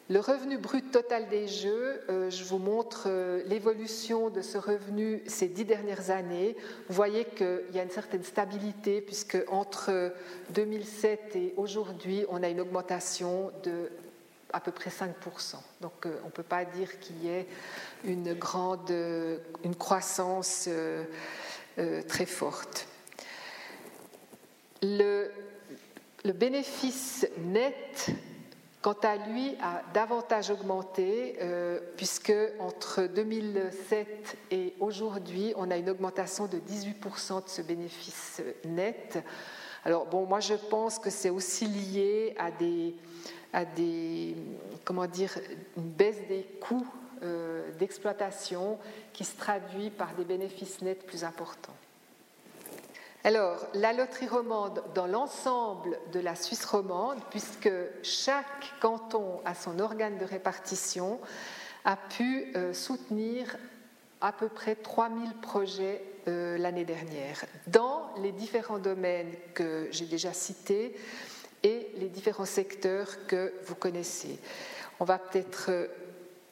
Le 0.10 0.20
revenu 0.20 0.58
brut 0.58 0.92
total 0.92 1.30
des 1.30 1.48
jeux, 1.48 2.02
euh, 2.10 2.30
je 2.30 2.44
vous 2.44 2.58
montre 2.58 3.06
euh, 3.08 3.42
l'évolution 3.46 4.30
de 4.30 4.42
ce 4.42 4.58
revenu 4.58 5.24
ces 5.28 5.48
dix 5.48 5.64
dernières 5.64 6.10
années. 6.10 6.58
Vous 6.90 6.94
voyez 6.94 7.24
qu'il 7.24 7.64
y 7.74 7.80
a 7.80 7.84
une 7.84 7.90
certaine 7.90 8.24
stabilité 8.24 9.00
puisque 9.00 9.38
entre 9.48 10.14
2007 10.50 11.36
et 11.38 11.54
aujourd'hui, 11.56 12.26
on 12.28 12.44
a 12.44 12.50
une 12.50 12.60
augmentation 12.60 13.52
de 13.64 13.90
à 14.54 14.60
peu 14.60 14.72
près 14.72 14.90
5%. 14.90 15.56
Donc 15.82 16.06
on 16.06 16.28
ne 16.28 16.32
peut 16.32 16.44
pas 16.44 16.64
dire 16.64 17.00
qu'il 17.00 17.24
y 17.24 17.30
ait 17.30 17.48
une 18.06 18.34
grande 18.34 18.92
une 19.64 19.76
croissance 19.76 20.66
euh, 20.68 21.04
euh, 21.80 22.02
très 22.04 22.26
forte. 22.26 22.88
Le, 24.82 25.32
bénéfice 26.36 27.28
net, 27.38 28.12
quant 28.82 28.96
à 29.04 29.16
lui, 29.16 29.56
a 29.62 29.82
davantage 29.94 30.52
augmenté, 30.52 31.38
euh, 31.42 31.80
puisque 31.98 32.34
entre 32.60 33.04
2007 33.04 34.38
et 34.52 34.74
aujourd'hui, 34.80 35.54
on 35.56 35.72
a 35.72 35.78
une 35.78 35.90
augmentation 35.90 36.48
de 36.48 36.58
18% 36.58 37.46
de 37.46 37.50
ce 37.50 37.62
bénéfice 37.62 38.42
net. 38.66 39.24
Alors, 39.86 40.06
bon, 40.06 40.26
moi 40.26 40.40
je 40.40 40.54
pense 40.54 41.00
que 41.00 41.10
c'est 41.10 41.30
aussi 41.30 41.66
lié 41.66 42.36
à 42.38 42.52
des, 42.52 42.96
à 43.54 43.66
des, 43.66 44.36
comment 44.84 45.06
dire, 45.06 45.32
une 45.78 45.90
baisse 45.90 46.28
des 46.28 46.44
coûts 46.60 46.88
euh, 47.22 47.72
d'exploitation 47.80 48.78
qui 49.14 49.24
se 49.24 49.38
traduit 49.38 49.90
par 49.90 50.14
des 50.16 50.26
bénéfices 50.26 50.82
nets 50.82 51.06
plus 51.06 51.24
importants. 51.24 51.76
Alors, 53.24 53.66
la 53.74 53.94
loterie 53.94 54.28
romande, 54.28 54.84
dans 54.96 55.08
l'ensemble 55.08 55.98
de 56.12 56.20
la 56.20 56.36
Suisse 56.36 56.66
romande, 56.66 57.20
puisque 57.30 57.72
chaque 58.02 58.74
canton 58.82 59.40
a 59.46 59.56
son 59.56 59.80
organe 59.80 60.18
de 60.18 60.26
répartition, 60.26 61.22
a 61.86 61.96
pu 61.96 62.52
euh, 62.56 62.74
soutenir 62.74 63.56
à 64.20 64.34
peu 64.34 64.50
près 64.50 64.76
3000 64.76 65.34
projets 65.36 66.04
euh, 66.28 66.58
l'année 66.58 66.86
dernière, 66.86 67.46
dans 67.68 68.10
les 68.18 68.32
différents 68.32 68.80
domaines 68.80 69.34
que 69.54 69.88
j'ai 69.92 70.06
déjà 70.06 70.34
cités 70.34 70.96
et 71.64 71.88
les 71.98 72.10
différents 72.10 72.46
secteurs 72.46 73.26
que 73.28 73.54
vous 73.66 73.76
connaissez. 73.76 74.38
On 75.00 75.06
va 75.06 75.18
peut-être 75.18 75.90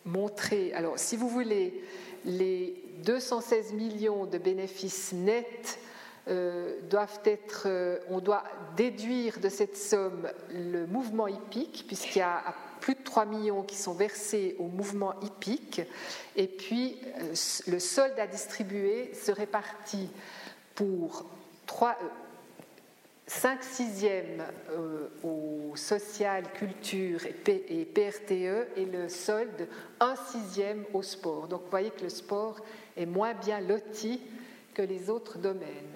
montrer, 0.05 0.73
alors 0.73 0.97
si 0.97 1.15
vous 1.15 1.29
voulez, 1.29 1.83
les 2.25 2.81
216 3.03 3.73
millions 3.73 4.25
de 4.25 4.37
bénéfices 4.37 5.13
nets 5.13 5.79
euh, 6.27 6.79
doivent 6.89 7.19
être, 7.25 7.63
euh, 7.65 7.97
on 8.09 8.19
doit 8.19 8.43
déduire 8.77 9.39
de 9.39 9.49
cette 9.49 9.75
somme 9.75 10.29
le 10.51 10.85
mouvement 10.85 11.27
hippique, 11.27 11.85
puisqu'il 11.87 12.19
y 12.19 12.21
a 12.21 12.43
plus 12.79 12.93
de 12.93 13.03
3 13.03 13.25
millions 13.25 13.63
qui 13.63 13.75
sont 13.75 13.93
versés 13.93 14.55
au 14.59 14.67
mouvement 14.67 15.19
hippique, 15.21 15.81
et 16.35 16.47
puis 16.47 16.99
euh, 17.17 17.33
le 17.67 17.79
solde 17.79 18.19
à 18.19 18.27
distribuer 18.27 19.13
se 19.15 19.31
répartit 19.31 20.09
pour 20.75 21.25
3, 21.65 21.97
5 23.33 23.63
sixièmes 23.63 24.43
euh, 24.71 25.07
au 25.23 25.75
social, 25.77 26.51
culture 26.51 27.21
et, 27.25 27.85
PRTE 27.85 28.67
et 28.75 28.85
le 28.85 29.07
solde 29.07 29.69
1 30.01 30.15
sixième 30.17 30.83
au 30.93 31.01
sport. 31.01 31.47
Donc 31.47 31.61
vous 31.63 31.69
voyez 31.69 31.91
que 31.91 32.03
le 32.03 32.09
sport 32.09 32.59
est 32.97 33.05
moins 33.05 33.33
bien 33.33 33.61
loti 33.61 34.19
que 34.73 34.81
les 34.81 35.09
autres 35.09 35.37
domaines. 35.37 35.95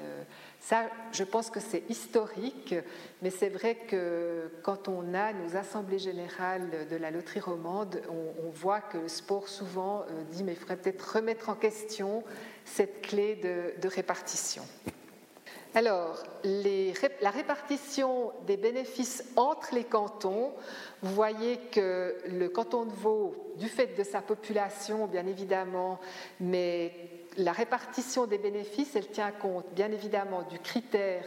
Ça, 0.62 0.86
je 1.12 1.24
pense 1.26 1.50
que 1.50 1.60
c'est 1.60 1.84
historique, 1.90 2.74
mais 3.22 3.30
c'est 3.30 3.50
vrai 3.50 3.76
que 3.76 4.50
quand 4.64 4.88
on 4.88 5.14
a 5.14 5.34
nos 5.34 5.58
assemblées 5.58 6.00
générales 6.00 6.88
de 6.90 6.96
la 6.96 7.12
loterie 7.12 7.42
romande, 7.42 8.02
on, 8.10 8.50
voit 8.50 8.80
que 8.80 8.98
le 8.98 9.08
sport 9.10 9.50
souvent 9.50 10.04
euh, 10.04 10.24
dit 10.32 10.44
mais 10.44 10.54
il 10.54 10.58
faudrait 10.58 10.78
peut-être 10.78 11.16
remettre 11.18 11.50
en 11.50 11.56
question 11.56 12.24
cette 12.64 13.02
clé 13.02 13.36
de 13.36 13.88
répartition. 13.90 14.64
Alors, 15.76 16.24
la 16.46 17.32
répartition 17.32 18.32
des 18.48 18.56
bénéfices 18.56 19.26
entre 19.36 19.76
les 19.76 19.84
cantons, 19.84 20.54
vous 21.02 21.14
voyez 21.14 21.58
que 21.70 22.16
le 22.30 22.48
canton 22.48 22.86
de 22.86 22.94
Vaud, 22.94 23.36
du 23.58 23.68
fait 23.68 23.98
de 23.98 24.04
sa 24.04 24.22
population, 24.22 25.06
bien 25.06 25.28
évidemment, 25.28 26.00
mais 26.40 26.94
la 27.36 27.52
répartition 27.52 28.26
des 28.26 28.38
bénéfices, 28.38 28.96
elle 28.96 29.10
tient 29.10 29.32
compte, 29.32 29.66
bien 29.74 29.92
évidemment, 29.92 30.44
du 30.44 30.60
critère 30.60 31.26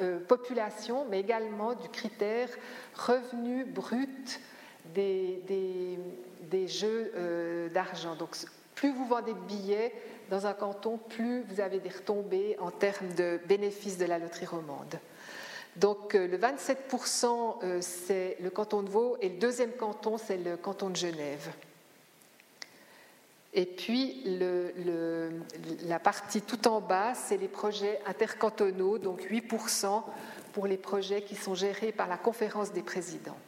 euh, 0.00 0.18
population, 0.26 1.06
mais 1.08 1.20
également 1.20 1.74
du 1.74 1.88
critère 1.88 2.48
revenu 2.94 3.64
brut 3.64 4.40
des, 4.92 6.00
jeux 6.66 7.12
euh, 7.14 7.68
d'argent. 7.68 8.16
Donc, 8.16 8.34
plus 8.74 8.92
vous 8.92 9.06
vendez 9.06 9.34
de 9.34 9.38
billets, 9.46 9.92
dans 10.30 10.46
un 10.46 10.54
canton, 10.54 10.98
plus 10.98 11.42
vous 11.42 11.60
avez 11.60 11.78
des 11.78 11.88
retombées 11.88 12.56
en 12.60 12.70
termes 12.70 13.12
de 13.14 13.40
bénéfices 13.46 13.98
de 13.98 14.04
la 14.04 14.18
loterie 14.18 14.46
romande. 14.46 14.98
Donc 15.76 16.14
euh, 16.14 16.26
le 16.26 16.38
27%, 16.38 17.56
euh, 17.62 17.78
c'est 17.80 18.36
le 18.40 18.50
canton 18.50 18.82
de 18.82 18.88
Vaud 18.88 19.16
et 19.20 19.28
le 19.28 19.38
deuxième 19.38 19.72
canton, 19.72 20.16
c'est 20.18 20.38
le 20.38 20.56
canton 20.56 20.90
de 20.90 20.96
Genève. 20.96 21.50
Et 23.52 23.64
puis 23.64 24.22
la 25.86 25.98
partie 25.98 26.42
tout 26.42 26.68
en 26.68 26.82
bas, 26.82 27.14
c'est 27.14 27.38
les 27.38 27.48
projets 27.48 28.00
intercantonaux, 28.06 28.98
donc 28.98 29.22
8% 29.22 30.02
pour 30.52 30.66
les 30.66 30.76
projets 30.76 31.22
qui 31.22 31.36
sont 31.36 31.54
gérés 31.54 31.92
par 31.92 32.06
la 32.06 32.18
conférence 32.18 32.72
des 32.72 32.82
présidents. 32.82 33.38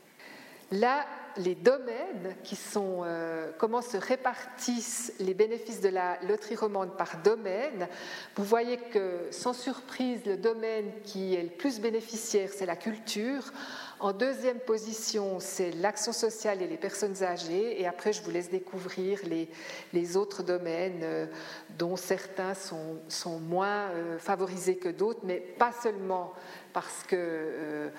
Là, 0.71 1.07
les 1.39 1.55
domaines 1.55 2.35
qui 2.43 2.57
sont, 2.57 3.03
euh, 3.05 3.51
comment 3.59 3.83
se 3.83 3.97
répartissent 3.97 5.13
les 5.21 5.35
bénéfices 5.35 5.81
de 5.81 5.89
la 5.89 6.19
loterie 6.23 6.57
romande 6.57 6.97
par 6.97 7.23
domaine, 7.23 7.89
vous 8.37 8.45
voyez 8.45 8.77
que 8.77 9.29
sans 9.31 9.53
surprise, 9.53 10.21
le 10.27 10.37
domaine 10.37 10.91
qui 11.05 11.35
est 11.35 11.43
le 11.43 11.49
plus 11.49 11.81
bénéficiaire, 11.81 12.51
c'est 12.53 12.67
la 12.67 12.77
culture. 12.77 13.53
En 14.01 14.13
deuxième 14.13 14.61
position, 14.61 15.41
c'est 15.41 15.73
l'action 15.73 16.13
sociale 16.13 16.63
et 16.63 16.69
les 16.69 16.77
personnes 16.77 17.21
âgées. 17.25 17.81
Et 17.81 17.87
après, 17.87 18.13
je 18.13 18.23
vous 18.23 18.31
laisse 18.31 18.49
découvrir 18.49 19.21
les, 19.93 20.17
autres 20.17 20.45
domaines 20.45 21.01
euh, 21.03 21.27
dont 21.79 21.97
certains 21.97 22.55
sont, 22.55 23.41
moins 23.41 23.91
euh, 23.91 24.19
favorisés 24.19 24.77
que 24.77 24.89
d'autres, 24.89 25.21
mais 25.25 25.39
pas 25.39 25.73
seulement 25.73 26.33
parce 26.73 27.03
qu'il 27.09 27.19
euh, 27.21 27.91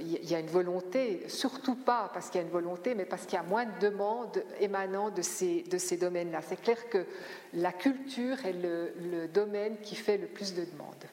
y 0.00 0.34
a 0.34 0.40
une 0.40 0.48
volonté, 0.48 1.22
surtout 1.28 1.76
pas 1.76 2.10
parce 2.12 2.28
qu'il 2.28 2.40
y 2.40 2.44
a 2.44 2.46
une 2.46 2.52
volonté, 2.52 2.96
mais 2.96 3.04
parce 3.04 3.22
qu'il 3.22 3.34
y 3.34 3.40
a 3.40 3.44
moins 3.44 3.66
de 3.66 3.78
demandes 3.78 4.42
émanant 4.58 5.10
de 5.10 5.22
ces, 5.22 5.64
domaines-là. 6.00 6.40
C'est 6.48 6.60
clair 6.60 6.88
que 6.88 7.06
la 7.54 7.72
culture 7.72 8.44
est 8.44 8.52
le 8.52 9.28
domaine 9.28 9.76
qui 9.80 9.94
fait 9.94 10.18
le 10.18 10.26
plus 10.26 10.54
de 10.54 10.64
demandes 10.64 11.04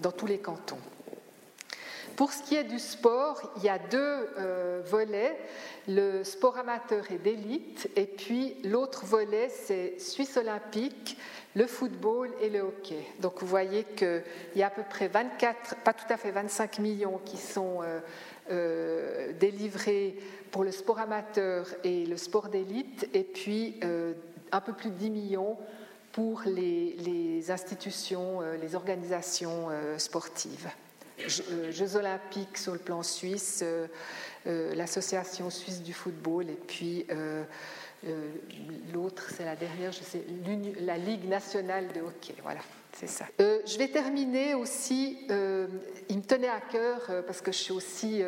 dans 0.00 0.12
tous 0.12 0.26
les 0.26 0.38
cantons. 0.38 0.78
Pour 2.18 2.32
ce 2.32 2.42
qui 2.42 2.56
est 2.56 2.64
du 2.64 2.80
sport, 2.80 3.40
il 3.58 3.62
y 3.62 3.68
a 3.68 3.78
deux 3.78 4.28
euh, 4.38 4.82
volets, 4.84 5.38
le 5.86 6.24
sport 6.24 6.58
amateur 6.58 7.12
et 7.12 7.18
d'élite, 7.18 7.88
et 7.94 8.06
puis 8.06 8.56
l'autre 8.64 9.06
volet, 9.06 9.48
c'est 9.48 10.00
Suisse 10.00 10.36
olympique, 10.36 11.16
le 11.54 11.68
football 11.68 12.30
et 12.40 12.50
le 12.50 12.62
hockey. 12.62 13.06
Donc 13.20 13.34
vous 13.38 13.46
voyez 13.46 13.84
qu'il 13.84 14.24
y 14.56 14.64
a 14.64 14.66
à 14.66 14.70
peu 14.70 14.82
près 14.82 15.06
24, 15.06 15.76
pas 15.84 15.92
tout 15.92 16.12
à 16.12 16.16
fait 16.16 16.32
25 16.32 16.80
millions 16.80 17.20
qui 17.24 17.36
sont 17.36 17.82
euh, 17.84 18.00
euh, 18.50 19.32
délivrés 19.38 20.16
pour 20.50 20.64
le 20.64 20.72
sport 20.72 20.98
amateur 20.98 21.68
et 21.84 22.04
le 22.04 22.16
sport 22.16 22.48
d'élite, 22.48 23.08
et 23.14 23.22
puis 23.22 23.78
un 24.50 24.60
peu 24.60 24.72
plus 24.72 24.90
de 24.90 24.96
10 24.96 25.10
millions 25.10 25.56
pour 26.10 26.42
les 26.46 27.48
institutions, 27.52 28.40
les 28.60 28.74
organisations 28.74 29.68
sportives. 29.98 30.68
Euh, 31.20 31.72
Jeux 31.72 31.96
olympiques 31.96 32.56
sur 32.56 32.72
le 32.72 32.78
plan 32.78 33.02
suisse, 33.02 33.60
euh, 33.62 33.86
euh, 34.46 34.74
l'Association 34.74 35.50
suisse 35.50 35.82
du 35.82 35.92
football, 35.92 36.48
et 36.50 36.58
puis 36.66 37.06
l'autre, 38.94 39.30
c'est 39.36 39.44
la 39.44 39.56
dernière, 39.56 39.92
je 39.92 40.02
sais, 40.02 40.22
la 40.80 40.96
Ligue 40.96 41.28
nationale 41.28 41.88
de 41.88 42.00
hockey. 42.00 42.34
Voilà. 42.42 42.60
C'est 42.92 43.08
ça. 43.08 43.26
je 43.38 43.78
vais 43.78 43.88
terminer 43.88 44.54
aussi, 44.54 45.18
il 45.28 46.16
me 46.16 46.22
tenait 46.22 46.48
à 46.48 46.60
cœur, 46.60 47.02
parce 47.26 47.40
que 47.40 47.52
je 47.52 47.58
suis 47.58 47.72
aussi 47.72 48.22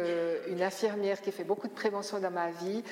une 0.49 0.63
infirmière 0.63 1.21
qui 1.21 1.33
fait 1.33 1.45
beaucoup 1.45 1.67
de 1.67 1.73
prévention 1.73 2.21
dans 2.21 2.31
ma 2.31 2.51
vie, 2.51 2.83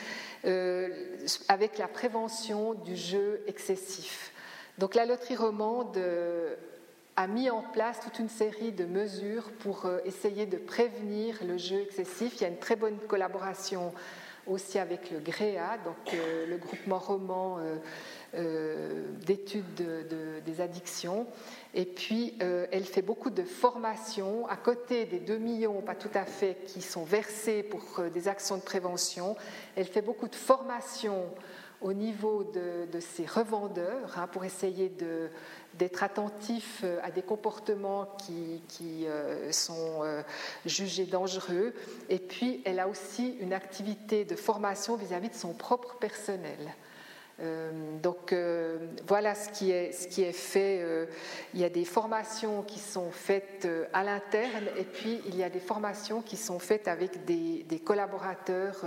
avec 1.49 1.78
la 1.78 1.88
prévention 1.88 2.74
du 2.74 2.96
jeu 2.96 3.42
excessif. 3.46 4.32
Donc 4.78 4.94
la 4.94 5.05
loterie 5.05 5.36
romande 5.36 5.99
a 7.18 7.26
mis 7.26 7.50
en 7.50 7.62
place 7.62 7.98
toute 7.98 8.20
une 8.20 8.28
série 8.28 8.70
de 8.70 8.84
mesures 8.84 9.50
pour 9.58 9.86
euh, 9.86 9.98
essayer 10.04 10.46
de 10.46 10.56
prévenir 10.56 11.36
le 11.44 11.58
jeu 11.58 11.80
excessif. 11.80 12.34
Il 12.36 12.42
y 12.42 12.44
a 12.44 12.48
une 12.48 12.60
très 12.60 12.76
bonne 12.76 12.96
collaboration 13.08 13.92
aussi 14.46 14.78
avec 14.78 15.10
le 15.10 15.18
GREA, 15.18 15.78
donc 15.84 16.14
euh, 16.14 16.46
le 16.46 16.56
groupement 16.58 17.00
roman 17.00 17.58
euh, 18.34 19.04
d'études 19.26 19.64
des 20.46 20.60
addictions. 20.60 21.26
Et 21.74 21.86
puis, 21.86 22.34
elle 22.40 22.84
fait 22.84 23.02
beaucoup 23.02 23.30
de 23.30 23.42
formations 23.42 24.46
à 24.46 24.56
côté 24.56 25.04
des 25.04 25.18
2 25.18 25.38
millions, 25.38 25.82
pas 25.82 25.96
tout 25.96 26.10
à 26.14 26.24
fait, 26.24 26.56
qui 26.66 26.80
sont 26.80 27.04
versés 27.04 27.62
pour 27.64 28.00
des 28.14 28.28
actions 28.28 28.56
de 28.56 28.62
prévention. 28.62 29.36
Elle 29.76 29.86
fait 29.86 30.02
beaucoup 30.02 30.28
de 30.28 30.36
formations 30.36 31.26
au 31.80 31.92
niveau 31.92 32.44
de, 32.44 33.00
ces 33.00 33.24
revendeurs 33.24 34.18
hein, 34.18 34.26
pour 34.26 34.44
essayer 34.44 34.90
d'être 35.78 36.02
attentifs 36.02 36.80
euh, 36.84 36.98
à 37.02 37.10
des 37.10 37.22
comportements 37.22 38.06
qui, 38.18 39.06
euh, 39.06 39.52
sont 39.52 40.02
euh, 40.02 40.22
jugés 40.66 41.06
dangereux. 41.06 41.74
Et 42.08 42.18
puis, 42.18 42.62
elle 42.64 42.80
a 42.80 42.88
aussi 42.88 43.36
une 43.40 43.52
activité 43.52 44.24
de 44.24 44.36
formation 44.36 44.96
vis 44.96 45.14
à 45.14 45.20
-vis 45.20 45.30
de 45.30 45.34
son 45.34 45.54
propre 45.54 45.96
personnel. 45.98 46.74
Euh, 47.41 47.70
donc 48.03 48.32
euh, 48.32 48.78
voilà 49.07 49.36
ce 49.36 49.51
qui 49.51 49.70
est, 49.70 49.93
ce 49.93 50.09
qui 50.09 50.22
est 50.22 50.32
fait. 50.32 50.80
Euh, 50.82 51.07
il 51.55 51.61
y 51.61 51.64
a 51.64 51.68
des 51.68 51.84
formations 51.84 52.62
qui 52.62 52.80
sont 52.80 53.11
faites 53.12 53.68
à 53.93 54.03
l'interne 54.03 54.64
et 54.76 54.84
puis 54.84 55.20
il 55.26 55.36
y 55.36 55.45
a 55.45 55.51
des 55.51 55.61
formations 55.61 56.20
qui 56.20 56.36
sont 56.36 56.59
faites 56.59 56.89
avec 56.89 57.24
des, 57.24 57.80
collaborateurs, 57.84 58.84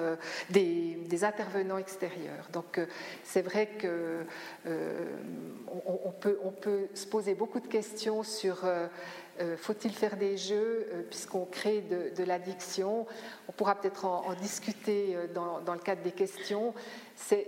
des, 0.49 1.24
intervenants 1.24 1.78
extérieurs. 1.78 2.47
Donc 2.52 2.80
c'est 3.24 3.41
vrai 3.41 3.68
que 3.68 4.26
on, 4.66 6.12
peut, 6.12 6.39
on 6.43 6.52
peut 6.52 6.88
se 6.93 7.06
poser 7.06 7.36
beaucoup 7.36 7.60
de 7.60 7.68
questions 7.68 8.24
sur 8.24 8.66
faut-il 9.58 9.91
faire 9.91 10.18
des 10.18 10.38
jeux 10.38 10.88
puisqu'on 11.10 11.45
crée 11.45 11.82
de, 11.82 12.24
l'addiction 12.24 13.06
On 13.47 13.52
pourra 13.52 13.76
peut-être 13.76 14.06
en, 14.06 14.34
discuter 14.36 15.16
euh, 15.16 15.28
dans, 15.34 15.74
le 15.74 15.80
cadre 15.80 16.02
des 16.02 16.12
questions. 16.12 16.74
C'est 17.16 17.47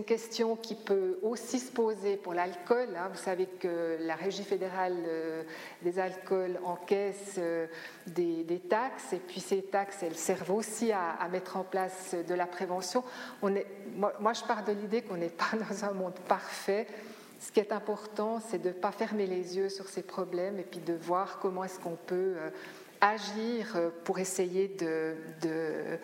une 0.00 0.06
question 0.06 0.56
qui 0.56 0.74
peut 0.74 1.18
aussi 1.22 1.58
se 1.58 1.70
poser 1.70 2.16
pour 2.16 2.32
l'alcool. 2.32 2.88
Hein. 2.96 3.10
Vous 3.12 3.18
savez 3.18 3.44
que 3.46 3.98
la 4.00 4.14
Régie 4.14 4.44
fédérale 4.44 4.96
des 5.82 5.98
alcools 5.98 6.58
encaisse 6.64 7.38
des, 8.06 8.62
taxes 8.70 9.12
et 9.12 9.18
puis 9.18 9.40
ces 9.40 9.60
taxes, 9.60 10.02
elles 10.02 10.16
servent 10.16 10.52
aussi 10.52 10.90
à, 10.90 11.28
mettre 11.30 11.58
en 11.58 11.64
place 11.64 12.14
de 12.14 12.34
la 12.34 12.46
prévention. 12.46 13.04
Moi, 13.42 14.32
je 14.32 14.42
pars 14.44 14.64
de 14.64 14.72
l'idée 14.72 15.02
qu'on 15.02 15.18
n'est 15.18 15.28
pas 15.28 15.50
dans 15.70 15.84
un 15.84 15.92
monde 15.92 16.18
parfait 16.26 16.86
ce 17.40 17.50
qui 17.50 17.60
est 17.60 17.72
important, 17.72 18.40
c'est 18.50 18.60
de 18.60 18.68
ne 18.68 18.74
pas 18.74 18.92
fermer 18.92 19.26
les 19.26 19.56
yeux 19.56 19.70
sur 19.70 19.88
ces 19.88 20.02
problèmes 20.02 20.58
et 20.58 20.62
puis 20.62 20.80
de 20.80 20.92
voir 20.92 21.38
comment 21.40 21.64
est-ce 21.64 21.80
qu'on 21.80 21.96
peut 21.96 22.34
euh, 22.36 22.50
agir 23.00 23.76
euh, 23.76 23.90
pour 24.04 24.18
essayer 24.18 24.68
de, 24.68 25.14
euh, 25.46 25.96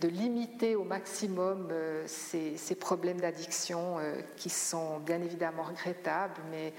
de, 0.00 0.08
limiter 0.08 0.76
au 0.76 0.84
maximum 0.84 1.72
ces, 2.06 2.74
problèmes 2.78 3.20
d'addiction 3.20 3.96
qui 4.36 4.50
sont 4.50 4.98
bien 5.00 5.20
évidemment 5.22 5.64
regrettables, 5.64 6.40
mais 6.50 6.72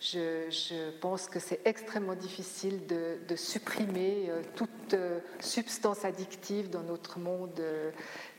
je, 0.00 0.90
pense 1.00 1.26
que 1.26 1.38
c'est 1.38 1.60
extrêmement 1.64 2.14
difficile 2.14 2.86
de, 2.86 3.36
supprimer 3.36 4.30
toute 4.54 4.94
substance 5.40 6.04
addictive 6.04 6.70
dans 6.70 6.82
notre 6.82 7.18
monde 7.18 7.60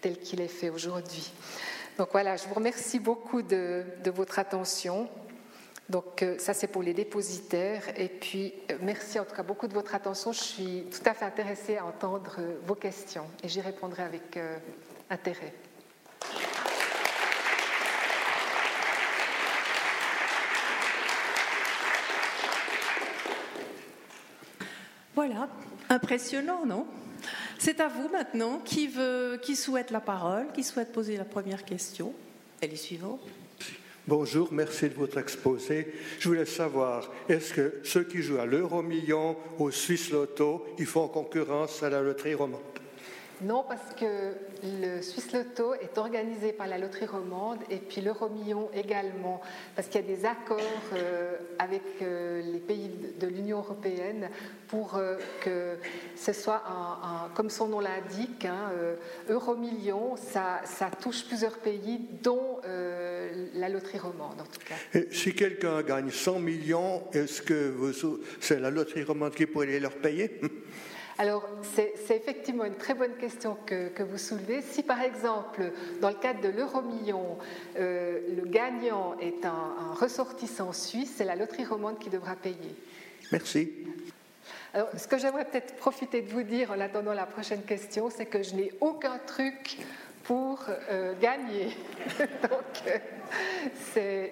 tel 0.02 0.18
qu'il 0.20 0.42
est 0.42 0.48
fait 0.48 0.70
aujourd'hui. 0.70 1.32
Donc 2.00 2.14
voilà, 2.14 2.38
je 2.38 2.48
vous 2.48 2.54
remercie 2.54 2.98
beaucoup 2.98 3.42
de, 3.42 3.84
votre 4.06 4.40
attention. 4.40 5.10
Donc 5.90 6.22
euh, 6.22 6.38
ça 6.38 6.54
c'est 6.54 6.68
pour 6.68 6.84
les 6.84 6.94
dépositaires. 6.94 7.84
Et 8.00 8.08
puis 8.08 8.54
euh, 8.72 8.78
merci 8.82 9.20
en 9.20 9.26
tout 9.26 9.36
cas 9.36 9.44
beaucoup 9.44 9.68
de 9.68 9.74
votre 9.74 9.96
attention. 9.96 10.32
Je 10.32 10.40
suis 10.40 10.86
tout 10.92 11.08
à 11.10 11.14
fait 11.14 11.26
intéressée 11.26 11.78
à 11.78 11.86
entendre 11.86 12.36
euh, 12.40 12.56
vos 12.66 12.76
questions 12.76 13.26
et 13.44 13.50
j'y 13.50 13.62
répondrai 13.62 14.04
avec 14.04 14.40
intérêt. 15.10 15.54
Voilà, 25.16 25.50
impressionnant, 25.90 26.66
non? 26.66 26.86
C'est 27.58 27.82
à 27.82 27.90
vous 27.90 28.08
maintenant. 28.08 28.60
Qui, 28.60 28.88
veut, 28.88 29.38
qui 29.42 29.58
souhaite 29.58 29.92
la 29.92 30.00
parole 30.00 30.48
Qui 30.54 30.64
souhaite 30.64 30.94
poser 30.94 31.18
la 31.18 31.26
première 31.26 31.66
question 31.66 32.14
Elle 32.62 32.72
est 32.72 32.78
suivante. 32.78 33.20
Bonjour, 34.10 34.48
merci 34.52 34.90
de 34.90 34.96
votre 34.96 35.20
exposé. 35.20 35.94
Je 36.18 36.30
voulais 36.30 36.48
savoir, 36.48 37.12
est-ce 37.30 37.54
que 37.54 37.76
ceux 37.84 38.04
qui 38.04 38.24
jouent 38.24 38.40
à 38.40 38.48
l'euro-million, 38.48 39.38
au 39.60 39.70
Suisse 39.70 40.10
Lotto, 40.10 40.66
ils 40.80 40.88
font 40.88 41.08
concurrence 41.08 41.84
à 41.84 41.92
la 41.92 42.02
loterie 42.02 42.34
romande? 42.34 42.79
Non, 43.42 43.64
parce 43.68 43.94
que 43.98 44.34
le 44.64 45.02
Suisse 45.02 45.32
Lotto 45.32 45.74
est 45.74 45.98
organisé 45.98 46.52
par 46.52 46.68
la 46.68 46.78
Loterie 46.78 47.06
Romande 47.06 47.60
et 47.70 47.78
puis 47.78 48.02
l'Euromillon 48.02 48.70
également, 48.74 49.42
parce 49.76 49.88
qu'il 49.88 50.02
y 50.02 50.04
a 50.04 50.08
des 50.08 50.26
accords 50.26 50.60
euh, 50.94 51.38
avec 51.58 51.84
euh, 52.02 52.42
les 52.42 52.60
pays 52.60 52.92
de 53.18 53.28
l'Union 53.28 53.60
européenne 53.60 54.30
pour 54.68 54.96
euh, 54.96 55.16
que 55.42 55.78
ce 56.18 56.34
soit, 56.34 56.64
un, 56.68 57.30
comme 57.34 57.50
son 57.50 57.70
nom 57.70 57.80
l'indique, 57.80 58.44
hein, 58.46 58.72
Euromillion, 59.30 60.16
ça, 60.18 60.62
touche 61.02 61.26
plusieurs 61.26 61.58
pays, 61.60 62.02
dont 62.22 62.60
la 63.54 63.70
Loterie 63.70 64.00
Romande 64.00 64.42
en 64.42 64.44
tout 64.44 64.60
cas. 64.68 65.00
Si 65.12 65.34
quelqu'un 65.34 65.82
gagne 65.82 66.12
100 66.12 66.40
millions, 66.40 67.04
est-ce 67.14 67.42
que 67.42 67.74
c'est 68.42 68.60
la 68.60 68.70
Loterie 68.70 69.04
Romande 69.04 69.34
qui 69.34 69.46
pourrait 69.46 69.80
leur 69.80 69.94
payer? 69.94 70.40
alors, 71.20 71.46
c'est 71.76 72.16
effectivement 72.16 72.64
une 72.64 72.78
très 72.78 72.94
bonne 72.94 73.18
question 73.18 73.58
que, 73.66 74.04
vous 74.04 74.18
soulevez. 74.18 74.62
Si, 74.62 74.84
par 74.84 75.02
exemple, 75.02 75.74
dans 76.00 76.08
le 76.08 76.16
cadre 76.16 76.40
de 76.40 76.48
l'euro-million, 76.48 77.38
euh, 77.78 78.22
le 78.38 78.46
gagnant 78.50 79.18
est 79.20 79.44
un, 79.44 79.94
ressortissant 80.00 80.72
suisse, 80.72 81.16
c'est 81.18 81.26
la 81.26 81.36
loterie 81.36 81.66
romande 81.66 82.00
qui 82.00 82.10
devra 82.10 82.38
payer. 82.38 82.74
Merci. 83.34 83.70
Alors, 84.74 84.88
ce 84.96 85.10
que 85.10 85.18
j'aimerais 85.18 85.44
peut-être 85.44 85.76
profiter 85.76 86.22
de 86.22 86.30
vous 86.30 86.44
dire 86.44 86.72
en 86.72 86.80
attendant 86.80 87.14
la 87.14 87.26
prochaine 87.26 87.64
question, 87.64 88.10
c'est 88.10 88.26
que 88.26 88.42
je 88.42 88.56
n'ai 88.56 88.72
aucun 88.80 89.18
truc 89.28 89.80
pour 90.30 90.64
euh, 90.92 91.16
gagner. 91.20 91.70
Donc, 92.44 92.84
euh, 92.86 93.00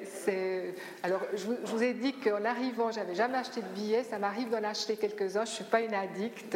c'est, 0.03 0.75
Alors, 1.01 1.21
je 1.33 1.47
vous, 1.47 1.81
ai 1.81 1.95
dit 1.95 2.13
qu'en 2.13 2.45
arrivant, 2.45 2.91
j'avais 2.91 3.15
jamais 3.15 3.39
acheté 3.39 3.63
de 3.63 3.67
billets. 3.69 4.03
Ça 4.03 4.19
m'arrive 4.19 4.51
d'en 4.51 4.63
acheter 4.63 4.95
quelques-uns. 4.95 5.45
Je 5.45 5.49
ne 5.49 5.55
suis 5.55 5.63
pas 5.63 5.81
une 5.81 5.95
addict, 5.95 6.55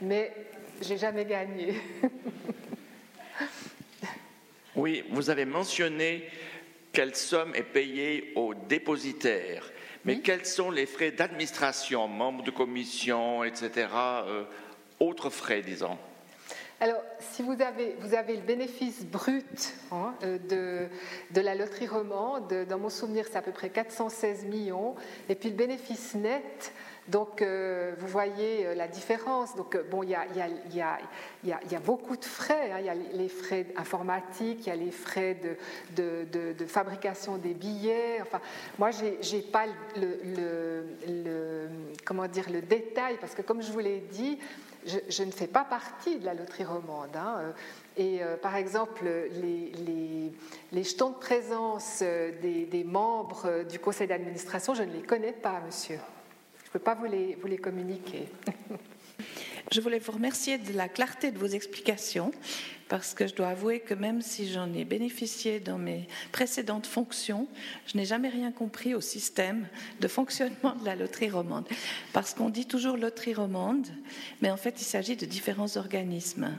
mais 0.00 0.32
j'ai 0.80 0.96
jamais 0.96 1.26
gagné. 1.26 1.74
oui, 4.74 5.04
vous 5.10 5.28
avez 5.28 5.44
mentionné 5.44 6.26
quelle 6.90 7.14
somme 7.14 7.54
est 7.54 7.64
payée 7.64 8.32
aux 8.36 8.54
dépositaires. 8.54 9.70
Mais 10.06 10.20
quels 10.20 10.46
sont 10.46 10.70
les 10.70 10.86
frais 10.86 11.10
d'administration, 11.10 12.08
membres 12.08 12.42
de 12.42 12.50
commission, 12.50 13.44
etc., 13.44 13.86
euh, 13.92 14.44
autres 14.98 15.28
frais, 15.28 15.60
disons? 15.60 15.98
Alors, 16.80 17.02
si 17.18 17.42
vous 17.42 17.60
avez, 17.60 17.96
vous 18.00 18.14
avez 18.14 18.36
le 18.36 18.42
bénéfice 18.42 19.04
brut 19.04 19.74
hein, 19.90 20.14
euh, 20.22 20.38
de, 20.48 20.88
de, 21.34 21.40
la 21.40 21.56
loterie 21.56 21.88
romande, 21.88 22.54
dans 22.68 22.78
mon 22.78 22.88
souvenir, 22.88 23.26
c'est 23.28 23.36
à 23.36 23.42
peu 23.42 23.50
près 23.50 23.68
416 23.68 24.44
millions, 24.44 24.94
et 25.28 25.34
puis 25.34 25.48
le 25.48 25.56
bénéfice 25.56 26.14
net, 26.14 26.72
donc 27.08 27.40
euh, 27.40 27.94
vous 27.98 28.06
voyez 28.06 28.66
euh, 28.66 28.74
la 28.74 28.86
différence. 28.86 29.56
Donc, 29.56 29.78
bon, 29.90 30.02
il 30.02 30.10
y 30.10 30.14
a, 30.14 31.80
beaucoup 31.84 32.16
de 32.16 32.24
frais. 32.24 32.70
Hein. 32.70 32.80
Il 32.80 32.86
y 32.86 32.90
a 32.90 32.94
les 32.94 33.28
frais 33.28 33.66
informatiques, 33.76 34.66
il 34.66 34.68
y 34.68 34.72
a 34.72 34.76
les 34.76 34.90
frais 34.90 35.40
de, 35.96 36.66
fabrication 36.66 37.38
des 37.38 37.54
billets. 37.54 38.20
Enfin, 38.20 38.40
moi, 38.78 38.90
je 38.90 39.36
n'ai 39.36 39.42
pas 39.42 39.64
le, 39.96 41.68
comment 42.04 42.26
dire, 42.26 42.50
le 42.50 42.60
détail, 42.60 43.16
parce 43.20 43.34
que 43.34 43.42
comme 43.42 43.62
je 43.62 43.72
vous 43.72 43.78
l'ai 43.78 44.00
dit, 44.00 44.38
je, 44.84 45.22
ne 45.22 45.30
fais 45.30 45.46
pas 45.46 45.64
partie 45.64 46.18
de 46.18 46.26
la 46.26 46.34
loterie 46.34 46.64
romande. 46.64 47.16
Hein, 47.16 47.36
euh, 47.38 47.52
et 47.96 48.20
par 48.42 48.54
exemple, 48.54 49.04
les, 49.04 50.84
jetons 50.84 51.10
de 51.10 51.16
présence 51.16 52.00
des, 52.00 52.84
membres 52.84 53.64
du 53.64 53.78
conseil 53.78 54.06
d'administration, 54.06 54.74
je 54.74 54.82
ne 54.82 54.92
les 54.92 55.02
connais 55.02 55.32
pas, 55.32 55.60
monsieur. 55.64 55.98
Peux 56.78 56.84
pas 56.84 56.94
vous 56.94 57.06
les 57.48 57.58
communiquer. 57.58 58.28
Je 59.72 59.80
voulais 59.80 59.98
vous 59.98 60.12
remercier 60.12 60.58
de 60.58 60.72
la 60.74 60.88
clarté 60.88 61.32
de 61.32 61.38
vos 61.38 61.48
explications, 61.48 62.30
parce 62.88 63.14
que 63.14 63.26
je 63.26 63.34
dois 63.34 63.48
avouer 63.48 63.80
que 63.80 63.94
même 63.94 64.22
si 64.22 64.50
j'en 64.50 64.72
ai 64.72 64.84
bénéficié 64.84 65.60
dans 65.60 65.78
mes 65.78 66.06
précédentes 66.32 66.86
fonctions, 66.86 67.46
je 67.86 67.96
n'ai 67.96 68.04
jamais 68.04 68.28
rien 68.28 68.50
compris 68.50 68.94
au 68.94 69.00
système 69.00 69.66
de 70.00 70.08
fonctionnement 70.08 70.74
de 70.74 70.84
la 70.84 70.96
loterie 70.96 71.30
romande. 71.30 71.68
Parce 72.12 72.34
qu'on 72.34 72.48
dit 72.48 72.66
toujours 72.66 72.96
loterie 72.96 73.34
romande, 73.34 73.86
mais 74.40 74.50
en 74.50 74.56
fait 74.56 74.80
il 74.80 74.84
s'agit 74.84 75.16
de 75.16 75.26
différents 75.26 75.76
organismes, 75.76 76.50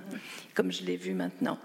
comme 0.53 0.71
je 0.71 0.83
l'ai 0.83 0.97
vu 0.97 1.13
maintenant. 1.13 1.57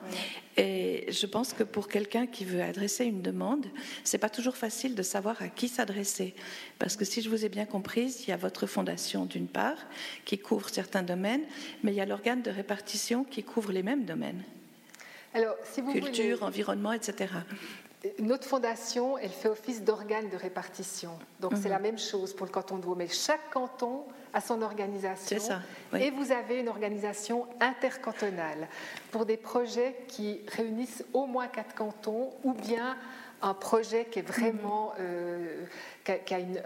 Et 0.57 1.07
je 1.11 1.27
pense 1.27 1.53
que 1.53 1.65
pour 1.65 1.89
quelqu'un 1.89 2.27
qui 2.27 2.45
veut 2.45 2.63
adresser 2.63 3.05
une 3.05 3.23
demande, 3.23 3.67
c'est 4.05 4.19
pas 4.19 4.29
toujours 4.31 4.57
facile 4.57 4.95
de 4.95 5.03
savoir 5.03 5.43
à 5.43 5.49
qui 5.49 5.69
s'adresser. 5.69 6.35
Parce 6.79 6.97
que 6.97 7.05
si 7.05 7.23
je 7.23 7.29
vous 7.29 7.45
ai 7.45 7.49
bien 7.49 7.67
comprise, 7.67 8.23
il 8.23 8.31
y 8.31 8.33
a 8.33 8.37
votre 8.37 8.67
fondation 8.67 9.27
d'une 9.27 9.49
part, 9.49 9.79
qui 10.25 10.39
couvre 10.39 10.69
certains 10.69 11.03
domaines, 11.03 11.43
mais 11.83 11.93
il 11.93 11.97
y 11.97 12.01
a 12.01 12.07
l'organe 12.07 12.43
de 12.43 12.51
répartition 12.51 13.25
qui 13.25 13.43
couvre 13.43 13.73
les 13.73 13.83
mêmes 13.83 14.05
domaines. 14.05 14.45
Alors, 15.35 15.57
si 15.65 15.81
vous 15.81 15.93
Culture, 15.93 16.43
environnement, 16.43 16.93
etc. 16.93 17.33
Notre 18.19 18.47
fondation, 18.47 19.19
elle 19.19 19.31
fait 19.31 19.49
office 19.49 19.83
d'organe 19.83 20.29
de 20.29 20.37
répartition. 20.37 21.11
Donc 21.41 21.53
c'est 21.55 21.65
mhm. 21.65 21.71
la 21.71 21.79
même 21.79 21.99
chose 21.99 22.35
pour 22.35 22.47
le 22.47 22.53
canton 22.53 22.77
de 22.77 22.85
Vaud. 22.85 22.95
Mais 22.95 23.09
chaque 23.09 23.51
canton 23.51 24.05
a 24.35 24.41
son 24.41 24.63
organisation. 24.63 25.39
Ça, 25.39 25.61
Et 25.99 26.11
vous 26.11 26.31
avez 26.31 26.61
une 26.61 26.69
organisation 26.69 27.47
intercantonale 27.61 28.69
pour 29.11 29.25
des 29.25 29.37
projets 29.37 29.97
qui 30.09 30.41
réunissent 30.49 31.05
au 31.13 31.27
moins 31.27 31.47
quatre 31.47 31.75
cantons 31.75 32.31
ou 32.43 32.53
bien 32.53 32.97
un 33.45 33.55
projet 33.55 34.07
qui 34.07 34.21
est 34.21 34.23
vraiment 34.23 34.95
mhm. 34.99 35.05
euh, 35.05 35.67
qui 36.03 36.35
a, 36.35 36.39
une, 36.39 36.61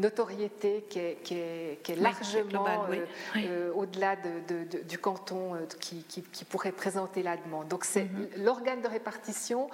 notoriété 0.00 0.84
qui 0.88 0.98
est, 0.98 1.18
qui 1.22 1.34
est, 1.34 1.96
largement 1.96 2.66
euh, 2.90 3.04
euh, 3.36 3.72
au-delà 3.74 4.16
de, 4.16 4.82
du 4.82 4.98
canton 4.98 5.56
qui, 5.78 6.04
qui, 6.04 6.44
pourrait 6.44 6.72
présenter 6.72 7.22
la 7.22 7.36
demande. 7.36 7.68
Donc 7.68 7.84
c'est 7.84 8.04
mhm. 8.04 8.28
l'organe 8.38 8.80
de 8.80 8.88
répartition 8.88 9.68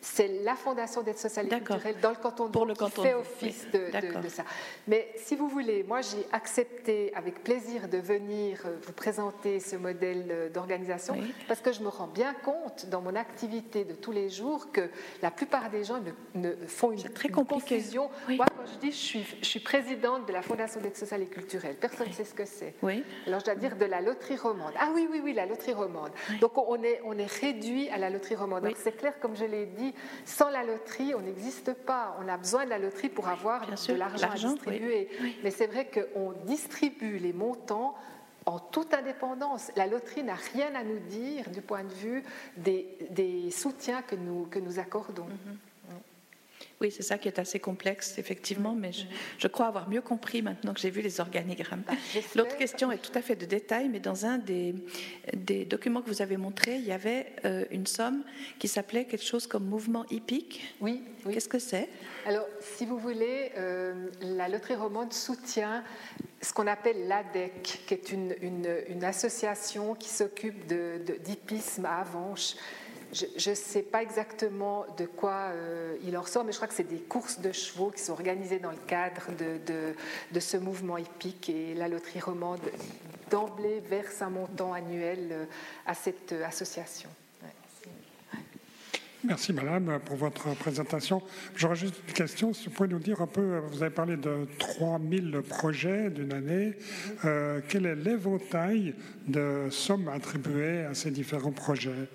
c'est 0.00 0.28
la 0.44 0.54
Fondation 0.54 1.02
d'aide 1.02 1.18
sociale 1.18 1.46
et 1.46 1.48
culturelle 1.48 1.96
dans 2.00 2.10
le 2.10 2.16
canton 2.16 2.46
de 2.46 2.52
Pour 2.52 2.66
le 2.66 2.74
qui 2.74 2.90
fait 2.90 3.14
office 3.14 3.66
de, 3.72 4.28
ça. 4.28 4.44
Mais 4.86 5.12
si 5.16 5.34
vous 5.34 5.48
voulez, 5.48 5.82
moi 5.82 6.00
j'ai 6.02 6.26
accepté 6.32 7.12
avec 7.14 7.42
plaisir 7.42 7.88
de 7.88 7.98
venir 7.98 8.62
euh, 8.64 8.76
vous 8.82 8.92
présenter 8.92 9.58
ce 9.58 9.76
modèle 9.76 10.26
euh, 10.30 10.48
d'organisation 10.50 11.16
parce 11.48 11.60
que 11.60 11.72
je 11.72 11.80
me 11.80 11.88
rends 11.88 12.06
bien 12.06 12.32
compte 12.32 12.86
dans 12.86 13.00
mon 13.00 13.16
activité 13.16 13.84
de 13.84 13.94
tous 13.94 14.12
les 14.12 14.30
jours 14.30 14.70
que 14.70 14.88
la 15.20 15.30
plupart 15.30 15.68
des 15.70 15.82
gens 15.82 16.00
ne, 16.34 16.52
font 16.66 16.92
une, 16.92 17.02
très 17.02 17.28
confusion. 17.28 18.08
Moi, 18.28 18.46
quand 18.46 18.66
je 18.72 18.78
dis 18.78 18.92
je 18.92 18.96
suis, 18.96 19.36
je 19.40 19.46
suis 19.46 19.60
présidente 19.60 20.26
de 20.26 20.32
la 20.32 20.42
Fondation 20.42 20.80
d'aide 20.80 20.96
sociale 20.96 21.22
et 21.22 21.26
culturelle, 21.26 21.76
personne 21.76 22.08
ne 22.08 22.12
sait 22.12 22.24
ce 22.24 22.34
que 22.34 22.44
c'est. 22.44 22.74
Alors 23.26 23.40
je 23.40 23.44
dois 23.44 23.56
dire 23.56 23.76
de 23.76 23.84
la 23.84 24.00
loterie 24.00 24.36
romande. 24.36 24.72
Ah 24.78 24.90
oui, 24.94 25.08
oui, 25.10 25.20
oui, 25.22 25.32
la 25.32 25.46
loterie 25.46 25.72
romande. 25.72 26.10
Donc 26.40 26.56
on 26.56 26.82
est, 26.82 27.00
on 27.04 27.18
est 27.18 27.30
réduit 27.40 27.88
à 27.88 27.98
la 27.98 28.10
loterie 28.10 28.36
romande. 28.36 28.68
C'est 28.76 28.96
clair, 28.96 29.18
comme 29.18 29.36
je 29.36 29.44
l'ai 29.44 29.66
dit, 29.66 29.87
sans 30.24 30.50
la 30.50 30.64
loterie, 30.64 31.14
on 31.14 31.20
n'existe 31.20 31.72
pas. 31.72 32.16
On 32.20 32.28
a 32.28 32.36
besoin 32.36 32.64
de 32.64 32.70
la 32.70 32.78
loterie 32.78 33.08
pour 33.08 33.28
avoir 33.28 33.66
de 33.66 33.94
l'argent 33.94 34.30
à 34.30 34.34
distribuer. 34.34 35.08
Mais 35.42 35.50
c'est 35.50 35.66
vrai 35.66 35.88
qu'on 35.90 36.32
distribue 36.44 37.18
les 37.18 37.32
montants 37.32 37.94
en 38.46 38.58
toute 38.58 38.94
indépendance. 38.94 39.70
La 39.76 39.86
loterie 39.86 40.22
n'a 40.22 40.36
rien 40.54 40.74
à 40.74 40.82
nous 40.82 40.98
dire 40.98 41.50
du 41.50 41.60
point 41.60 41.84
de 41.84 41.92
vue 41.92 42.22
des, 42.56 43.50
soutiens 43.50 44.02
que 44.02 44.16
nous, 44.16 44.46
que 44.46 44.58
nous 44.58 44.78
accordons. 44.78 45.26
Mm-hmm. 45.26 45.67
Oui, 46.80 46.92
c'est 46.92 47.02
ça 47.02 47.18
qui 47.18 47.26
est 47.26 47.38
assez 47.40 47.58
complexe, 47.58 48.18
effectivement, 48.18 48.74
mais 48.74 48.90
je, 49.38 49.48
crois 49.48 49.66
avoir 49.66 49.88
mieux 49.88 50.00
compris 50.00 50.42
maintenant 50.42 50.72
que 50.72 50.80
j'ai 50.80 50.90
vu 50.90 51.00
les 51.00 51.20
organigrammes. 51.20 51.82
Bah, 51.86 51.94
L'autre 52.36 52.56
question 52.56 52.92
est 52.92 52.98
tout 52.98 53.16
à 53.16 53.22
fait 53.22 53.34
de 53.34 53.46
détail, 53.46 53.88
mais 53.88 53.98
dans 53.98 54.26
un 54.26 54.38
des, 54.38 54.74
des 55.34 55.64
documents 55.64 56.02
que 56.02 56.08
vous 56.08 56.22
avez 56.22 56.36
montré, 56.36 56.76
il 56.76 56.84
y 56.84 56.92
avait 56.92 57.26
euh, 57.44 57.64
une 57.72 57.86
somme 57.86 58.22
qui 58.60 58.68
s'appelait 58.68 59.06
quelque 59.06 59.24
chose 59.24 59.48
comme 59.48 59.64
mouvement 59.64 60.04
hippique. 60.10 60.62
Oui. 60.80 61.02
Qu'est-ce 61.32 61.48
que 61.48 61.58
c'est? 61.58 61.88
Alors, 62.26 62.46
si 62.60 62.86
vous 62.86 62.98
voulez, 62.98 63.50
euh, 63.56 64.08
la 64.20 64.48
loterie 64.48 64.76
romande 64.76 65.12
soutient 65.12 65.82
ce 66.40 66.52
qu'on 66.52 66.68
appelle 66.68 67.08
l'ADEC, 67.08 67.82
qui 67.86 67.94
est 67.94 68.12
une, 68.12 68.34
une, 68.40 69.04
association 69.04 69.94
qui 69.94 70.08
s'occupe 70.08 70.66
d'hippisme 70.66 71.82
de, 71.82 71.86
à 71.86 71.96
Avanches 71.96 72.54
je 73.12 73.50
ne 73.50 73.54
sais 73.54 73.82
pas 73.82 74.02
exactement 74.02 74.84
de 74.98 75.06
quoi 75.06 75.50
euh, 75.52 75.96
il 76.04 76.16
en 76.16 76.20
ressort, 76.20 76.44
mais 76.44 76.52
je 76.52 76.58
crois 76.58 76.68
que 76.68 76.74
c'est 76.74 76.88
des 76.88 77.00
courses 77.00 77.40
de 77.40 77.52
chevaux 77.52 77.90
qui 77.90 78.02
sont 78.02 78.12
organisées 78.12 78.58
dans 78.58 78.70
le 78.70 78.78
cadre 78.86 79.28
de, 79.38 80.40
ce 80.40 80.56
mouvement 80.56 80.98
hippique. 80.98 81.48
Et 81.48 81.74
la 81.74 81.88
loterie 81.88 82.20
romande 82.20 82.60
d'emblée 83.30 83.80
verse 83.88 84.20
un 84.20 84.30
montant 84.30 84.72
annuel 84.72 85.28
euh, 85.30 85.44
à 85.86 85.94
cette 85.94 86.32
euh, 86.32 86.44
association. 86.44 87.08
Merci 89.24 89.52
Madame 89.52 89.98
pour 90.04 90.14
votre 90.14 90.54
présentation. 90.54 91.20
J'aurais 91.56 91.74
juste 91.74 91.96
une 92.06 92.14
question, 92.14 92.52
si 92.52 92.66
vous 92.66 92.70
pouvez 92.70 92.88
nous 92.88 93.00
dire 93.00 93.20
un 93.20 93.26
peu, 93.26 93.58
vous 93.68 93.82
avez 93.82 93.92
parlé 93.92 94.16
de 94.16 94.46
3000 94.60 95.42
projets 95.48 96.08
d'une 96.08 96.32
année, 96.32 96.74
quel 97.68 97.86
est 97.86 97.96
l'éventail 97.96 98.94
de 99.26 99.66
sommes 99.70 100.08
attribuées 100.08 100.84
à 100.84 100.94
ces 100.94 101.10
différents 101.10 101.50
projets? 101.50 102.08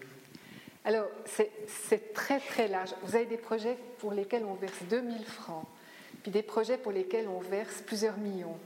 Alors, 0.85 1.07
c'est 1.25 2.13
très 2.13 2.39
très 2.39 2.67
large. 2.67 2.93
Vous 3.03 3.15
avez 3.15 3.25
des 3.25 3.37
projets 3.37 3.77
pour 3.99 4.11
lesquels 4.11 4.43
on 4.43 4.55
verse 4.55 4.83
2000 4.89 5.23
francs, 5.25 5.65
puis 6.21 6.31
des 6.31 6.43
projets 6.43 6.77
pour 6.77 6.91
lesquels 6.91 7.27
on 7.27 7.39
verse 7.39 7.81
plusieurs 7.85 8.17
millions. 8.17 8.57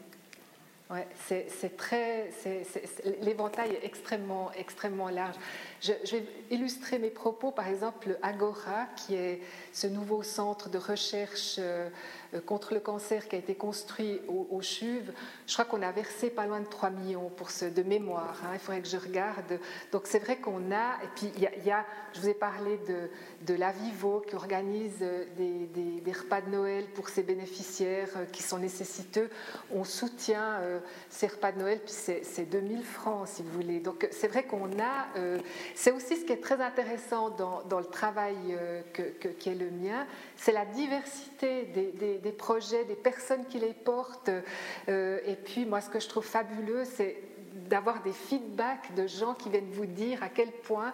Ouais, 0.89 1.05
c'est 1.28 1.76
très, 1.76 2.32
l'éventail 3.22 3.72
est 3.72 3.86
extrêmement, 3.86 4.51
extrêmement 4.53 5.09
large. 5.09 5.36
Je, 5.82 5.91
vais 5.91 6.26
illustrer 6.49 6.97
mes 6.97 7.09
propos, 7.09 7.51
par 7.51 7.68
exemple, 7.68 8.18
Agora, 8.22 8.86
qui 8.95 9.15
est 9.15 9.41
ce 9.74 9.88
nouveau 9.88 10.24
centre 10.24 10.70
de 10.70 10.78
recherche 10.78 11.57
euh, 11.59 11.89
contre 12.45 12.73
le 12.73 12.80
cancer 12.80 13.28
qui 13.28 13.36
a 13.36 13.39
été 13.39 13.55
construit 13.55 14.21
au, 14.28 14.47
au 14.51 14.61
CHUV, 14.61 15.11
je 15.45 15.53
crois 15.53 15.65
qu'on 15.65 15.82
a 15.82 15.91
versé 15.91 16.30
pas 16.30 16.45
loin 16.45 16.59
de 16.59 16.65
3 16.65 16.89
millions 16.89 17.30
pour 17.30 17.51
ce, 17.51 17.65
de 17.65 17.84
mémoire. 17.84 18.39
Hein, 18.43 18.51
il 18.53 18.59
faudrait 18.59 18.82
que 18.82 18.88
je 18.88 18.97
regarde. 18.97 19.59
Donc 19.91 20.03
c'est 20.05 20.19
vrai 20.19 20.38
qu'on 20.38 20.71
a, 20.71 20.95
et 21.03 21.07
puis 21.15 21.32
il 21.36 21.41
y, 21.65 21.71
a, 21.71 21.86
je 22.13 22.21
vous 22.21 22.30
ai 22.30 22.34
parlé 22.34 22.80
de, 22.88 23.09
de 23.45 23.57
la 23.57 23.71
Vivo 23.71 24.23
qui 24.28 24.36
organise 24.36 24.97
euh, 25.01 25.25
des, 25.36 26.11
repas 26.11 26.41
de 26.41 26.49
Noël 26.49 26.86
pour 26.95 27.09
ses 27.09 27.23
bénéficiaires 27.23 28.09
euh, 28.15 28.25
qui 28.25 28.41
sont 28.41 28.57
nécessiteux. 28.57 29.30
On 29.71 29.84
soutient 29.84 30.59
ces 31.09 31.28
repas 31.28 31.51
de 31.51 31.59
Noël, 31.59 31.80
puis 31.80 31.93
c'est 31.93 32.45
2000 32.45 32.84
francs 32.84 33.28
si 33.28 33.43
vous 33.43 33.51
voulez. 33.51 33.80
Donc 33.80 34.07
c'est 34.11 34.28
vrai 34.28 34.43
qu'on 34.43 34.71
a, 34.80 35.07
c'est 35.75 35.91
aussi 35.91 36.15
ce 36.15 36.25
qui 36.25 36.32
est 36.32 36.41
très 36.41 36.61
intéressant 36.61 37.30
dans, 37.30 37.80
le 37.80 37.86
travail 37.86 38.36
qui 39.39 39.49
est 39.49 39.55
le 39.55 39.69
mien, 39.69 40.07
c'est 40.36 40.51
la 40.51 40.65
diversité 40.65 41.65
des, 41.65 42.16
projets, 42.32 42.86
des 42.86 42.95
personnes 42.95 43.45
qui 43.45 43.59
les 43.59 43.74
portent. 43.74 44.32
Euh, 44.89 45.20
et 45.26 45.36
puis, 45.36 45.65
moi, 45.65 45.82
ce 45.82 45.89
que 45.89 45.99
je 45.99 46.07
trouve 46.07 46.26
fabuleux, 46.26 46.86
c'est 46.86 47.18
d'avoir 47.68 48.01
des 48.01 48.11
feedbacks 48.11 48.93
de 48.95 49.07
gens 49.07 49.34
qui 49.34 49.49
viennent 49.49 49.72
vous 49.72 49.86
dire 49.86 50.24
à 50.24 50.30
quel 50.30 50.51
point 50.51 50.93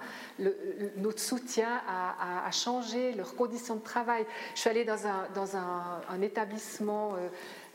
notre 0.98 1.20
soutien 1.20 1.82
a, 1.88 2.50
changé 2.52 3.12
leurs 3.14 3.36
conditions 3.36 3.76
de 3.76 3.84
travail. 3.84 4.26
Je 4.56 4.62
suis 4.62 4.70
allée 4.70 4.86
dans 4.86 5.58
un, 5.58 6.22
établissement 6.22 7.14
euh, 7.14 7.28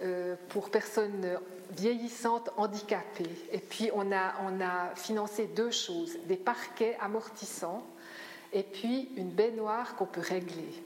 euh, 0.03 0.36
pour 0.49 0.70
personnes 0.70 1.38
vieillissantes 1.72 2.51
handicapées. 2.57 3.28
Et 3.53 3.59
puis 3.59 3.90
on 3.94 4.11
a 4.12 4.94
financé 4.94 5.46
deux 5.46 5.70
choses, 5.70 6.16
des 6.26 6.36
parquets 6.36 6.96
amortissants 7.01 7.84
et 8.53 8.62
puis 8.62 9.11
une 9.16 9.30
baignoire 9.30 9.96
qu'on 9.96 10.07
peut 10.07 10.22
régler. 10.22 10.82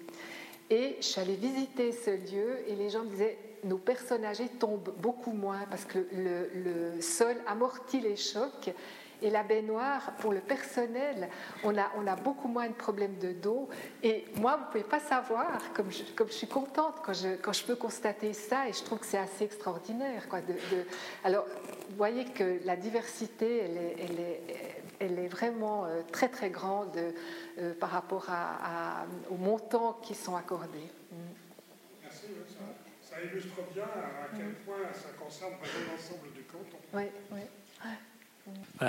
Et 0.73 0.97
je 1.01 1.07
suis 1.07 1.37
visiter 1.37 1.93
ce 1.93 2.09
lieu 2.09 2.61
et 2.67 2.75
les 2.75 2.89
gens 2.89 3.05
me 3.05 3.11
disaient 3.11 3.37
nos 3.63 3.77
personnes 3.77 4.25
âgées 4.25 4.49
tombent 4.49 4.95
beaucoup 4.97 5.33
moins 5.33 5.67
parce 5.69 5.85
que 5.85 5.99
le, 5.99 6.99
sol 7.03 7.37
amortit 7.47 8.01
les 8.01 8.17
chocs. 8.17 8.71
Et 9.21 9.29
la 9.29 9.43
baignoire, 9.45 10.15
pour 10.19 10.33
le 10.33 10.41
personnel, 10.41 11.29
on 11.63 11.77
a, 11.77 11.93
on 11.97 12.07
a 12.07 12.17
beaucoup 12.17 12.49
moins 12.49 12.67
de 12.67 12.73
problèmes 12.73 13.19
de 13.19 13.33
dos. 13.33 13.69
Et 14.03 14.25
moi, 14.37 14.57
vous 14.57 14.65
ne 14.65 14.71
pouvez 14.71 14.83
pas 14.83 14.99
savoir, 14.99 15.61
comme 15.75 15.93
je, 15.93 16.03
comme 16.17 16.27
je 16.27 16.33
suis 16.33 16.49
contente 16.49 16.95
quand 17.05 17.13
je, 17.13 17.37
quand 17.41 17.53
je 17.53 17.65
peux 17.65 17.77
constater 17.77 18.33
ça, 18.33 18.67
et 18.69 18.73
je 18.73 18.83
trouve 18.83 18.99
que 18.99 19.07
c'est 19.07 19.19
assez 19.19 19.45
extraordinaire. 19.45 20.29
Quoi, 20.29 20.41
Alors, 21.23 21.47
vous 21.91 21.97
voyez 21.97 22.25
que 22.25 22.59
la 22.65 22.75
diversité, 22.75 23.59
elle 23.59 24.19
est 24.19 24.82
elle 25.03 25.19
est 25.19 25.29
vraiment 25.29 25.85
euh, 25.85 26.03
très 26.13 26.29
très 26.29 26.51
grande 26.51 26.97
euh, 26.97 27.75
par 27.75 27.91
rapport 27.91 28.27
à, 28.29 29.05
aux 29.31 29.37
montants 29.37 29.95
qui 30.03 30.15
sont 30.15 30.37
accordés. 30.37 30.91
Merci, 32.03 32.27
ça, 32.49 33.17
ça, 33.17 33.23
illustre 33.23 33.63
bien 33.75 33.85
à 33.85 34.37
quel 34.37 34.55
point 34.65 34.93
ça 34.93 35.09
concerne 35.19 35.55
l'ensemble 35.91 36.33
du 36.33 36.43
canton. 36.45 36.79
Oui, 36.95 37.05
oui 37.33 37.41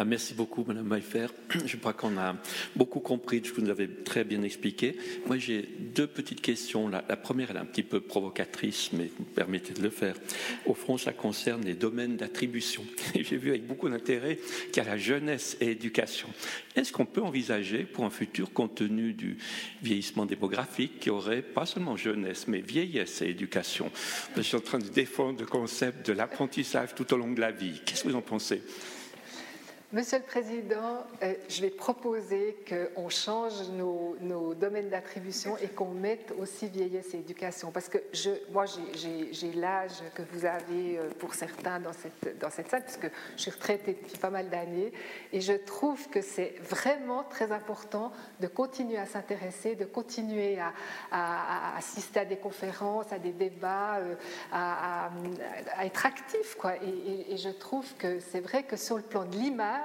merci 0.05 0.33
beaucoup, 0.33 0.63
Madame 0.67 0.87
Maillefer. 0.87 1.27
Je 1.65 1.77
crois 1.77 1.93
qu'on 1.93 2.17
a 2.17 2.35
beaucoup 2.75 2.99
compris, 2.99 3.41
je 3.43 3.53
vous 3.53 3.61
l'avez 3.61 3.87
très 3.87 4.23
bien 4.23 4.41
expliqué. 4.41 4.97
Moi, 5.27 5.37
j'ai 5.37 5.69
deux 5.79 6.07
petites 6.07 6.41
questions. 6.41 6.87
La, 6.87 7.01
première, 7.01 7.51
elle 7.51 7.57
est 7.57 7.59
un 7.59 7.65
petit 7.65 7.83
peu 7.83 7.99
provocatrice, 7.99 8.91
mais 8.93 9.05
vous 9.17 9.23
me 9.23 9.29
permettez 9.29 9.73
de 9.73 9.81
le 9.81 9.89
faire. 9.89 10.15
Au 10.65 10.73
fond, 10.73 10.97
ça 10.97 11.13
concerne 11.13 11.63
les 11.63 11.75
domaines 11.75 12.17
d'attribution. 12.17 12.83
J'ai 13.15 13.37
vu 13.37 13.49
avec 13.49 13.67
beaucoup 13.67 13.89
d'intérêt 13.89 14.39
qu'il 14.71 14.83
y 14.83 14.85
a 14.85 14.89
la 14.89 14.97
jeunesse 14.97 15.57
et 15.61 15.65
l'éducation. 15.65 16.29
Est-ce 16.75 16.91
qu'on 16.91 17.05
peut 17.05 17.21
envisager, 17.21 17.83
pour 17.83 18.05
un 18.05 18.09
futur, 18.09 18.51
compte 18.51 18.75
tenu 18.75 19.13
du 19.13 19.37
vieillissement 19.81 20.25
démographique, 20.25 20.99
qu'il 20.99 21.07
y 21.07 21.15
aurait 21.15 21.41
pas 21.41 21.65
seulement 21.65 21.97
jeunesse, 21.97 22.47
mais 22.47 22.61
vieillesse 22.61 23.21
et 23.21 23.27
éducation? 23.27 23.91
Je 24.35 24.41
suis 24.41 24.57
en 24.57 24.61
train 24.61 24.79
de 24.79 24.89
défendre 24.89 25.39
le 25.39 25.45
concept 25.45 26.07
de 26.07 26.13
l'apprentissage 26.13 26.95
tout 26.95 27.13
au 27.13 27.17
long 27.17 27.31
de 27.31 27.41
la 27.41 27.51
vie. 27.51 27.81
Qu'est-ce 27.85 28.03
que 28.03 28.09
vous 28.09 28.15
en 28.15 28.21
pensez? 28.21 28.61
Monsieur 29.93 30.17
le 30.17 30.23
Président, 30.23 31.05
euh, 31.21 31.35
je 31.47 31.61
vais 31.61 31.69
proposer 31.69 32.57
qu'on 32.67 33.09
change 33.09 33.69
nos, 33.73 34.55
domaines 34.55 34.89
d'attribution 34.89 35.55
et 35.57 35.67
qu'on 35.67 35.91
mette 35.91 36.33
aussi 36.39 36.67
vieillesse 36.67 37.13
et 37.13 37.17
éducation. 37.17 37.69
Parce 37.69 37.89
que 37.89 37.99
moi, 38.51 38.65
j'ai 38.65 39.51
l'âge 39.53 40.01
que 40.15 40.23
vous 40.31 40.45
avez 40.45 40.97
euh, 40.97 41.09
pour 41.19 41.35
certains 41.35 41.79
dans 41.79 41.93
cette, 41.93 42.39
dans 42.39 42.49
cette 42.49 42.71
salle, 42.71 42.81
puisque 42.81 43.07
je 43.35 43.41
suis 43.43 43.51
retraitée 43.51 43.93
depuis 43.93 44.17
pas 44.17 44.31
mal 44.31 44.49
d'années. 44.49 44.91
Et 45.31 45.41
je 45.41 45.53
trouve 45.53 46.09
que 46.09 46.21
c'est 46.21 46.55
vraiment 46.67 47.23
très 47.25 47.51
important 47.51 48.11
de 48.39 48.47
continuer 48.47 48.97
à 48.97 49.05
s'intéresser, 49.05 49.75
de 49.75 49.85
continuer 49.85 50.57
à, 51.11 51.77
assister 51.77 52.21
à 52.21 52.25
des 52.25 52.37
conférences, 52.37 53.13
à 53.13 53.19
des 53.19 53.31
débats, 53.31 53.97
euh, 53.97 54.15
à, 54.51 55.11
être 55.83 56.07
actif. 56.07 56.55
Quoi. 56.55 56.77
et 56.81 57.37
je 57.37 57.49
trouve 57.49 57.85
que 57.97 58.19
c'est 58.19 58.39
vrai 58.39 58.63
que 58.63 58.75
sur 58.75 58.97
le 58.97 59.03
plan 59.03 59.25
de 59.25 59.35
l'image, 59.35 59.82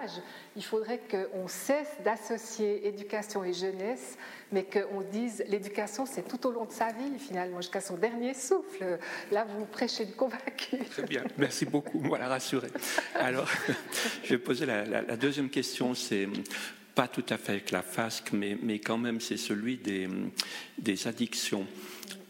il 0.57 0.65
faudrait 0.65 1.01
qu'on 1.11 1.49
cesse 1.49 1.89
d'associer 2.05 2.87
éducation 2.87 3.45
et 3.45 3.53
jeunesse, 3.53 4.17
mais 4.53 4.65
qu'on 4.65 5.03
dise 5.03 5.45
l'éducation, 5.49 6.07
c'est 6.07 6.27
tout 6.27 6.47
au 6.47 6.51
long 6.51 6.65
de 6.65 6.73
sa 6.73 6.89
vie, 6.89 7.19
finalement, 7.19 7.61
jusqu'à 7.61 7.81
son 7.81 7.97
dernier 7.97 8.35
souffle. 8.35 8.99
Là, 9.31 9.45
vous 9.45 9.65
prêchez 9.67 10.05
une 10.05 10.13
convaincue. 10.13 10.85
Très 10.91 11.03
bien, 11.03 11.25
merci 11.37 11.65
beaucoup, 11.65 12.01
voilà 12.01 12.29
rassuré. 12.29 12.69
Alors, 13.15 13.49
je 14.25 14.29
vais 14.31 14.39
poser 14.39 14.67
la, 14.67 15.17
deuxième 15.17 15.51
question, 15.51 15.95
c'est 15.95 16.29
pas 16.95 17.09
tout 17.09 17.25
à 17.29 17.37
fait 17.37 17.53
avec 17.53 17.71
la 17.71 17.83
FASC, 17.83 18.33
mais, 18.33 18.59
mais 18.61 18.79
quand 18.81 18.99
même, 18.99 19.21
c'est 19.21 19.37
celui 19.37 19.77
des, 19.77 20.09
des 20.79 21.07
addictions. 21.07 21.67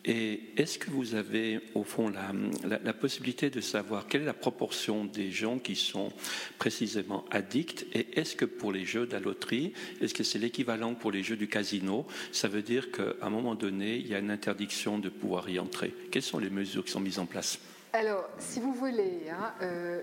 Et 0.05 0.53
est-ce 0.57 0.79
que 0.79 0.91
vous 0.91 1.15
avez, 1.15 1.61
au 1.75 1.83
fond, 1.85 2.11
la, 2.11 2.93
possibilité 2.93 3.51
de 3.51 3.61
savoir 3.61 4.07
quelle 4.07 4.23
est 4.23 4.27
la 4.27 4.33
proportion 4.33 5.05
des 5.05 5.31
gens 5.31 5.59
qui 5.59 5.77
sont 5.77 6.13
précisément 6.59 7.25
addicts 7.31 7.87
Et 7.93 8.19
est-ce 8.19 8.37
que 8.37 8.45
pour 8.45 8.73
les 8.73 8.85
jeux 8.85 9.07
de 9.07 9.13
la 9.13 9.21
loterie, 9.21 9.73
est-ce 10.01 10.15
que 10.15 10.25
c'est 10.25 10.39
l'équivalent 10.39 10.95
pour 10.95 11.11
les 11.11 11.23
jeux 11.23 11.37
du 11.37 11.49
casino 11.49 12.07
Ça 12.33 12.49
veut 12.49 12.63
dire 12.63 12.91
qu'à 12.91 13.15
un 13.23 13.31
moment 13.31 13.55
donné, 13.55 13.97
il 13.97 14.07
y 14.07 14.15
a 14.15 14.19
une 14.19 14.31
interdiction 14.31 14.99
de 14.99 15.09
pouvoir 15.09 15.49
y 15.51 15.59
entrer. 15.59 15.93
Quelles 16.11 16.23
sont 16.23 16.39
les 16.39 16.51
mesures 16.51 16.85
qui 16.85 16.93
sont 16.93 17.01
mises 17.01 17.19
en 17.19 17.27
place? 17.27 17.59
Alors, 17.93 18.29
si 18.39 18.61
vous 18.61 18.75
voulez, 18.75 19.23
hein, 19.31 19.55
euh, 19.63 20.03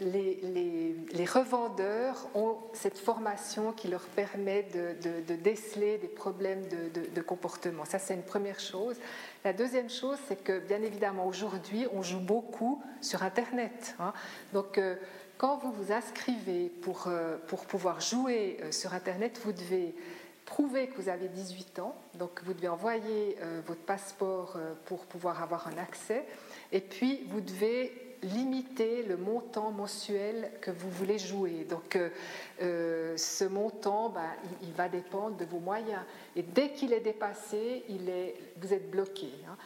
les, 0.00 1.24
revendeurs 1.26 2.28
ont 2.34 2.56
cette 2.72 2.98
formation 2.98 3.72
qui 3.72 3.88
leur 3.88 4.02
permet 4.02 4.66
de, 4.74 5.34
déceler 5.36 5.98
des 5.98 6.08
problèmes 6.08 6.62
de, 6.68 7.20
comportement. 7.20 7.84
Ça, 7.84 7.98
c'est 7.98 8.14
une 8.14 8.22
première 8.22 8.60
chose. 8.60 8.96
La 9.44 9.52
deuxième 9.52 9.90
chose, 9.90 10.18
c'est 10.28 10.42
que, 10.42 10.58
bien 10.58 10.82
évidemment, 10.82 11.26
aujourd'hui, 11.26 11.86
on 11.92 12.02
joue 12.02 12.20
beaucoup 12.20 12.82
sur 13.00 13.22
Internet. 13.22 13.94
Hein. 13.98 14.12
Donc, 14.52 14.78
euh, 14.78 14.96
quand 15.38 15.58
vous 15.58 15.72
vous 15.72 15.92
inscrivez 15.92 16.68
pour, 16.82 17.06
euh, 17.06 17.36
pour 17.46 17.64
pouvoir 17.64 18.00
jouer 18.00 18.58
euh, 18.62 18.72
sur 18.72 18.92
Internet, 18.92 19.40
vous 19.44 19.52
devez 19.52 19.94
prouver 20.44 20.88
que 20.88 21.00
vous 21.00 21.08
avez 21.08 21.28
18 21.28 21.78
ans. 21.78 21.94
Donc, 22.14 22.42
vous 22.44 22.52
devez 22.52 22.68
envoyer 22.68 23.36
votre 23.68 23.82
passeport 23.82 24.58
pour 24.86 25.06
pouvoir 25.06 25.44
avoir 25.44 25.68
un 25.68 25.78
accès. 25.78 26.24
Et 26.72 26.80
puis, 26.80 27.24
vous 27.28 27.40
devez 27.40 28.09
limiter 28.22 29.02
le 29.02 29.16
montant 29.16 29.70
mensuel 29.70 30.50
que 30.60 30.70
vous 30.70 30.90
voulez 30.90 31.18
jouer. 31.18 31.66
Donc, 31.68 31.96
euh, 31.96 32.10
euh, 32.62 33.16
ce 33.16 33.44
montant, 33.44 34.10
ben, 34.10 34.30
il, 34.62 34.72
va 34.72 34.88
dépendre 34.88 35.36
de 35.36 35.44
vos 35.44 35.58
moyens. 35.58 36.02
Et 36.36 36.42
dès 36.42 36.70
qu'il 36.70 36.92
est 36.92 37.00
dépassé, 37.00 37.84
vous 38.60 38.74
êtes 38.74 38.90
bloqué. 38.90 39.30
Hein. 39.48 39.56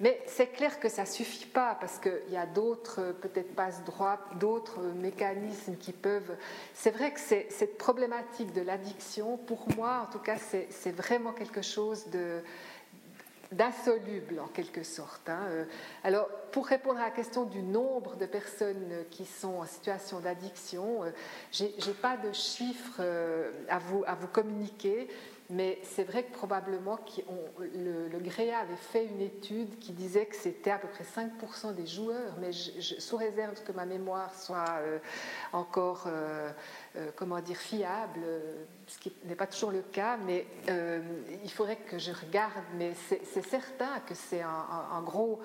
Mais 0.00 0.20
c'est 0.26 0.48
clair 0.48 0.80
que 0.80 0.88
ça 0.88 1.02
ne 1.02 1.06
suffit 1.06 1.46
pas 1.46 1.76
parce 1.80 1.98
qu'il 1.98 2.32
y 2.32 2.36
a 2.36 2.46
d'autres, 2.46 3.14
peut-être 3.20 3.54
passe 3.54 3.84
droit, 3.84 4.18
d'autres 4.40 4.80
mécanismes 4.80 5.76
qui 5.76 5.92
peuvent. 5.92 6.36
C'est 6.74 6.90
vrai 6.90 7.12
que 7.12 7.20
cette 7.20 7.78
problématique 7.78 8.52
de 8.52 8.62
l'addiction, 8.62 9.36
pour 9.36 9.64
moi, 9.76 10.06
en 10.08 10.12
tout 10.12 10.18
cas, 10.18 10.36
c'est 10.38 10.96
vraiment 10.96 11.32
quelque 11.32 11.62
chose 11.62 12.06
de 12.08 12.42
d'insoluble 13.52 14.40
en 14.40 14.48
quelque 14.48 14.82
sorte. 14.82 15.28
Hein. 15.28 15.40
Euh, 15.48 15.64
alors, 16.04 16.28
pour 16.50 16.66
répondre 16.66 16.98
à 16.98 17.04
la 17.04 17.10
question 17.10 17.44
du 17.44 17.62
nombre 17.62 18.16
de 18.16 18.26
personnes 18.26 19.04
qui 19.10 19.24
sont 19.24 19.56
en 19.56 19.66
situation 19.66 20.20
d'addiction, 20.20 21.04
euh, 21.04 21.10
je 21.52 21.64
n'ai 21.64 21.94
pas 22.00 22.16
de 22.16 22.32
chiffres 22.32 23.00
euh, 23.00 23.50
à 23.68 23.78
vous, 23.78 24.04
à 24.06 24.14
vous 24.14 24.26
communiquer, 24.26 25.08
mais 25.50 25.78
c'est 25.82 26.04
vrai 26.04 26.24
que 26.24 26.32
probablement 26.32 26.98
le, 27.58 28.08
le, 28.08 28.18
GREA 28.18 28.58
avait 28.58 28.74
fait 28.76 29.04
une 29.04 29.20
étude 29.20 29.78
qui 29.78 29.92
disait 29.92 30.24
que 30.24 30.36
c'était 30.36 30.70
à 30.70 30.78
peu 30.78 30.88
près 30.88 31.04
5% 31.04 31.74
des 31.74 31.86
joueurs, 31.86 32.36
mais 32.40 32.52
je, 32.52 32.98
sous 32.98 33.16
réserve 33.18 33.62
que 33.62 33.72
ma 33.72 33.84
mémoire 33.84 34.34
soit 34.34 34.80
encore 35.52 36.08
comment 37.16 37.40
dire, 37.40 37.58
fiable, 37.58 38.20
ce 38.92 38.98
qui 38.98 39.12
n'est 39.24 39.34
pas 39.34 39.46
toujours 39.46 39.70
le 39.70 39.80
cas, 39.80 40.18
mais 40.26 40.46
euh, 40.68 41.00
il 41.42 41.50
faudrait 41.50 41.76
que 41.76 41.98
je 41.98 42.12
regarde. 42.12 42.52
Mais 42.76 42.92
c'est 42.98 43.46
certain 43.46 44.00
que 44.06 44.14
c'est 44.14 44.42
un, 44.42 45.02
gros, 45.02 45.40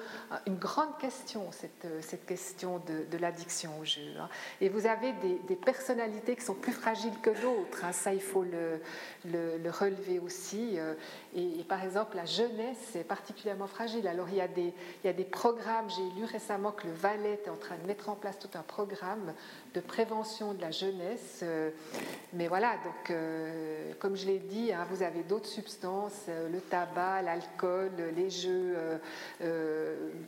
une 0.46 0.58
grande 0.58 0.98
question, 0.98 1.50
cette, 1.52 2.26
question 2.26 2.82
de, 2.86 3.18
l'addiction 3.18 3.80
au 3.80 3.86
jeu. 3.86 4.02
Hein. 4.20 4.28
Et 4.60 4.68
vous 4.68 4.86
avez 4.86 5.14
des, 5.14 5.56
personnalités 5.56 6.36
qui 6.36 6.44
sont 6.44 6.54
plus 6.54 6.72
fragiles 6.72 7.20
que 7.22 7.30
d'autres, 7.42 7.84
hein. 7.84 7.92
ça 7.92 8.14
il 8.14 8.22
faut 8.22 8.44
le, 8.44 8.80
le, 9.26 9.70
relever 9.70 10.20
aussi. 10.20 10.78
Et, 11.36 11.64
par 11.68 11.84
exemple, 11.84 12.16
la 12.16 12.26
jeunesse 12.26 12.96
est 12.96 13.04
particulièrement 13.04 13.68
fragile. 13.68 14.08
Alors 14.08 14.28
il 14.30 14.36
y 14.36 14.42
a 14.42 14.48
des, 14.48 14.74
il 15.04 15.08
y 15.08 15.10
a 15.10 15.14
des 15.14 15.26
programmes, 15.26 15.90
j'ai 15.90 16.20
lu 16.20 16.26
récemment 16.26 16.72
que 16.72 16.88
le 16.88 16.94
Valais 16.94 17.40
est 17.46 17.50
en 17.50 17.58
train 17.58 17.76
de 17.78 17.88
mettre 17.88 18.10
en 18.10 18.16
place 18.16 18.40
tout 18.40 18.50
un 18.56 18.62
programme 18.62 19.34
de 19.74 19.80
prévention 19.80 20.54
de 20.54 20.62
la 20.62 20.72
jeunesse. 20.72 21.40
Euh, 21.44 21.72
mais 22.34 22.48
voilà, 22.48 22.76
donc, 22.84 23.12
euh, 23.38 23.94
comme 24.00 24.16
je 24.16 24.26
l'ai 24.26 24.40
dit, 24.40 24.72
hein, 24.72 24.86
vous 24.90 25.04
avez 25.04 25.24
d'autres 25.24 25.48
substances, 25.48 26.26
euh, 26.30 26.50
le 26.50 26.60
tabac, 26.60 27.22
l'alcool, 27.22 27.92
les 28.16 28.30
jeux 28.30 28.76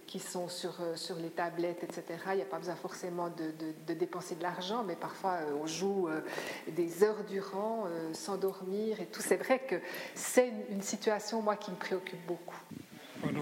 qui 0.08 0.20
sont 0.20 0.48
sur, 0.48 0.74
les 1.22 1.30
tablettes, 1.30 1.84
etc. 1.84 2.04
Il 2.32 2.36
n'y 2.36 2.42
a 2.42 2.46
pas 2.46 2.60
besoin 2.60 2.76
forcément 2.76 3.30
de, 3.30 3.94
dépenser 3.94 4.36
de 4.36 4.44
l'argent, 4.44 4.84
mais 4.84 4.96
parfois 4.96 5.40
on 5.62 5.66
joue 5.66 6.10
des 6.68 7.04
heures 7.04 7.24
durant 7.28 7.86
sans 8.14 8.38
dormir 8.38 9.00
et 9.02 9.06
tout. 9.06 9.22
C'est 9.22 9.38
vrai 9.38 9.60
que 9.60 9.76
c'est 10.16 10.52
une 10.70 10.82
situation, 10.82 11.44
qui 11.60 11.72
me 11.72 11.76
préoccupe 11.76 12.26
beaucoup 12.28 12.56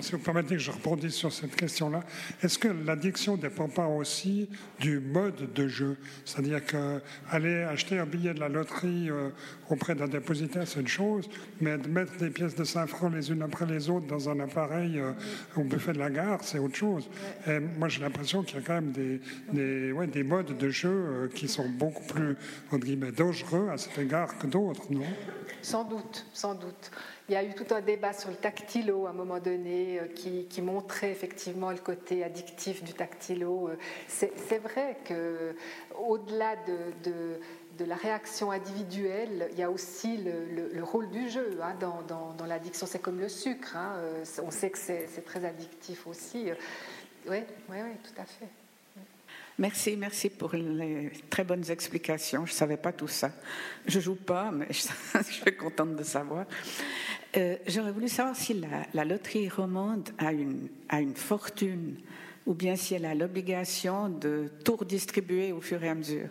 si 0.01 0.11
vous 0.11 0.19
permettez 0.19 0.55
que 0.55 0.61
je 0.61 0.71
rebondisse 0.71 1.15
sur 1.15 1.31
cette 1.31 1.55
question-là, 1.55 2.01
est-ce 2.41 2.57
que 2.57 2.67
l'addiction 2.67 3.35
ne 3.35 3.41
dépend 3.41 3.67
pas 3.67 3.87
aussi 3.87 4.49
du 4.79 4.99
mode 4.99 5.53
de 5.53 5.67
jeu? 5.67 5.97
C'est-à-dire 6.25 6.61
qu'aller 6.65 7.63
acheter 7.63 7.99
un 7.99 8.05
billet 8.05 8.33
de 8.33 8.39
la 8.39 8.49
loterie 8.49 9.09
euh, 9.09 9.29
auprès 9.69 9.95
d'un 9.95 10.07
dépositaire, 10.07 10.67
c'est 10.67 10.79
une 10.79 10.87
chose, 10.87 11.29
mais 11.61 11.77
de 11.77 11.87
mettre 11.87 12.15
des 12.17 12.29
pièces 12.29 12.55
de 12.55 12.63
5 12.63 12.87
francs 12.87 13.13
les 13.13 13.31
unes 13.31 13.41
après 13.41 13.65
les 13.65 13.89
autres 13.89 14.07
dans 14.07 14.29
un 14.29 14.39
appareil 14.39 14.99
euh, 14.99 15.13
au 15.55 15.63
buffet 15.63 15.93
de 15.93 15.99
la 15.99 16.09
gare, 16.09 16.39
c'est 16.43 16.59
autre 16.59 16.75
chose. 16.75 17.09
Et 17.47 17.59
moi, 17.59 17.89
j'ai 17.89 18.01
l'impression 18.01 18.43
qu'il 18.43 18.57
y 18.57 18.59
a 18.59 18.63
quand 18.65 18.75
même 18.75 18.91
des, 18.91 19.21
des, 19.51 19.91
ouais, 19.91 20.07
des 20.07 20.23
modes 20.23 20.57
de 20.57 20.69
jeu 20.69 20.89
euh, 20.89 21.27
qui 21.27 21.47
sont 21.47 21.69
beaucoup 21.69 22.05
plus, 22.05 22.35
entre 22.71 22.85
guillemets, 22.85 23.11
dangereux 23.11 23.69
à 23.71 23.77
cet 23.77 23.97
égard 23.97 24.37
que 24.37 24.47
d'autres, 24.47 24.91
non? 24.91 25.05
Sans 25.61 25.83
doute, 25.83 26.25
sans 26.33 26.55
doute. 26.55 26.91
Il 27.29 27.33
y 27.33 27.35
a 27.35 27.43
eu 27.43 27.53
tout 27.53 27.73
un 27.73 27.81
débat 27.81 28.13
sur 28.13 28.29
le 28.29 28.37
tactilo 28.37 29.05
à 29.05 29.09
un 29.09 29.13
moment 29.13 29.39
donné 29.39 29.99
euh, 29.99 30.07
qui, 30.07 30.61
montrait 30.61 31.11
effectivement 31.11 31.71
le 31.71 31.77
côté 31.77 32.23
addictif 32.23 32.83
du 32.83 32.93
tactilo. 32.93 33.67
Euh, 33.67 33.77
c'est 34.07 34.59
vrai 34.59 34.97
que 35.03 35.53
au-delà 35.99 36.55
de, 36.55 37.85
la 37.85 37.95
réaction 37.95 38.49
individuelle, 38.51 39.49
il 39.51 39.59
y 39.59 39.63
a 39.63 39.69
aussi 39.69 40.17
le, 40.17 40.83
rôle 40.83 41.09
du 41.09 41.29
jeu 41.29 41.59
hein, 41.61 41.75
dans, 41.81 42.33
dans, 42.33 42.45
l'addiction. 42.45 42.87
C'est 42.87 42.99
comme 42.99 43.19
le 43.19 43.29
sucre. 43.29 43.75
Hein, 43.75 43.95
euh, 43.97 44.23
on 44.41 44.51
sait 44.51 44.69
que 44.69 44.77
c'est 44.77 45.25
très 45.25 45.43
addictif 45.43 46.07
aussi. 46.07 46.45
Oui, 47.27 47.43
oui, 47.69 47.77
oui, 47.83 47.91
tout 48.03 48.21
à 48.21 48.25
fait. 48.25 48.47
Merci, 49.59 49.97
merci 49.97 50.29
pour 50.29 50.53
les 50.53 51.11
très 51.31 51.43
bonnes 51.43 51.69
explications. 51.71 52.45
Je 52.45 52.51
ne 52.51 52.55
savais 52.55 52.77
pas 52.77 52.91
tout 52.91 53.07
ça. 53.07 53.31
Je 53.87 53.99
joue 53.99 54.15
pas, 54.15 54.51
mais 54.51 54.67
je, 54.71 55.23
suis 55.23 55.57
contente 55.57 55.95
de 55.95 56.03
savoir. 56.03 56.45
Euh, 57.35 57.57
j'aurais 57.65 57.91
voulu 57.91 58.07
savoir 58.07 58.35
si 58.35 58.61
la, 58.93 59.03
loterie 59.03 59.49
romande 59.49 60.09
a 60.19 60.31
une, 60.31 60.69
a 60.89 61.01
une 61.01 61.15
fortune 61.15 61.97
ou 62.45 62.53
bien 62.53 62.75
si 62.75 62.93
elle 62.93 63.05
a 63.05 63.15
l'obligation 63.15 64.09
de 64.09 64.51
tout 64.63 64.75
redistribuer 64.75 65.51
au 65.51 65.59
fur 65.59 65.83
et 65.83 65.89
à 65.89 65.95
mesure. 65.95 66.29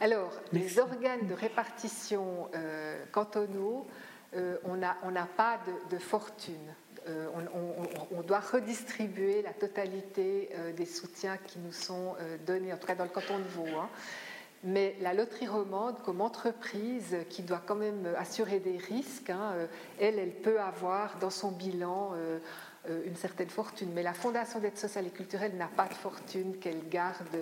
Alors, 0.00 0.32
les 0.52 0.78
organes 0.78 1.26
de 1.28 1.34
répartition 1.34 2.48
euh, 2.54 3.04
cantonaux, 3.12 3.86
euh, 4.34 4.56
on 4.64 4.76
n'a 4.76 5.28
pas 5.36 5.60
de, 5.90 5.98
fortune. 5.98 6.74
On, 8.12 8.22
doit 8.22 8.40
redistribuer 8.40 9.42
la 9.42 9.52
totalité 9.52 10.50
des 10.76 10.86
soutiens 10.86 11.36
qui 11.38 11.58
nous 11.58 11.72
sont 11.72 12.14
donnés, 12.46 12.72
en 12.72 12.76
tout 12.76 12.86
cas 12.86 12.94
dans 12.94 13.04
le 13.04 13.10
canton 13.10 13.38
de 13.38 13.44
Vaud. 13.44 13.78
Hein. 13.78 13.88
Mais 14.62 14.94
la 15.00 15.14
loterie 15.14 15.46
romande, 15.46 16.02
comme 16.02 16.20
entreprise 16.20 17.16
qui 17.30 17.42
doit 17.42 17.62
quand 17.64 17.76
même 17.76 18.06
assurer 18.18 18.60
des 18.60 18.76
risques, 18.76 19.30
hein, 19.30 19.52
euh, 19.54 19.66
elle, 19.98 20.18
elle 20.18 20.34
peut 20.34 20.60
avoir 20.60 21.18
dans 21.18 21.30
son 21.30 21.50
bilan 21.50 22.10
euh, 22.14 22.38
euh, 22.90 23.02
une 23.06 23.16
certaine 23.16 23.48
fortune. 23.48 23.90
Mais 23.94 24.02
la 24.02 24.12
Fondation 24.12 24.60
d'aide 24.60 24.76
sociale 24.76 25.06
et 25.06 25.10
culturelle 25.10 25.56
n'a 25.56 25.68
pas 25.68 25.86
de 25.86 25.94
fortune 25.94 26.58
qu'elle 26.58 26.86
garde 26.90 27.38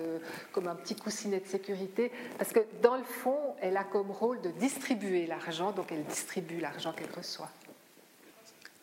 comme 0.53 0.69
un 0.69 0.75
petit 0.75 0.95
coussinet 0.95 1.41
de 1.41 1.47
sécurité, 1.47 2.09
parce 2.37 2.53
que 2.53 2.61
dans 2.81 2.95
le 2.95 3.03
fond, 3.03 3.55
elle 3.59 3.75
a 3.75 3.83
comme 3.83 4.11
rôle 4.11 4.39
de 4.39 4.51
distribuer 4.51 5.27
l'argent, 5.27 5.73
donc 5.73 5.91
elle 5.91 6.05
distribue 6.05 6.59
l'argent 6.61 6.93
qu'elle 6.93 7.11
reçoit. 7.11 7.49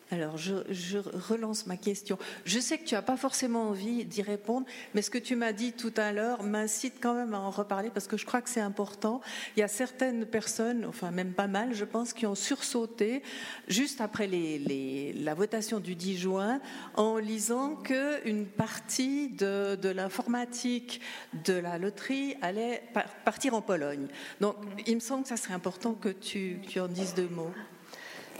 Alors, 0.09 0.37
je, 0.37 0.97
relance 0.97 1.67
ma 1.67 1.75
question. 1.75 2.17
Je 2.45 2.59
sais 2.59 2.77
que 2.77 2.85
tu 2.85 2.95
n'as 2.95 3.01
pas 3.01 3.17
forcément 3.17 3.69
envie 3.69 4.05
d'y 4.05 4.21
répondre, 4.21 4.65
mais 4.93 5.01
ce 5.01 5.09
que 5.09 5.17
tu 5.17 5.35
m'as 5.35 5.51
dit 5.51 5.73
tout 5.73 5.93
à 5.97 6.13
l'heure 6.13 6.43
m'incite 6.43 6.95
quand 7.01 7.13
même 7.13 7.33
à 7.33 7.39
en 7.39 7.49
reparler 7.49 7.89
parce 7.89 8.07
que 8.07 8.15
je 8.15 8.25
crois 8.25 8.41
que 8.41 8.49
c'est 8.49 8.61
important. 8.61 9.19
Il 9.57 9.59
y 9.59 9.63
a 9.63 9.67
certaines 9.67 10.25
personnes, 10.25 10.85
enfin 10.85 11.11
même 11.11 11.33
pas 11.33 11.47
mal, 11.47 11.73
je 11.73 11.83
pense, 11.83 12.13
qui 12.13 12.25
ont 12.25 12.35
sursauté 12.35 13.21
juste 13.67 13.99
après 13.99 14.29
la 14.29 15.33
votation 15.33 15.81
du 15.81 15.95
10 15.95 16.17
juin 16.17 16.61
en 16.95 17.17
lisant 17.17 17.75
qu'une 17.75 18.45
partie 18.45 19.27
de, 19.29 19.77
l'informatique 19.89 21.01
de 21.45 21.53
la 21.53 21.77
loterie 21.77 22.35
allait 22.41 22.83
partir 23.25 23.55
en 23.55 23.61
Pologne. 23.61 24.07
Donc, 24.39 24.55
il 24.85 24.95
me 24.95 24.99
semble 25.01 25.23
que 25.23 25.29
ça 25.29 25.37
serait 25.37 25.53
important 25.53 25.93
que 25.93 26.09
tu, 26.09 26.59
tu 26.65 26.79
en 26.79 26.87
dises 26.87 27.13
deux 27.13 27.27
mots. 27.27 27.51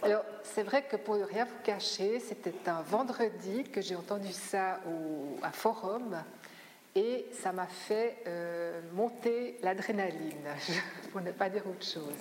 Alors, 0.03 0.23
c'est 0.43 0.63
vrai 0.63 0.83
que 0.83 0.95
pour 0.95 1.15
ne 1.15 1.23
rien 1.23 1.45
vous 1.45 1.63
cacher, 1.63 2.19
c'était 2.19 2.53
un 2.67 2.81
vendredi 2.83 3.63
que 3.63 3.81
j'ai 3.81 3.95
entendu 3.95 4.31
ça 4.31 4.79
au, 4.87 5.37
à 5.41 5.51
Forum 5.51 6.15
et 6.95 7.25
ça 7.31 7.51
m'a 7.51 7.65
fait 7.65 8.17
euh, 8.27 8.79
monter 8.93 9.57
l'adrénaline, 9.63 10.47
pour 11.11 11.21
ne 11.21 11.31
pas 11.31 11.49
dire 11.49 11.65
autre 11.67 11.85
chose. 11.85 12.13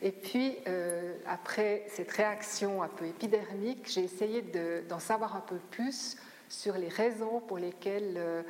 Et 0.00 0.12
puis, 0.12 0.56
euh, 0.68 1.14
après 1.26 1.84
cette 1.88 2.12
réaction 2.12 2.82
un 2.82 2.88
peu 2.88 3.06
épidermique, 3.06 3.90
j'ai 3.90 4.04
essayé 4.04 4.42
d'en 4.88 5.00
savoir 5.00 5.34
un 5.34 5.40
peu 5.40 5.58
plus 5.70 6.16
sur 6.48 6.78
les 6.78 6.88
raisons 6.88 7.40
pour 7.40 7.58
lesquelles 7.58 8.44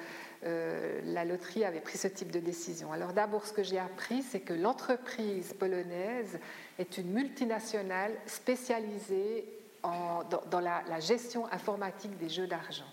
euh, 0.44 1.00
la 1.04 1.24
loterie 1.24 1.64
avait 1.64 1.80
pris 1.80 1.98
ce 1.98 2.06
type 2.06 2.30
de 2.30 2.38
décision. 2.38 2.92
Alors 2.92 3.12
d'abord, 3.12 3.46
ce 3.46 3.52
que 3.52 3.62
j'ai 3.62 3.78
appris, 3.78 4.22
c'est 4.22 4.40
que 4.40 4.52
l'entreprise 4.52 5.54
polonaise 5.58 6.38
est 6.78 6.98
une 6.98 7.10
multinationale 7.12 8.12
spécialisée 8.26 9.44
dans, 9.82 10.60
la, 10.60 11.00
gestion 11.00 11.46
informatique 11.52 12.16
des 12.18 12.28
jeux 12.28 12.46
d'argent. 12.46 12.84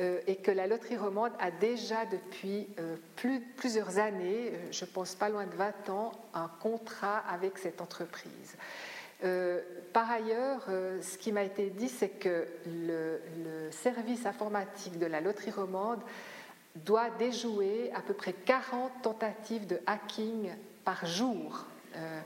Euh, 0.00 0.20
et 0.26 0.36
que 0.36 0.50
la 0.50 0.66
loterie 0.66 0.96
romande 0.96 1.32
a 1.38 1.50
déjà 1.50 2.06
depuis 2.06 2.66
euh, 2.78 2.96
plusieurs 3.56 3.98
années, 3.98 4.52
je 4.70 4.86
pense 4.86 5.14
pas 5.14 5.28
loin 5.28 5.44
de 5.44 5.54
20 5.54 5.90
ans, 5.90 6.12
un 6.32 6.50
contrat 6.60 7.18
avec 7.28 7.58
cette 7.58 7.80
entreprise. 7.80 8.56
par 9.92 10.10
ailleurs, 10.10 10.62
ce 10.66 11.18
qui 11.18 11.30
m'a 11.30 11.44
été 11.44 11.70
dit, 11.70 11.88
c'est 11.88 12.08
que 12.08 12.46
le, 12.66 13.20
service 13.70 14.26
informatique 14.26 14.98
de 14.98 15.06
la 15.06 15.20
loterie 15.20 15.50
romande 15.50 16.00
doit 16.76 17.10
déjouer 17.10 17.90
à 17.94 18.00
peu 18.00 18.14
près 18.14 18.32
40 18.32 19.02
tentatives 19.02 19.66
de 19.66 19.80
hacking 19.86 20.50
par 20.84 21.06
jour. 21.06 21.66
Euh, 21.96 22.20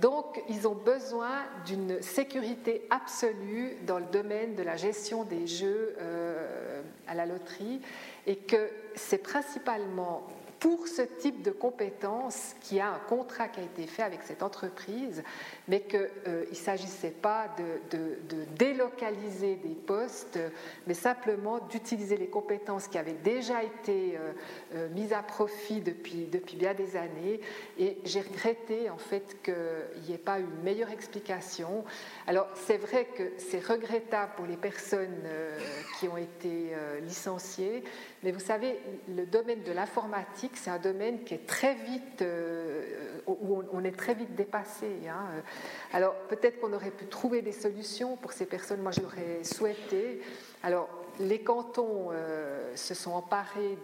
donc, 0.00 0.42
ils 0.48 0.68
ont 0.68 0.74
besoin 0.74 1.44
d'une 1.64 2.02
sécurité 2.02 2.86
absolue 2.90 3.76
dans 3.86 3.98
le 3.98 4.04
domaine 4.06 4.54
de 4.54 4.62
la 4.62 4.76
gestion 4.76 5.24
des 5.24 5.46
jeux 5.46 5.96
euh, 5.98 6.82
à 7.06 7.14
la 7.14 7.24
loterie 7.24 7.80
et 8.26 8.36
que 8.36 8.70
c'est 8.94 9.22
principalement 9.22 10.26
pour 10.60 10.88
ce 10.88 11.02
type 11.02 11.42
de 11.42 11.50
compétences 11.50 12.54
qu'il 12.60 12.78
y 12.78 12.80
a 12.80 12.88
un 12.88 12.98
contrat 12.98 13.48
qui 13.48 13.60
a 13.60 13.62
été 13.62 13.86
fait 13.86 14.02
avec 14.02 14.22
cette 14.22 14.42
entreprise, 14.42 15.22
mais 15.68 15.82
qu'il 15.82 16.08
euh, 16.26 16.44
ne 16.48 16.54
s'agissait 16.54 17.10
pas 17.10 17.48
de, 17.90 18.18
délocaliser 18.56 19.56
des 19.56 19.74
postes, 19.74 20.38
mais 20.86 20.94
simplement 20.94 21.58
d'utiliser 21.58 22.16
les 22.16 22.28
compétences 22.28 22.88
qui 22.88 22.98
avaient 22.98 23.12
déjà 23.12 23.62
été 23.62 24.16
euh, 24.16 24.32
euh, 24.74 24.88
mises 24.90 25.12
à 25.12 25.22
profit 25.22 25.80
depuis, 25.80 26.26
depuis 26.26 26.56
bien 26.56 26.74
des 26.74 26.96
années. 26.96 27.40
Et 27.78 27.98
j'ai 28.04 28.20
regretté 28.20 28.88
en 28.88 28.98
fait 28.98 29.42
qu'il 29.42 29.54
n'y 30.08 30.14
ait 30.14 30.18
pas 30.18 30.38
une 30.38 30.62
meilleure 30.62 30.90
explication. 30.90 31.84
Alors 32.26 32.48
c'est 32.54 32.78
vrai 32.78 33.06
que 33.16 33.32
c'est 33.38 33.64
regrettable 33.64 34.32
pour 34.36 34.46
les 34.46 34.56
personnes 34.56 35.22
qui 35.98 36.08
ont 36.08 36.16
été 36.16 36.72
licenciées, 37.02 37.84
mais 38.22 38.32
vous 38.32 38.40
savez, 38.40 38.78
le 39.14 39.26
domaine 39.26 39.62
de 39.62 39.72
l'informatique, 39.72 40.45
c'est 40.54 40.70
un 40.70 40.78
domaine 40.78 41.24
qui 41.24 41.34
est 41.34 41.46
très 41.46 41.74
vite, 41.74 42.22
euh, 42.22 42.82
où 43.26 43.62
on 43.72 43.84
est 43.84 43.96
très 43.96 44.14
vite 44.14 44.34
dépassé. 44.34 44.86
Hein. 45.08 45.42
Alors 45.92 46.14
peut-être 46.28 46.60
qu'on 46.60 46.72
aurait 46.72 46.90
pu 46.90 47.06
trouver 47.06 47.42
des 47.42 47.52
solutions 47.52 48.16
pour 48.16 48.32
ces 48.32 48.46
personnes. 48.46 48.82
Moi, 48.82 48.92
je 48.92 49.00
l'aurais 49.00 49.42
souhaité. 49.42 50.20
Alors 50.62 50.88
les 51.18 51.40
cantons 51.40 52.10
se 52.74 52.94
sont 52.94 53.12
emparés 53.12 53.78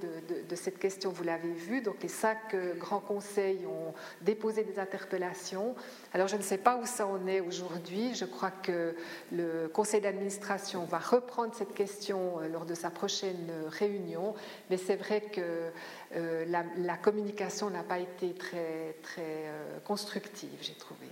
de, 0.48 0.56
cette 0.56 0.78
question, 0.78 1.10
vous 1.10 1.24
l'avez 1.24 1.52
vu. 1.52 1.80
Donc, 1.80 2.02
les 2.02 2.08
cinq 2.08 2.54
grands 2.78 3.00
conseils 3.00 3.66
ont 3.66 3.94
déposé 4.20 4.64
des 4.64 4.78
interpellations. 4.78 5.74
Alors, 6.12 6.28
je 6.28 6.36
ne 6.36 6.42
sais 6.42 6.58
pas 6.58 6.76
où 6.76 6.86
ça 6.86 7.06
en 7.06 7.26
est 7.26 7.40
aujourd'hui. 7.40 8.14
Je 8.14 8.24
crois 8.24 8.50
que 8.50 8.94
le 9.32 9.68
conseil 9.68 10.00
d'administration 10.00 10.84
va 10.84 10.98
reprendre 10.98 11.54
cette 11.54 11.74
question 11.74 12.40
lors 12.52 12.66
de 12.66 12.74
sa 12.74 12.90
prochaine 12.90 13.50
réunion. 13.68 14.34
Mais 14.70 14.76
c'est 14.76 14.96
vrai 14.96 15.20
que 15.22 15.70
la, 16.14 16.96
communication 16.96 17.70
n'a 17.70 17.82
pas 17.82 17.98
été 17.98 18.34
très, 18.34 18.96
très 19.02 19.50
constructive, 19.84 20.58
j'ai 20.60 20.74
trouvé. 20.74 21.06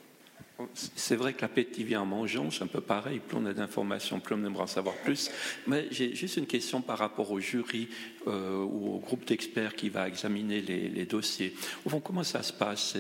C'est 0.75 1.17
vrai 1.17 1.33
que 1.33 1.43
l'appétit 1.43 1.85
vient 1.85 2.03
en 2.03 2.07
mangeant, 2.07 2.51
c'est 2.51 2.65
un 2.65 2.69
peu 2.69 2.81
pareil, 2.81 3.21
plus 3.21 3.37
on 3.37 3.47
a 3.47 3.53
d'informations, 3.53 4.21
plus 4.21 4.35
on 4.35 4.45
aimerait 4.45 4.65
en 4.65 4.67
savoir 4.67 4.95
plus. 4.97 5.31
Mais 5.67 5.87
j'ai 5.91 6.15
juste 6.15 6.37
une 6.37 6.47
question 6.47 6.81
par 6.81 6.99
rapport 6.99 7.31
au 7.31 7.41
jury 7.41 7.89
euh, 8.27 8.63
ou 8.63 8.95
au 8.95 8.99
groupe 8.99 9.25
d'experts 9.25 9.75
qui 9.75 9.89
va 9.89 10.07
examiner 10.09 10.61
les, 10.61 11.07
dossiers. 11.07 11.55
Au 11.85 11.91
fond, 11.91 12.01
comment 12.01 12.23
ça 12.23 12.43
se 12.43 12.53
passe? 12.53 12.97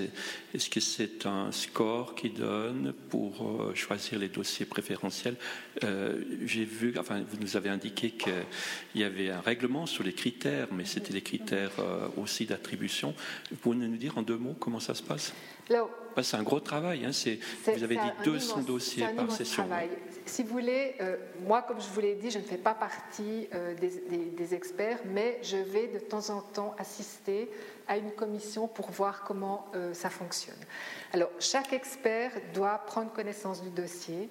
Est-ce 0.54 0.70
que 0.70 0.80
c'est 0.80 1.26
un 1.26 1.52
score 1.52 2.14
qui 2.14 2.30
donne 2.30 2.94
pour 3.08 3.46
euh, 3.46 3.74
choisir 3.74 4.18
les 4.18 4.28
dossiers 4.28 4.66
préférentiels? 4.66 5.36
Euh, 5.84 6.22
J'ai 6.44 6.64
vu, 6.64 6.94
enfin, 6.98 7.22
vous 7.28 7.38
nous 7.40 7.56
avez 7.56 7.68
indiqué 7.68 8.10
qu'il 8.10 8.32
y 8.94 9.04
avait 9.04 9.30
un 9.30 9.40
règlement 9.40 9.86
sur 9.86 10.04
les 10.04 10.12
critères, 10.12 10.68
mais 10.72 10.84
c'était 10.84 11.12
les 11.12 11.22
critères 11.22 11.72
aussi 12.16 12.46
d'attribution. 12.46 13.14
Vous 13.50 13.56
pouvez 13.56 13.76
nous 13.76 13.96
dire 13.96 14.16
en 14.18 14.22
deux 14.22 14.38
mots 14.38 14.56
comment 14.58 14.80
ça 14.80 14.94
se 14.94 15.02
passe? 15.02 15.32
C'est 16.22 16.36
un 16.36 16.42
gros 16.42 16.60
travail. 16.60 17.04
Hein. 17.04 17.10
vous 17.66 17.84
avez 17.84 17.96
dit 17.96 18.10
200 18.24 18.60
dossiers 18.62 19.06
par 19.16 19.30
session. 19.30 19.66
Si 20.26 20.44
vous 20.44 20.50
voulez, 20.50 20.94
euh, 21.00 21.16
moi, 21.44 21.62
comme 21.62 21.80
je 21.80 21.88
vous 21.88 22.00
l'ai 22.00 22.14
dit, 22.14 22.30
je 22.30 22.38
ne 22.38 22.44
fais 22.44 22.56
pas 22.56 22.74
partie 22.74 23.48
euh, 23.52 23.74
des, 23.74 24.54
experts, 24.54 24.98
mais 25.06 25.40
je 25.42 25.56
vais 25.56 25.88
de 25.88 25.98
temps 25.98 26.30
en 26.30 26.40
temps 26.40 26.74
assister 26.78 27.50
à 27.88 27.96
une 27.96 28.12
commission 28.12 28.68
pour 28.68 28.90
voir 28.90 29.24
comment 29.24 29.66
euh, 29.74 29.92
ça 29.92 30.08
fonctionne. 30.08 30.58
Alors, 31.12 31.30
chaque 31.40 31.72
expert 31.72 32.32
doit 32.54 32.78
prendre 32.86 33.12
connaissance 33.12 33.62
du 33.62 33.70
dossier 33.70 34.28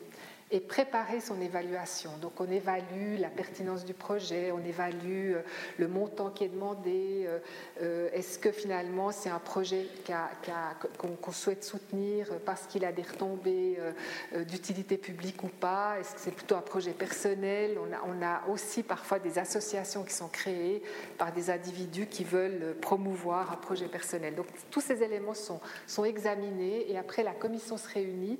et 0.51 0.59
préparer 0.59 1.19
son 1.19 1.39
évaluation. 1.41 2.11
Donc 2.21 2.39
on 2.39 2.49
évalue 2.49 3.19
la 3.19 3.29
pertinence 3.29 3.85
du 3.85 3.93
projet, 3.93 4.51
on 4.51 4.63
évalue 4.65 5.33
euh, 5.33 5.41
le 5.77 5.87
montant 5.87 6.31
qui 6.31 6.43
est 6.43 6.49
demandé, 6.49 7.25
euh, 7.27 7.39
euh, 7.81 8.09
est-ce 8.13 8.39
que 8.39 8.51
finalement 8.51 9.11
c'est 9.11 9.29
un 9.29 9.39
projet 9.39 9.85
qu'on 10.97 11.31
souhaite 11.31 11.63
soutenir 11.63 12.27
parce 12.45 12.65
qu'il 12.65 12.83
a 12.83 12.91
des 12.91 13.03
retombées 13.03 13.77
d'utilité 14.47 14.97
publique 14.97 15.43
ou 15.43 15.47
pas, 15.47 15.99
est-ce 15.99 16.15
que 16.15 16.19
c'est 16.19 16.31
plutôt 16.31 16.55
un 16.55 16.61
projet 16.61 16.91
personnel? 16.91 17.77
On 17.79 18.23
a, 18.23 18.41
aussi 18.47 18.83
parfois 18.83 19.19
des 19.19 19.37
associations 19.37 20.03
qui 20.03 20.13
sont 20.13 20.27
créées 20.27 20.81
par 21.17 21.31
des 21.31 21.49
individus 21.49 22.07
qui 22.07 22.23
veulent 22.23 22.75
promouvoir 22.81 23.51
un 23.51 23.57
projet 23.57 23.87
personnel. 23.87 24.35
Donc 24.35 24.47
tous 24.71 24.81
ces 24.81 25.03
éléments 25.03 25.33
sont 25.33 26.05
examinés 26.05 26.89
et 26.89 26.97
après 26.97 27.23
la 27.23 27.33
commission 27.33 27.77
se 27.77 27.87
réunit 27.89 28.39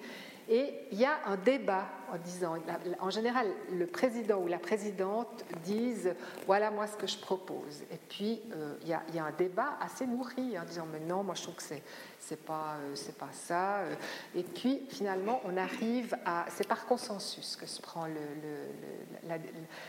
et 0.49 0.73
il 0.91 0.99
y 0.99 1.05
a 1.05 1.19
un 1.27 1.37
débat 1.37 1.87
en 2.11 2.17
disant, 2.17 2.55
en 2.99 3.09
général, 3.11 3.47
le 3.71 3.85
président 3.85 4.39
ou 4.39 4.47
la 4.47 4.57
présidente 4.57 5.45
disent, 5.63 6.15
voilà 6.47 6.71
moi 6.71 6.87
ce 6.87 6.97
que 6.97 7.05
je 7.05 7.19
propose. 7.19 7.83
Et 7.91 7.99
puis, 8.09 8.41
euh, 8.53 8.73
il, 8.81 8.87
y 8.87 9.19
a, 9.19 9.23
un 9.23 9.31
débat 9.31 9.77
assez 9.79 10.07
nourri 10.07 10.57
en 10.57 10.63
disant, 10.63 10.87
mais 10.91 11.01
non, 11.01 11.23
moi 11.23 11.35
je 11.35 11.43
trouve 11.43 11.55
que 11.55 11.61
c'est, 11.61 11.83
c'est 12.17 12.43
pas, 12.43 12.77
euh, 12.81 12.95
c'est 12.95 13.15
pas 13.15 13.29
ça. 13.31 13.81
Et 14.35 14.41
puis, 14.41 14.81
finalement, 14.89 15.39
on 15.45 15.55
arrive 15.55 16.17
à, 16.25 16.45
c'est 16.49 16.67
par 16.67 16.87
consensus 16.87 17.55
que 17.55 17.67
se 17.67 17.79
prend 17.79 18.07
le, 18.07 18.13
le, 18.13 19.35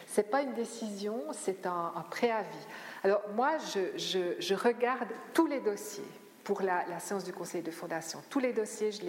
c'est 0.06 0.30
pas 0.30 0.42
une 0.42 0.52
décision, 0.52 1.22
c'est 1.32 1.64
un, 1.64 2.04
préavis. 2.10 2.66
Alors 3.02 3.22
moi, 3.34 3.52
je, 3.74 4.36
je 4.38 4.54
regarde 4.54 5.08
tous 5.32 5.46
les 5.46 5.60
dossiers 5.60 6.04
pour 6.50 6.62
la, 6.62 6.98
séance 6.98 7.22
du 7.22 7.32
conseil 7.32 7.62
de 7.62 7.70
fondation. 7.70 8.20
Tous 8.28 8.40
les 8.40 8.52
dossiers, 8.52 8.90
je 8.90 9.02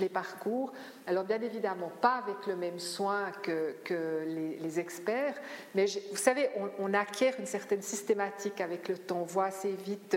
les, 0.00 0.08
parcours. 0.08 0.72
Alors 1.08 1.24
bien 1.24 1.42
évidemment, 1.42 1.90
pas 2.00 2.22
avec 2.24 2.46
le 2.46 2.54
même 2.54 2.78
soin 2.78 3.32
que, 3.42 3.74
les, 4.60 4.78
experts, 4.78 5.34
mais 5.74 5.86
vous 6.12 6.16
savez, 6.16 6.48
on, 6.78 6.94
acquiert 6.94 7.34
une 7.40 7.46
certaine 7.46 7.82
systématique 7.82 8.60
avec 8.60 8.88
le 8.88 8.96
temps. 8.96 9.22
On 9.22 9.24
voit 9.24 9.46
assez 9.46 9.72
vite 9.72 10.16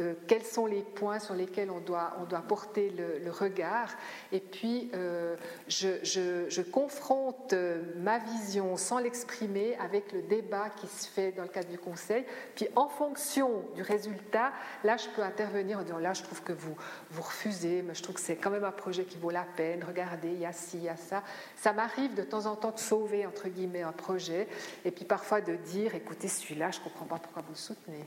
euh, 0.00 0.14
quels 0.26 0.42
sont 0.42 0.66
les 0.66 0.82
points 0.82 1.20
sur 1.20 1.34
lesquels 1.34 1.70
on 1.70 1.78
doit, 1.78 2.12
porter 2.48 2.90
le, 2.90 3.30
regard. 3.30 3.90
Et 4.32 4.40
puis, 4.40 4.90
euh, 4.94 5.36
je, 5.68 6.62
confronte 6.62 7.52
euh, 7.52 7.84
ma 7.98 8.18
vision 8.18 8.76
sans 8.76 8.98
l'exprimer 8.98 9.76
avec 9.76 10.10
le 10.10 10.22
débat 10.22 10.70
qui 10.70 10.88
se 10.88 11.06
fait 11.06 11.30
dans 11.30 11.44
le 11.44 11.48
cadre 11.48 11.68
du 11.68 11.78
conseil. 11.78 12.24
Puis 12.56 12.66
en 12.74 12.88
fonction 12.88 13.62
du 13.76 13.82
résultat, 13.82 14.52
là, 14.82 14.96
je 14.96 15.08
peux 15.10 15.22
intervenir 15.22 15.78
en 15.78 15.82
disant 15.82 15.99
là, 16.00 16.12
je 16.12 16.22
trouve 16.22 16.42
que 16.42 16.52
vous, 16.52 16.76
vous 17.10 17.22
refusez, 17.22 17.82
mais 17.82 17.94
je 17.94 18.02
trouve 18.02 18.16
que 18.16 18.20
c'est 18.20 18.36
quand 18.36 18.50
même 18.50 18.64
un 18.64 18.70
projet 18.72 19.04
qui 19.04 19.18
vaut 19.18 19.30
la 19.30 19.44
peine. 19.56 19.84
Regardez, 19.84 20.28
il 20.28 20.40
y 20.40 20.46
a 20.46 20.52
ci, 20.52 20.78
il 20.78 20.84
y 20.84 20.88
a 20.88 20.96
ça. 20.96 21.22
Ça 21.56 21.72
m'arrive 21.72 22.14
de 22.14 22.22
temps 22.22 22.46
en 22.46 22.56
temps 22.56 22.72
de 22.72 22.78
sauver, 22.78 23.26
entre 23.26 23.48
guillemets, 23.48 23.82
un 23.82 23.92
projet, 23.92 24.48
et 24.84 24.90
puis 24.90 25.04
parfois 25.04 25.40
de 25.40 25.56
dire, 25.56 25.94
écoutez, 25.94 26.28
celui-là, 26.28 26.70
je 26.70 26.78
ne 26.78 26.84
comprends 26.84 27.06
pas 27.06 27.18
pourquoi 27.18 27.42
vous 27.42 27.52
le 27.52 27.56
soutenez. 27.56 28.04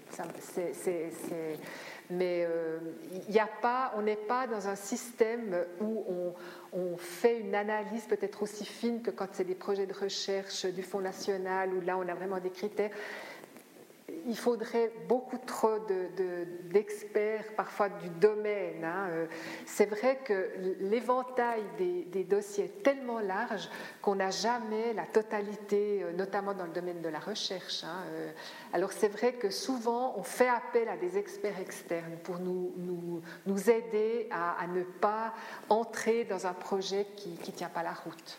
Mais 2.10 2.46
euh, 2.46 2.80
il 3.30 3.40
a 3.40 3.48
pas, 3.62 3.94
on 3.96 4.02
n'est 4.02 4.16
pas 4.16 4.46
dans 4.46 4.68
un 4.68 4.76
système 4.76 5.56
où 5.80 6.04
on, 6.08 6.34
on 6.78 6.98
fait 6.98 7.40
une 7.40 7.56
analyse 7.56 8.04
peut-être 8.06 8.44
aussi 8.44 8.66
fine 8.66 9.02
que 9.02 9.12
quand 9.12 9.28
c'est 9.32 9.46
des 9.46 9.56
projets 9.56 9.86
de 9.86 9.94
recherche 9.94 10.66
du 10.66 10.84
Fonds 10.84 11.02
national, 11.02 11.74
où 11.74 11.82
là, 11.82 11.98
on 11.98 12.08
a 12.08 12.14
vraiment 12.14 12.40
des 12.40 12.50
critères 12.50 12.92
il 14.26 14.38
faudrait 14.38 14.92
beaucoup 15.08 15.38
trop 15.38 15.80
d'experts, 16.70 17.54
parfois 17.56 17.90
du 17.90 18.10
domaine. 18.10 18.84
Hein. 18.84 19.08
Euh, 19.10 19.26
c'est 19.66 19.86
vrai 19.86 20.20
que 20.24 20.52
l'éventail 20.80 21.64
des, 21.78 22.24
dossiers 22.24 22.66
est 22.66 22.84
tellement 22.84 23.20
large 23.20 23.70
qu'on 24.02 24.16
n'a 24.16 24.30
jamais 24.30 24.94
la 24.94 25.06
totalité, 25.06 26.04
euh, 26.04 26.14
notamment 26.14 26.54
dans 26.54 26.66
le 26.66 26.72
domaine 26.72 27.02
de 27.02 27.10
la 27.10 27.20
recherche. 27.20 27.84
Hein. 27.84 28.04
Euh, 28.14 28.32
alors 28.72 28.92
c'est 28.92 29.10
vrai 29.10 29.34
que 29.34 29.50
souvent 29.50 30.16
on 30.18 30.24
fait 30.24 30.50
appel 30.50 30.88
à 30.90 30.98
des 30.98 31.18
experts 31.18 31.60
externes 31.60 32.18
pour 32.24 32.40
nous, 32.40 32.74
nous, 33.46 33.70
aider 33.70 34.28
à, 34.32 34.66
ne 34.68 34.84
pas 34.84 35.34
entrer 35.70 36.24
dans 36.24 36.48
un 36.48 36.54
projet 36.54 37.08
qui 37.16 37.30
ne 37.30 37.52
tient 37.56 37.70
pas 37.70 37.84
la 37.84 37.94
route. 37.94 38.38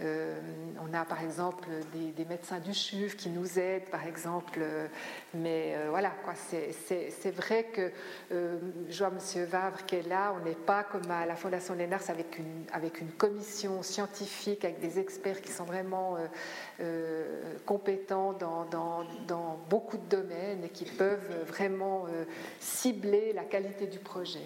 Euh, 0.00 0.40
on 0.82 0.92
a 0.92 1.04
par 1.04 1.22
exemple 1.22 1.68
des, 1.92 2.24
médecins 2.24 2.58
du 2.58 2.74
CHUV 2.74 3.14
qui 3.14 3.28
nous 3.28 3.58
aident, 3.58 3.88
par 3.90 4.06
exemple. 4.06 4.58
Euh, 4.58 4.88
mais 5.34 5.74
euh, 5.76 5.86
voilà, 5.90 6.10
quoi, 6.24 6.34
c'est 6.34 7.30
vrai 7.30 7.64
que 7.72 7.92
je 8.28 8.98
vois 8.98 9.12
M. 9.12 9.44
Vavre 9.44 9.86
qui 9.86 9.96
est 9.96 10.08
là, 10.08 10.34
on 10.36 10.44
n'est 10.44 10.54
pas 10.54 10.82
comme 10.82 11.08
à 11.10 11.26
la 11.26 11.36
Fondation 11.36 11.74
Lénars 11.74 12.10
avec 12.10 12.38
une, 13.00 13.12
commission 13.16 13.82
scientifique, 13.82 14.64
avec 14.64 14.80
des 14.80 14.98
experts 14.98 15.40
qui 15.40 15.52
sont 15.52 15.64
vraiment 15.64 16.16
compétents 17.64 18.32
dans, 18.32 18.64
dans, 18.64 19.04
dans, 19.26 19.58
beaucoup 19.68 19.96
de 19.96 20.06
domaines 20.08 20.64
et 20.64 20.68
qui 20.68 20.84
peuvent 20.84 21.44
vraiment 21.46 22.06
cibler 22.58 23.32
la 23.32 23.44
qualité 23.44 23.86
du 23.86 23.98
projet. 23.98 24.42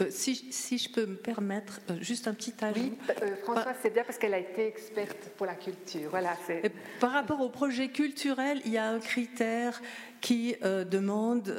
Euh, 0.00 0.06
si, 0.10 0.78
je 0.78 0.90
peux 0.90 1.06
me 1.06 1.16
permettre, 1.16 1.80
euh, 1.90 1.96
juste 2.00 2.28
un 2.28 2.34
petit 2.34 2.54
avis. 2.62 2.80
Oui, 2.80 2.98
euh, 3.22 3.36
François, 3.42 3.74
c'est 3.80 3.92
bien 3.92 4.04
parce 4.04 4.18
qu'elle 4.18 4.34
a 4.34 4.38
été 4.38 4.66
experte 4.66 5.30
pour 5.36 5.46
la 5.46 5.54
culture. 5.54 6.10
Voilà, 6.10 6.36
Par 7.00 7.12
rapport 7.12 7.40
au 7.40 7.48
projet 7.48 7.88
culturel, 7.88 8.60
il 8.64 8.72
y 8.72 8.78
a 8.78 8.88
un 8.88 9.00
critère 9.00 9.80
qui 10.20 10.54
demande 10.62 11.52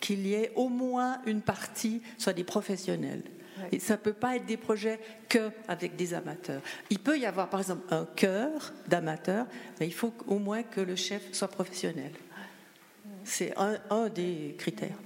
qu'il 0.00 0.26
y 0.26 0.34
ait 0.34 0.52
au 0.54 0.68
moins 0.68 1.20
une 1.26 1.42
partie 1.42 2.02
soit 2.18 2.32
des 2.32 2.44
professionnels. 2.44 3.22
Et 3.72 3.78
ça 3.78 3.94
ne 3.94 3.98
peut 3.98 4.12
pas 4.12 4.36
être 4.36 4.46
des 4.46 4.56
projets 4.56 5.00
que 5.28 5.50
avec 5.66 5.96
des 5.96 6.14
amateurs. 6.14 6.62
Il 6.88 7.00
peut 7.00 7.18
y 7.18 7.26
avoir 7.26 7.50
par 7.50 7.60
exemple 7.60 7.92
un 7.92 8.06
chœur 8.16 8.72
d'amateurs, 8.86 9.46
mais 9.78 9.86
il 9.86 9.92
faut 9.92 10.14
au 10.28 10.38
moins 10.38 10.62
que 10.62 10.80
le 10.80 10.96
chef 10.96 11.22
soit 11.32 11.48
professionnel. 11.48 12.12
C'est 13.24 13.52
un 13.58 14.08
des 14.08 14.54
critères. 14.56 14.96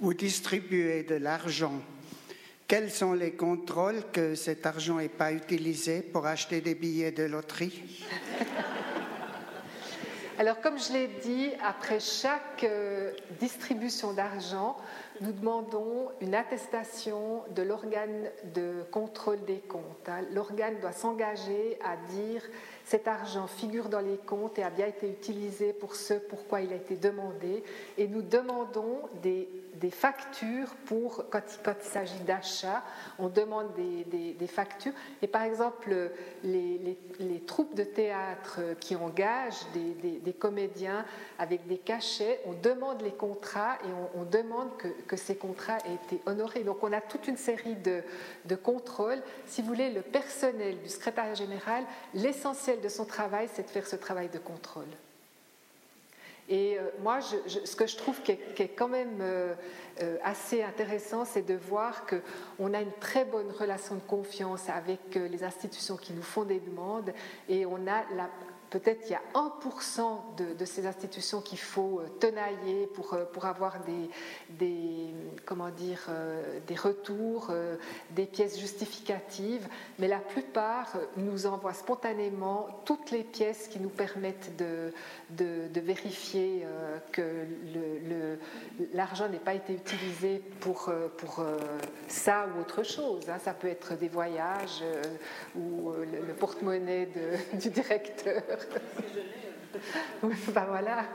Vous 0.00 0.14
distribuez 0.14 1.02
de 1.02 1.16
l'argent, 1.16 1.74
quels 2.66 2.90
sont 2.90 3.12
les 3.12 3.32
contrôles 3.32 4.02
que 4.12 4.34
cet 4.34 4.64
argent 4.64 4.96
n'est 4.96 5.08
pas 5.08 5.32
utilisé 5.32 6.00
pour 6.00 6.26
acheter 6.26 6.60
des 6.60 6.74
billets 6.74 7.12
de 7.12 7.24
loterie? 7.24 8.06
Alors, 10.38 10.62
comme 10.62 10.78
je 10.78 10.94
l'ai 10.94 11.08
dit, 11.22 11.50
après 11.62 12.00
chaque 12.00 12.64
euh, 12.64 13.12
distribution 13.40 14.14
d'argent, 14.14 14.74
nous 15.20 15.32
demandons 15.32 16.08
une 16.22 16.34
attestation 16.34 17.42
de 17.54 17.60
l'organe 17.60 18.30
de 18.54 18.82
contrôle 18.90 19.44
des 19.44 19.58
comptes. 19.58 20.08
Hein. 20.08 20.22
L'organe 20.32 20.80
doit 20.80 20.92
s'engager 20.92 21.78
à 21.84 21.96
dire 22.10 22.42
cet 22.86 23.06
argent 23.06 23.46
figure 23.46 23.90
dans 23.90 24.00
les 24.00 24.16
comptes 24.16 24.58
et 24.58 24.62
a 24.62 24.70
bien 24.70 24.86
été 24.86 25.10
utilisé 25.10 25.74
pour 25.74 25.94
ce 25.94 26.14
pourquoi 26.14 26.62
il 26.62 26.72
a 26.72 26.76
été 26.76 26.96
demandé. 26.96 27.62
Et 27.98 28.08
nous 28.08 28.22
demandons 28.22 29.02
des, 29.22 29.46
des 29.80 29.90
factures 29.90 30.68
pour, 30.84 31.24
quand, 31.30 31.40
il 31.66 31.88
s'agit 31.88 32.20
d'achat, 32.20 32.82
on 33.18 33.28
demande 33.28 33.72
des, 33.74 34.46
factures. 34.46 34.92
Et 35.22 35.26
par 35.26 35.42
exemple, 35.42 35.94
les, 36.44 36.98
troupes 37.46 37.74
de 37.74 37.84
théâtre 37.84 38.60
qui 38.78 38.94
engagent 38.94 39.66
des, 39.72 40.32
comédiens 40.32 41.04
avec 41.38 41.66
des 41.66 41.78
cachets, 41.78 42.40
on 42.46 42.52
demande 42.52 43.02
les 43.02 43.12
contrats 43.12 43.78
et 43.84 44.18
on, 44.18 44.24
demande 44.24 44.76
que, 44.76 44.88
que, 45.06 45.16
ces 45.16 45.36
contrats 45.36 45.78
aient 45.86 45.94
été 45.94 46.22
honorés. 46.26 46.62
Donc 46.62 46.82
on 46.82 46.92
a 46.92 47.00
toute 47.00 47.26
une 47.26 47.36
série 47.36 47.76
de, 47.76 48.02
de 48.44 48.54
contrôles. 48.56 49.22
Si 49.46 49.62
vous 49.62 49.68
voulez, 49.68 49.90
le 49.90 50.02
personnel 50.02 50.78
du 50.82 50.88
secrétariat 50.88 51.34
général, 51.34 51.84
l'essentiel 52.14 52.80
de 52.80 52.88
son 52.88 53.04
travail, 53.04 53.48
c'est 53.52 53.64
de 53.64 53.70
faire 53.70 53.86
ce 53.86 53.96
travail 53.96 54.28
de 54.28 54.38
contrôle. 54.38 54.88
Et 56.50 56.76
euh, 56.76 56.82
moi, 57.00 57.20
ce 57.20 57.76
que 57.76 57.86
je 57.86 57.96
trouve 57.96 58.20
qui 58.22 58.32
est, 58.32 58.74
quand 58.76 58.88
même 58.88 59.18
euh, 59.20 59.54
euh, 60.02 60.16
assez 60.24 60.64
intéressant, 60.64 61.24
c'est 61.24 61.46
de 61.46 61.54
voir 61.54 62.04
qu'on 62.06 62.74
a 62.74 62.80
une 62.80 62.92
très 62.98 63.24
bonne 63.24 63.52
relation 63.52 63.94
de 63.94 64.00
confiance 64.00 64.68
avec 64.68 65.14
les 65.14 65.44
institutions 65.44 65.96
qui 65.96 66.12
nous 66.12 66.22
font 66.22 66.42
des 66.42 66.58
demandes 66.58 67.12
et 67.48 67.64
on 67.66 67.86
a 67.86 68.02
la, 68.16 68.28
peut-être 68.70 69.02
il 69.06 69.12
y 69.12 69.14
a 69.14 69.22
1% 69.34 70.00
de, 70.56 70.64
ces 70.64 70.86
institutions 70.86 71.40
qu'il 71.40 71.58
faut 71.58 72.00
euh, 72.00 72.08
tenailler 72.20 72.86
pour, 72.86 73.14
euh, 73.14 73.24
pour 73.24 73.44
avoir 73.44 73.80
des, 73.80 74.08
des, 74.50 75.12
comment 75.44 75.70
dire, 75.70 76.06
euh, 76.08 76.60
des 76.66 76.76
retours, 76.76 77.52
des 78.10 78.26
pièces 78.26 78.58
justificatives, 78.58 79.66
mais 79.98 80.06
la 80.08 80.18
plupart 80.18 80.96
nous 81.16 81.46
envoient 81.46 81.74
spontanément 81.74 82.68
toutes 82.84 83.10
les 83.10 83.24
pièces 83.24 83.68
qui 83.68 83.80
nous 83.80 83.88
permettent 83.88 84.56
de, 84.56 84.92
de, 85.30 85.80
vérifier 85.80 86.66
que 87.12 87.46
l'argent 88.92 89.28
n'est 89.28 89.38
pas 89.38 89.54
été 89.54 89.72
utilisé 89.72 90.42
pour, 90.60 90.92
pour 91.16 91.44
ça 92.06 92.46
ou 92.54 92.60
autre 92.60 92.82
chose. 92.82 93.28
Hein. 93.28 93.38
Ça 93.42 93.54
peut 93.54 93.68
être 93.68 93.96
des 93.96 94.08
voyages 94.08 94.84
ou 95.56 95.92
le, 95.92 96.34
porte-monnaie 96.34 97.08
du 97.54 97.70
directeur. 97.70 98.42
ben 100.22 100.64
voilà. 100.68 101.06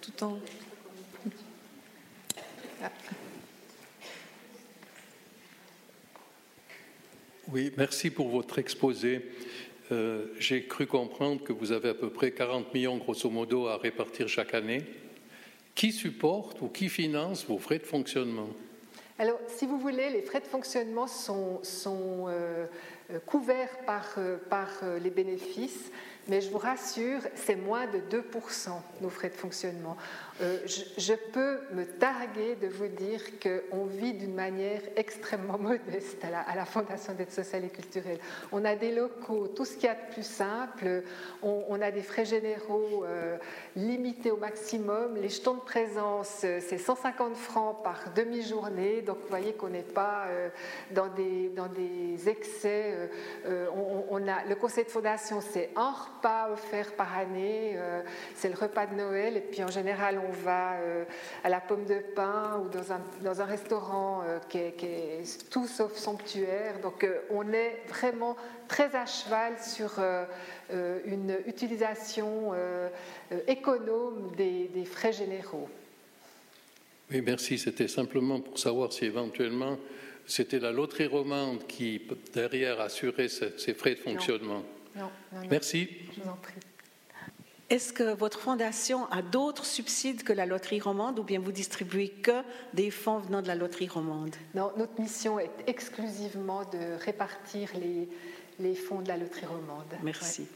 Tout 0.00 0.24
en. 0.24 0.38
Oui, 7.50 7.72
merci 7.78 8.10
pour 8.10 8.28
votre 8.28 8.58
exposé. 8.58 9.22
Euh, 9.90 10.26
j'ai 10.38 10.66
cru 10.66 10.86
comprendre 10.86 11.42
que 11.42 11.52
vous 11.54 11.72
avez 11.72 11.88
à 11.88 11.94
peu 11.94 12.10
près 12.10 12.30
40 12.30 12.74
millions, 12.74 12.98
grosso 12.98 13.30
modo, 13.30 13.68
à 13.68 13.78
répartir 13.78 14.28
chaque 14.28 14.52
année. 14.52 14.82
Qui 15.74 15.92
supporte 15.92 16.60
ou 16.60 16.68
qui 16.68 16.90
finance 16.90 17.46
vos 17.46 17.58
frais 17.58 17.78
de 17.78 17.86
fonctionnement? 17.86 18.50
Alors, 19.18 19.40
si 19.48 19.66
vous 19.66 19.78
voulez, 19.78 20.10
les 20.10 20.22
frais 20.22 20.40
de 20.40 20.46
fonctionnement 20.46 21.06
sont, 21.06 21.60
sont 21.62 22.26
euh, 22.28 22.66
couverts 23.26 23.78
par, 23.86 24.14
euh, 24.18 24.36
par 24.50 24.68
euh, 24.82 24.98
les 24.98 25.10
bénéfices, 25.10 25.90
mais 26.28 26.40
je 26.40 26.50
vous 26.50 26.58
rassure, 26.58 27.20
c'est 27.34 27.56
moins 27.56 27.86
de 27.86 27.98
2% 27.98 28.70
nos 29.00 29.08
frais 29.08 29.30
de 29.30 29.34
fonctionnement. 29.34 29.96
Euh, 30.40 30.58
je, 30.66 31.14
peux 31.14 31.58
me 31.72 31.84
targuer 31.84 32.54
de 32.56 32.68
vous 32.68 32.86
dire 32.86 33.20
qu'on 33.40 33.86
vit 33.86 34.12
d'une 34.12 34.34
manière 34.34 34.82
extrêmement 34.94 35.58
modeste 35.58 36.22
à 36.22 36.54
la, 36.54 36.64
Fondation 36.64 37.14
d'aide 37.14 37.30
sociale 37.30 37.64
et 37.64 37.70
culturelle. 37.70 38.18
On 38.52 38.64
a 38.64 38.76
des 38.76 38.94
locaux, 38.94 39.48
tout 39.48 39.64
ce 39.64 39.74
qu'il 39.74 39.84
y 39.84 39.88
a 39.88 39.94
de 39.94 40.12
plus 40.12 40.26
simple, 40.26 41.02
on, 41.42 41.80
a 41.80 41.90
des 41.90 42.02
frais 42.02 42.26
généraux 42.26 43.04
euh, 43.04 43.36
limités 43.74 44.30
au 44.30 44.36
maximum. 44.36 45.16
Les 45.16 45.30
jetons 45.30 45.54
de 45.54 45.60
présence, 45.60 46.42
euh, 46.44 46.60
c'est 46.60 46.78
150 46.78 47.34
francs 47.36 47.82
par 47.82 48.12
demi-journée, 48.14 49.00
donc 49.00 49.18
vous 49.22 49.28
voyez 49.28 49.54
qu'on 49.54 49.70
n'est 49.70 49.82
pas 49.82 50.26
dans, 50.90 51.08
des, 51.08 51.48
dans 51.56 51.68
des 51.68 52.28
excès. 52.28 53.10
On, 54.10 54.28
a, 54.28 54.44
le 54.44 54.54
conseil 54.54 54.84
de 54.84 54.90
fondation, 54.90 55.40
c'est 55.40 55.70
un 55.74 55.90
repas 55.90 56.17
offert 56.52 56.92
par 56.92 57.16
année, 57.16 57.76
c'est 58.34 58.48
le 58.48 58.54
repas 58.54 58.86
de 58.86 58.94
Noël, 58.94 59.36
et 59.36 59.40
puis 59.40 59.62
en 59.62 59.68
général, 59.68 60.20
on 60.26 60.32
va 60.32 60.74
euh, 60.74 61.04
à 61.44 61.48
la 61.48 61.60
pomme 61.60 61.84
de 61.84 61.98
pain 62.14 62.60
ou 62.62 62.68
dans 62.68 62.92
un, 62.92 63.00
dans 63.22 63.40
un 63.40 63.44
restaurant 63.44 64.22
euh, 64.26 64.38
qui, 64.48 64.58
est, 64.58 65.48
tout 65.50 65.66
sauf 65.66 65.96
somptuaire. 65.96 66.80
Donc 66.80 67.04
euh, 67.04 67.20
on 67.30 67.52
est 67.52 67.82
vraiment 67.88 68.36
très 68.66 68.94
à 68.94 69.06
cheval 69.06 69.54
sur 69.58 69.92
une 71.06 71.34
utilisation 71.46 72.52
économe 73.46 74.32
des, 74.36 74.68
des, 74.74 74.84
frais 74.84 75.12
généraux. 75.12 75.70
Oui, 77.10 77.22
merci. 77.22 77.56
C'était 77.56 77.88
simplement 77.88 78.40
pour 78.40 78.58
savoir 78.58 78.92
si 78.92 79.06
éventuellement 79.06 79.78
c'était 80.26 80.58
la 80.58 80.70
loterie 80.70 81.06
romande 81.06 81.66
qui, 81.66 82.02
derrière, 82.34 82.78
assurait 82.82 83.28
ces 83.28 83.72
frais 83.72 83.94
de 83.94 84.00
fonctionnement. 84.00 84.58
Non, 84.58 84.64
non, 84.98 85.10
non, 85.32 85.48
Merci. 85.50 85.88
Je 86.16 86.22
vous 86.22 86.28
en 86.28 86.36
prie. 86.36 86.54
Est-ce 87.70 87.92
que 87.92 88.14
votre 88.14 88.40
fondation 88.40 89.06
a 89.10 89.20
d'autres 89.20 89.66
subsides 89.66 90.22
que 90.22 90.32
la 90.32 90.46
loterie 90.46 90.80
romande 90.80 91.18
ou 91.18 91.22
bien 91.22 91.38
vous 91.38 91.52
distribuez 91.52 92.08
que 92.08 92.42
des 92.72 92.90
fonds 92.90 93.18
venant 93.18 93.42
de 93.42 93.46
la 93.46 93.54
loterie 93.54 93.88
romande? 93.88 94.34
Non, 94.54 94.72
notre 94.78 94.98
mission 94.98 95.38
est 95.38 95.50
exclusivement 95.66 96.64
de 96.64 97.04
répartir 97.04 97.68
les, 97.74 98.08
les 98.58 98.74
fonds 98.74 99.02
de 99.02 99.08
la 99.08 99.18
loterie 99.18 99.44
romande. 99.44 99.92
Merci. 100.02 100.46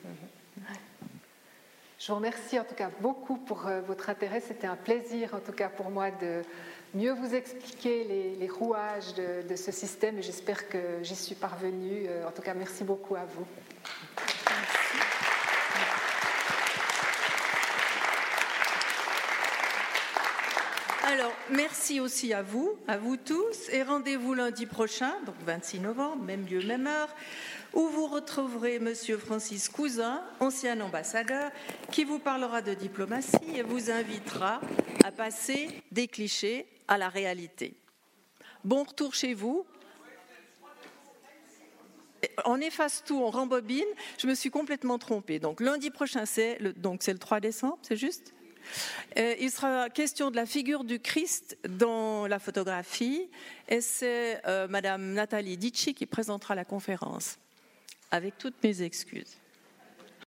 Je 1.98 2.08
vous 2.08 2.16
remercie 2.16 2.58
en 2.58 2.64
tout 2.64 2.74
cas 2.74 2.90
beaucoup 3.00 3.36
pour 3.36 3.66
euh, 3.66 3.82
votre 3.82 4.08
intérêt. 4.08 4.40
C'était 4.40 4.66
un 4.66 4.76
plaisir 4.76 5.34
en 5.34 5.38
tout 5.38 5.52
cas 5.52 5.68
pour 5.68 5.90
moi 5.90 6.10
de 6.10 6.42
mieux 6.94 7.12
vous 7.12 7.34
expliquer 7.34 8.36
les, 8.38 8.48
rouages 8.48 9.14
de, 9.14 9.46
de, 9.46 9.54
ce 9.54 9.70
système 9.70 10.18
et 10.18 10.22
j'espère 10.22 10.68
que 10.68 10.78
j'y 11.02 11.14
suis 11.14 11.34
parvenue. 11.34 12.06
Euh, 12.08 12.26
en 12.26 12.30
tout 12.32 12.42
cas, 12.42 12.54
merci 12.54 12.84
beaucoup 12.84 13.16
à 13.16 13.24
vous. 13.24 13.46
Alors, 21.04 21.32
merci 21.50 22.00
aussi 22.00 22.32
à 22.32 22.42
vous, 22.42 22.78
à 22.88 22.96
vous 22.96 23.18
tous, 23.18 23.68
et 23.70 23.82
rendez-vous 23.82 24.32
lundi 24.32 24.64
prochain, 24.64 25.12
donc 25.26 25.34
26 25.44 25.80
novembre, 25.80 26.22
même 26.22 26.46
lieu, 26.46 26.64
même 26.64 26.86
heure, 26.86 27.14
où 27.74 27.86
vous 27.88 28.06
retrouverez 28.06 28.78
Monsieur 28.78 29.18
Francis 29.18 29.68
Cousin, 29.68 30.22
ancien 30.40 30.80
ambassadeur, 30.80 31.50
qui 31.90 32.04
vous 32.04 32.18
parlera 32.18 32.62
de 32.62 32.72
diplomatie 32.72 33.56
et 33.56 33.62
vous 33.62 33.90
invitera 33.90 34.60
à 35.04 35.12
passer 35.12 35.68
des 35.90 36.08
clichés 36.08 36.66
à 36.88 36.96
la 36.96 37.10
réalité. 37.10 37.74
Bon 38.64 38.84
retour 38.84 39.14
chez 39.14 39.34
vous. 39.34 39.66
On 42.44 42.60
efface 42.60 43.02
tout, 43.04 43.20
on 43.20 43.30
rembobine. 43.30 43.84
Je 44.18 44.26
me 44.26 44.34
suis 44.34 44.50
complètement 44.50 44.98
trompée. 44.98 45.38
Donc 45.38 45.60
lundi 45.60 45.90
prochain, 45.90 46.26
c'est 46.26 46.58
le, 46.60 46.72
donc 46.72 47.02
c'est 47.02 47.12
le 47.12 47.18
3 47.18 47.40
décembre, 47.40 47.78
c'est 47.82 47.96
juste 47.96 48.32
euh, 49.18 49.34
il 49.40 49.50
sera 49.50 49.90
question 49.90 50.30
de 50.30 50.36
la 50.36 50.46
figure 50.46 50.84
du 50.84 51.00
Christ 51.00 51.58
dans 51.68 52.26
la 52.26 52.38
photographie 52.38 53.28
et 53.68 53.80
c'est 53.80 54.40
euh, 54.46 54.68
Madame 54.68 55.12
Nathalie 55.12 55.56
Ditchi 55.56 55.94
qui 55.94 56.06
présentera 56.06 56.54
la 56.54 56.64
conférence, 56.64 57.38
avec 58.10 58.38
toutes 58.38 58.62
mes 58.62 58.82
excuses. 58.82 59.41